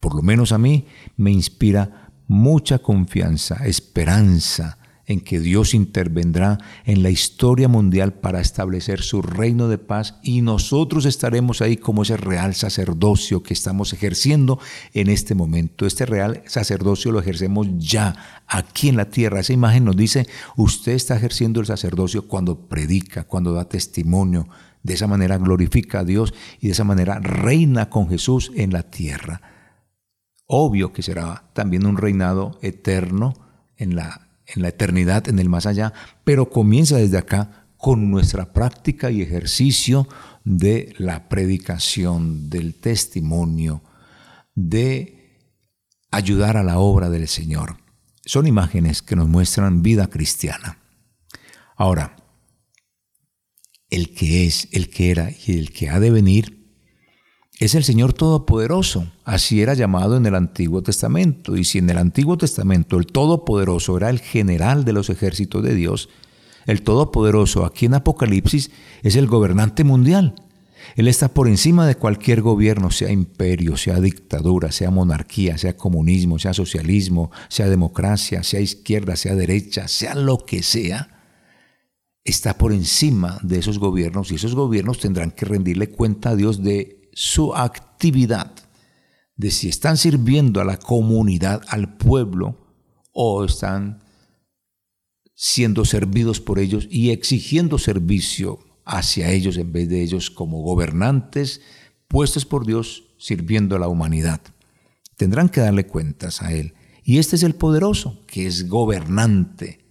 por 0.00 0.14
lo 0.14 0.22
menos 0.22 0.52
a 0.52 0.58
mí, 0.58 0.86
me 1.18 1.30
inspira 1.30 2.10
mucha 2.28 2.78
confianza, 2.78 3.66
esperanza, 3.66 4.78
en 5.04 5.20
que 5.20 5.38
Dios 5.38 5.74
intervendrá 5.74 6.58
en 6.86 7.02
la 7.02 7.10
historia 7.10 7.68
mundial 7.68 8.14
para 8.14 8.40
establecer 8.40 9.02
su 9.02 9.20
reino 9.20 9.68
de 9.68 9.76
paz 9.76 10.14
y 10.22 10.40
nosotros 10.40 11.04
estaremos 11.04 11.60
ahí 11.60 11.76
como 11.76 12.04
ese 12.04 12.16
real 12.16 12.54
sacerdocio 12.54 13.42
que 13.42 13.52
estamos 13.52 13.92
ejerciendo 13.92 14.60
en 14.94 15.10
este 15.10 15.34
momento. 15.34 15.86
Este 15.86 16.06
real 16.06 16.42
sacerdocio 16.46 17.12
lo 17.12 17.20
ejercemos 17.20 17.66
ya 17.76 18.44
aquí 18.46 18.88
en 18.88 18.96
la 18.96 19.10
tierra. 19.10 19.40
Esa 19.40 19.52
imagen 19.52 19.84
nos 19.84 19.96
dice, 19.96 20.26
usted 20.56 20.92
está 20.92 21.16
ejerciendo 21.16 21.60
el 21.60 21.66
sacerdocio 21.66 22.26
cuando 22.26 22.66
predica, 22.66 23.24
cuando 23.24 23.52
da 23.52 23.68
testimonio. 23.68 24.48
De 24.82 24.94
esa 24.94 25.06
manera 25.06 25.38
glorifica 25.38 26.00
a 26.00 26.04
Dios 26.04 26.34
y 26.60 26.66
de 26.66 26.72
esa 26.72 26.84
manera 26.84 27.18
reina 27.20 27.88
con 27.88 28.08
Jesús 28.08 28.52
en 28.54 28.72
la 28.72 28.90
tierra. 28.90 29.40
Obvio 30.46 30.92
que 30.92 31.02
será 31.02 31.50
también 31.52 31.86
un 31.86 31.96
reinado 31.96 32.58
eterno 32.62 33.34
en 33.76 33.96
la 33.96 34.32
en 34.46 34.62
la 34.62 34.68
eternidad, 34.68 35.28
en 35.28 35.38
el 35.38 35.48
más 35.48 35.66
allá, 35.66 35.92
pero 36.24 36.50
comienza 36.50 36.96
desde 36.96 37.18
acá 37.18 37.66
con 37.76 38.10
nuestra 38.10 38.52
práctica 38.52 39.10
y 39.10 39.22
ejercicio 39.22 40.06
de 40.44 40.94
la 40.98 41.28
predicación, 41.28 42.48
del 42.50 42.74
testimonio, 42.74 43.82
de 44.54 45.38
ayudar 46.10 46.56
a 46.56 46.62
la 46.62 46.78
obra 46.78 47.10
del 47.10 47.26
Señor. 47.28 47.78
Son 48.24 48.46
imágenes 48.46 49.02
que 49.02 49.16
nos 49.16 49.28
muestran 49.28 49.82
vida 49.82 50.08
cristiana. 50.08 50.78
Ahora, 51.76 52.16
el 53.92 54.14
que 54.14 54.46
es, 54.46 54.68
el 54.72 54.88
que 54.88 55.10
era 55.10 55.30
y 55.46 55.58
el 55.58 55.70
que 55.70 55.90
ha 55.90 56.00
de 56.00 56.10
venir 56.10 56.66
es 57.58 57.74
el 57.74 57.84
Señor 57.84 58.14
Todopoderoso. 58.14 59.06
Así 59.24 59.60
era 59.60 59.74
llamado 59.74 60.16
en 60.16 60.24
el 60.24 60.34
Antiguo 60.34 60.82
Testamento. 60.82 61.56
Y 61.56 61.64
si 61.64 61.78
en 61.78 61.90
el 61.90 61.98
Antiguo 61.98 62.38
Testamento 62.38 62.96
el 62.96 63.06
Todopoderoso 63.06 63.96
era 63.98 64.08
el 64.08 64.18
general 64.18 64.86
de 64.86 64.94
los 64.94 65.10
ejércitos 65.10 65.62
de 65.62 65.74
Dios, 65.74 66.08
el 66.66 66.82
Todopoderoso 66.82 67.66
aquí 67.66 67.84
en 67.84 67.94
Apocalipsis 67.94 68.70
es 69.02 69.14
el 69.14 69.26
gobernante 69.26 69.84
mundial. 69.84 70.36
Él 70.96 71.06
está 71.06 71.28
por 71.28 71.46
encima 71.46 71.86
de 71.86 71.94
cualquier 71.94 72.40
gobierno, 72.40 72.90
sea 72.90 73.12
imperio, 73.12 73.76
sea 73.76 74.00
dictadura, 74.00 74.72
sea 74.72 74.90
monarquía, 74.90 75.58
sea 75.58 75.76
comunismo, 75.76 76.38
sea 76.38 76.54
socialismo, 76.54 77.30
sea 77.48 77.68
democracia, 77.68 78.42
sea 78.42 78.60
izquierda, 78.60 79.16
sea 79.16 79.34
derecha, 79.34 79.86
sea 79.86 80.14
lo 80.14 80.38
que 80.38 80.62
sea. 80.62 81.11
Está 82.24 82.56
por 82.56 82.72
encima 82.72 83.38
de 83.42 83.58
esos 83.58 83.78
gobiernos 83.78 84.30
y 84.30 84.36
esos 84.36 84.54
gobiernos 84.54 84.98
tendrán 84.98 85.32
que 85.32 85.44
rendirle 85.44 85.90
cuenta 85.90 86.30
a 86.30 86.36
Dios 86.36 86.62
de 86.62 87.10
su 87.12 87.54
actividad, 87.54 88.52
de 89.36 89.50
si 89.50 89.68
están 89.68 89.96
sirviendo 89.96 90.60
a 90.60 90.64
la 90.64 90.78
comunidad, 90.78 91.62
al 91.68 91.96
pueblo, 91.96 92.56
o 93.12 93.44
están 93.44 94.02
siendo 95.34 95.84
servidos 95.84 96.40
por 96.40 96.58
ellos 96.58 96.86
y 96.90 97.10
exigiendo 97.10 97.78
servicio 97.78 98.60
hacia 98.84 99.30
ellos 99.30 99.56
en 99.56 99.72
vez 99.72 99.88
de 99.88 100.02
ellos 100.02 100.30
como 100.30 100.62
gobernantes 100.62 101.60
puestos 102.08 102.44
por 102.44 102.66
Dios 102.66 103.04
sirviendo 103.18 103.74
a 103.74 103.78
la 103.78 103.88
humanidad. 103.88 104.40
Tendrán 105.16 105.48
que 105.48 105.60
darle 105.60 105.86
cuentas 105.86 106.42
a 106.42 106.52
Él. 106.52 106.74
Y 107.04 107.18
este 107.18 107.36
es 107.36 107.42
el 107.42 107.54
poderoso, 107.54 108.20
que 108.26 108.46
es 108.46 108.68
gobernante, 108.68 109.81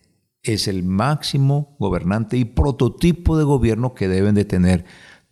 es 0.43 0.67
el 0.67 0.83
máximo 0.83 1.75
gobernante 1.79 2.37
y 2.37 2.45
prototipo 2.45 3.37
de 3.37 3.43
gobierno 3.43 3.93
que 3.93 4.07
deben 4.07 4.35
de 4.35 4.45
tener 4.45 4.85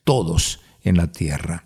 todos 0.03 0.62
en 0.82 0.97
la 0.97 1.12
tierra. 1.12 1.66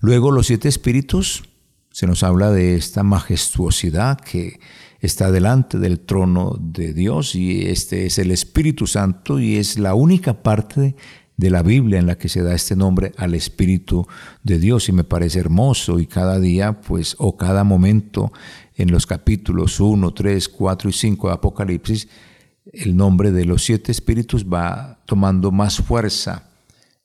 Luego 0.00 0.30
los 0.30 0.46
siete 0.46 0.68
espíritus, 0.68 1.44
se 1.90 2.06
nos 2.06 2.22
habla 2.22 2.50
de 2.50 2.76
esta 2.76 3.02
majestuosidad 3.02 4.20
que 4.20 4.60
está 5.00 5.30
delante 5.30 5.78
del 5.78 6.00
trono 6.00 6.56
de 6.60 6.92
Dios 6.92 7.34
y 7.34 7.68
este 7.68 8.06
es 8.06 8.18
el 8.18 8.30
Espíritu 8.30 8.86
Santo 8.86 9.40
y 9.40 9.56
es 9.56 9.78
la 9.78 9.94
única 9.94 10.42
parte 10.42 10.94
de 11.36 11.50
la 11.50 11.62
Biblia 11.62 11.98
en 11.98 12.06
la 12.06 12.18
que 12.18 12.28
se 12.28 12.42
da 12.42 12.54
este 12.54 12.76
nombre 12.76 13.12
al 13.16 13.34
Espíritu 13.34 14.06
de 14.42 14.58
Dios 14.58 14.88
y 14.88 14.92
me 14.92 15.04
parece 15.04 15.38
hermoso 15.38 15.98
y 15.98 16.06
cada 16.06 16.38
día 16.38 16.80
pues 16.80 17.14
o 17.18 17.36
cada 17.36 17.64
momento 17.64 18.32
en 18.74 18.90
los 18.90 19.06
capítulos 19.06 19.80
1, 19.80 20.12
3, 20.12 20.48
4 20.48 20.90
y 20.90 20.92
5 20.92 21.28
de 21.28 21.34
Apocalipsis 21.34 22.08
el 22.72 22.96
nombre 22.96 23.32
de 23.32 23.44
los 23.44 23.64
siete 23.64 23.92
espíritus 23.92 24.46
va 24.46 25.00
tomando 25.06 25.50
más 25.50 25.78
fuerza 25.78 26.50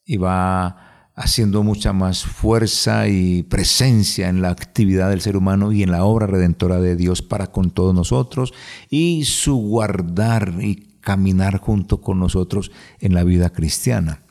y 0.05 0.17
va 0.17 1.09
haciendo 1.15 1.61
mucha 1.61 1.93
más 1.93 2.23
fuerza 2.23 3.07
y 3.07 3.43
presencia 3.43 4.29
en 4.29 4.41
la 4.41 4.49
actividad 4.49 5.09
del 5.09 5.21
ser 5.21 5.37
humano 5.37 5.71
y 5.71 5.83
en 5.83 5.91
la 5.91 6.03
obra 6.03 6.25
redentora 6.25 6.79
de 6.79 6.95
Dios 6.95 7.21
para 7.21 7.47
con 7.47 7.69
todos 7.69 7.93
nosotros 7.93 8.53
y 8.89 9.25
su 9.25 9.55
guardar 9.55 10.55
y 10.61 10.97
caminar 11.01 11.59
junto 11.59 12.01
con 12.01 12.19
nosotros 12.19 12.71
en 12.99 13.13
la 13.13 13.23
vida 13.23 13.51
cristiana. 13.51 14.23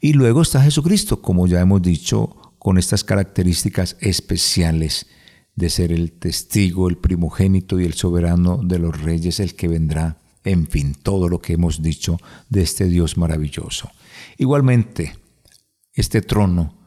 Y 0.00 0.12
luego 0.12 0.42
está 0.42 0.62
Jesucristo, 0.62 1.20
como 1.20 1.46
ya 1.46 1.60
hemos 1.60 1.82
dicho, 1.82 2.54
con 2.58 2.78
estas 2.78 3.04
características 3.04 3.96
especiales 4.00 5.06
de 5.58 5.70
ser 5.70 5.90
el 5.90 6.12
testigo, 6.12 6.88
el 6.88 6.98
primogénito 6.98 7.80
y 7.80 7.84
el 7.84 7.94
soberano 7.94 8.60
de 8.62 8.78
los 8.78 9.02
reyes, 9.02 9.40
el 9.40 9.56
que 9.56 9.66
vendrá, 9.66 10.22
en 10.44 10.68
fin, 10.68 10.94
todo 10.94 11.28
lo 11.28 11.40
que 11.40 11.54
hemos 11.54 11.82
dicho 11.82 12.16
de 12.48 12.62
este 12.62 12.84
Dios 12.84 13.16
maravilloso. 13.16 13.90
Igualmente, 14.36 15.16
este 15.92 16.22
trono, 16.22 16.78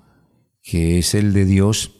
que 0.64 1.00
es 1.00 1.16
el 1.16 1.34
de 1.34 1.44
Dios, 1.44 1.92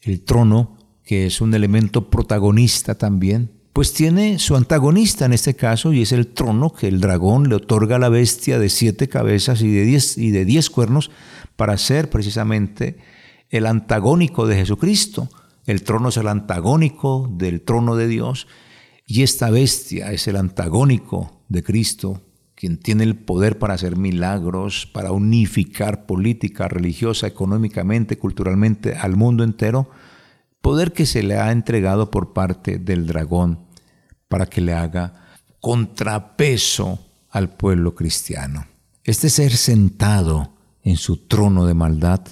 el 0.00 0.22
trono, 0.22 0.78
que 1.04 1.26
es 1.26 1.42
un 1.42 1.52
elemento 1.52 2.08
protagonista 2.08 2.96
también, 2.96 3.52
pues 3.74 3.92
tiene 3.92 4.38
su 4.38 4.56
antagonista 4.56 5.26
en 5.26 5.34
este 5.34 5.54
caso 5.54 5.92
y 5.92 6.00
es 6.00 6.12
el 6.12 6.28
trono 6.28 6.72
que 6.72 6.88
el 6.88 7.02
dragón 7.02 7.50
le 7.50 7.56
otorga 7.56 7.96
a 7.96 7.98
la 7.98 8.08
bestia 8.08 8.58
de 8.58 8.70
siete 8.70 9.06
cabezas 9.06 9.60
y 9.60 9.70
de 9.70 9.84
diez, 9.84 10.16
y 10.16 10.30
de 10.30 10.46
diez 10.46 10.70
cuernos 10.70 11.10
para 11.56 11.76
ser 11.76 12.08
precisamente 12.08 12.96
el 13.50 13.66
antagónico 13.66 14.46
de 14.46 14.56
Jesucristo. 14.56 15.28
El 15.66 15.82
trono 15.82 16.08
es 16.10 16.16
el 16.16 16.28
antagónico 16.28 17.28
del 17.30 17.60
trono 17.60 17.96
de 17.96 18.06
Dios 18.06 18.46
y 19.04 19.22
esta 19.22 19.50
bestia 19.50 20.12
es 20.12 20.28
el 20.28 20.36
antagónico 20.36 21.42
de 21.48 21.62
Cristo 21.62 22.22
quien 22.56 22.78
tiene 22.78 23.04
el 23.04 23.16
poder 23.16 23.58
para 23.58 23.74
hacer 23.74 23.96
milagros, 23.96 24.86
para 24.86 25.12
unificar 25.12 26.06
política, 26.06 26.68
religiosa, 26.68 27.26
económicamente, 27.26 28.16
culturalmente 28.18 28.96
al 28.96 29.14
mundo 29.14 29.44
entero, 29.44 29.90
poder 30.62 30.94
que 30.94 31.04
se 31.04 31.22
le 31.22 31.36
ha 31.36 31.52
entregado 31.52 32.10
por 32.10 32.32
parte 32.32 32.78
del 32.78 33.06
dragón 33.06 33.66
para 34.28 34.46
que 34.46 34.62
le 34.62 34.72
haga 34.72 35.36
contrapeso 35.60 36.98
al 37.28 37.50
pueblo 37.50 37.94
cristiano. 37.94 38.66
Este 39.04 39.28
ser 39.28 39.54
sentado 39.54 40.54
en 40.82 40.96
su 40.96 41.26
trono 41.26 41.66
de 41.66 41.74
maldad, 41.74 42.22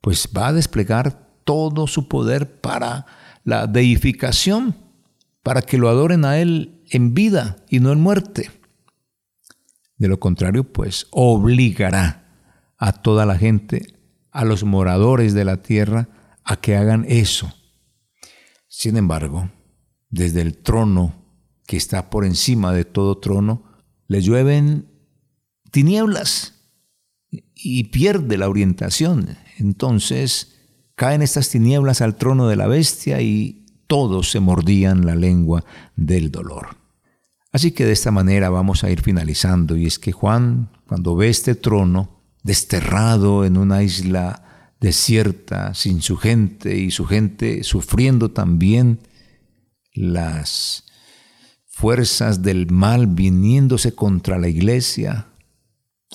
pues 0.00 0.28
va 0.34 0.48
a 0.48 0.52
desplegar 0.52 1.23
todo 1.44 1.86
su 1.86 2.08
poder 2.08 2.60
para 2.60 3.06
la 3.44 3.66
deificación, 3.66 4.76
para 5.42 5.62
que 5.62 5.78
lo 5.78 5.88
adoren 5.88 6.24
a 6.24 6.38
Él 6.38 6.82
en 6.90 7.14
vida 7.14 7.56
y 7.68 7.80
no 7.80 7.92
en 7.92 8.00
muerte. 8.00 8.50
De 9.96 10.08
lo 10.08 10.18
contrario, 10.18 10.64
pues 10.64 11.06
obligará 11.10 12.24
a 12.78 12.92
toda 12.92 13.26
la 13.26 13.38
gente, 13.38 13.98
a 14.30 14.44
los 14.44 14.64
moradores 14.64 15.34
de 15.34 15.44
la 15.44 15.62
tierra, 15.62 16.08
a 16.42 16.56
que 16.56 16.76
hagan 16.76 17.04
eso. 17.08 17.54
Sin 18.68 18.96
embargo, 18.96 19.50
desde 20.10 20.40
el 20.40 20.58
trono 20.58 21.14
que 21.66 21.76
está 21.76 22.10
por 22.10 22.24
encima 22.24 22.72
de 22.72 22.84
todo 22.84 23.18
trono, 23.18 23.64
le 24.08 24.20
llueven 24.20 24.90
tinieblas 25.70 26.54
y 27.30 27.84
pierde 27.84 28.36
la 28.36 28.48
orientación. 28.48 29.36
Entonces 29.58 30.53
caen 30.94 31.22
estas 31.22 31.50
tinieblas 31.50 32.00
al 32.00 32.16
trono 32.16 32.48
de 32.48 32.56
la 32.56 32.66
bestia 32.66 33.20
y 33.20 33.64
todos 33.86 34.30
se 34.30 34.40
mordían 34.40 35.06
la 35.06 35.14
lengua 35.14 35.64
del 35.96 36.30
dolor. 36.30 36.76
Así 37.52 37.72
que 37.72 37.84
de 37.84 37.92
esta 37.92 38.10
manera 38.10 38.50
vamos 38.50 38.82
a 38.82 38.90
ir 38.90 39.00
finalizando 39.00 39.76
y 39.76 39.86
es 39.86 39.98
que 39.98 40.12
Juan, 40.12 40.70
cuando 40.88 41.14
ve 41.14 41.28
este 41.28 41.54
trono 41.54 42.20
desterrado 42.42 43.44
en 43.44 43.56
una 43.56 43.82
isla 43.82 44.72
desierta, 44.80 45.72
sin 45.74 46.02
su 46.02 46.16
gente 46.16 46.76
y 46.76 46.90
su 46.90 47.06
gente 47.06 47.62
sufriendo 47.62 48.32
también 48.32 49.00
las 49.92 50.84
fuerzas 51.66 52.42
del 52.42 52.70
mal 52.70 53.06
viniéndose 53.06 53.94
contra 53.94 54.38
la 54.38 54.48
iglesia, 54.48 55.28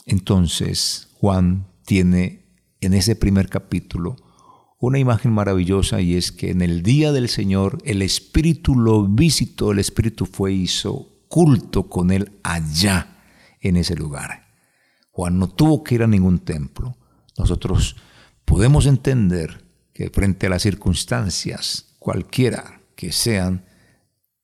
entonces 0.05 1.09
Juan 1.13 1.67
tiene 1.85 2.45
en 2.81 2.93
ese 2.93 3.15
primer 3.15 3.49
capítulo 3.49 4.17
una 4.79 4.97
imagen 4.97 5.31
maravillosa 5.31 6.01
y 6.01 6.15
es 6.15 6.31
que 6.31 6.51
en 6.51 6.61
el 6.61 6.83
día 6.83 7.11
del 7.11 7.27
Señor 7.27 7.79
el 7.83 8.01
Espíritu 8.01 8.75
lo 8.75 9.03
visitó, 9.03 9.71
el 9.71 9.79
Espíritu 9.79 10.25
fue 10.25 10.53
hizo 10.53 11.09
culto 11.27 11.89
con 11.89 12.11
él 12.11 12.39
allá, 12.43 13.17
en 13.61 13.75
ese 13.75 13.95
lugar. 13.95 14.47
Juan 15.11 15.37
no 15.37 15.49
tuvo 15.49 15.83
que 15.83 15.95
ir 15.95 16.03
a 16.03 16.07
ningún 16.07 16.39
templo. 16.39 16.95
Nosotros 17.37 17.97
podemos 18.45 18.85
entender 18.85 19.65
que 19.93 20.09
frente 20.09 20.47
a 20.47 20.49
las 20.49 20.61
circunstancias, 20.61 21.95
cualquiera 21.99 22.81
que 22.95 23.11
sean, 23.11 23.65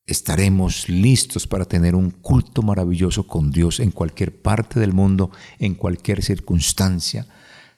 estaremos 0.06 0.90
listos 0.90 1.48
para 1.48 1.66
tener 1.66 1.96
un 1.96 2.12
culto 2.12 2.62
maravilloso 2.62 3.26
con 3.26 3.52
Dios 3.52 3.80
en 3.80 3.92
cualquier 3.92 4.42
parte 4.42 4.80
del 4.80 4.94
mundo, 4.94 5.32
en 5.60 5.76
cualquier 5.76 6.22
circunstancia. 6.22 7.26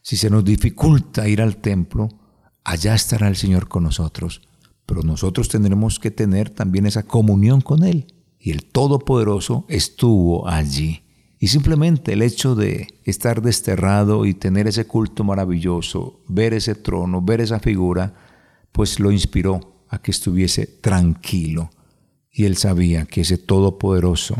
Si 0.02 0.18
se 0.18 0.30
nos 0.30 0.44
dificulta 0.44 1.28
ir 1.28 1.42
al 1.42 1.58
templo, 1.58 2.10
allá 2.68 2.96
estará 2.96 3.30
el 3.30 3.38
Señor 3.38 3.70
con 3.70 3.84
nosotros, 3.84 4.42
pero 4.86 5.02
nosotros 5.02 5.48
tendremos 5.48 6.00
que 6.00 6.12
tener 6.12 6.50
también 6.50 6.86
esa 6.86 7.04
comunión 7.04 7.62
con 7.62 7.84
Él 7.84 8.14
y 8.40 8.52
el 8.52 8.66
Todopoderoso 8.66 9.66
estuvo 9.70 10.50
allí. 10.50 11.04
Y 11.40 11.48
simplemente 11.48 12.12
el 12.12 12.22
hecho 12.22 12.56
de 12.56 12.88
estar 13.06 13.42
desterrado 13.42 14.26
y 14.26 14.34
tener 14.34 14.68
ese 14.68 14.86
culto 14.86 15.24
maravilloso, 15.24 16.20
ver 16.28 16.54
ese 16.54 16.76
trono, 16.76 17.22
ver 17.22 17.40
esa 17.40 17.60
figura, 17.60 18.16
pues 18.74 19.00
lo 19.00 19.14
inspiró 19.14 19.86
a 19.88 20.02
que 20.02 20.12
estuviese 20.12 20.68
tranquilo. 20.68 21.70
Y 22.30 22.44
él 22.44 22.58
sabía 22.58 23.06
que 23.06 23.22
ese 23.22 23.38
Todopoderoso 23.38 24.36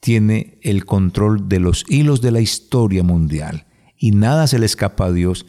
tiene 0.00 0.58
el 0.62 0.86
control 0.86 1.50
de 1.50 1.60
los 1.60 1.84
hilos 1.86 2.22
de 2.22 2.30
la 2.30 2.40
historia 2.40 3.02
mundial 3.02 3.66
y 3.98 4.12
nada 4.12 4.46
se 4.46 4.58
le 4.58 4.64
escapa 4.64 5.06
a 5.06 5.12
Dios 5.12 5.44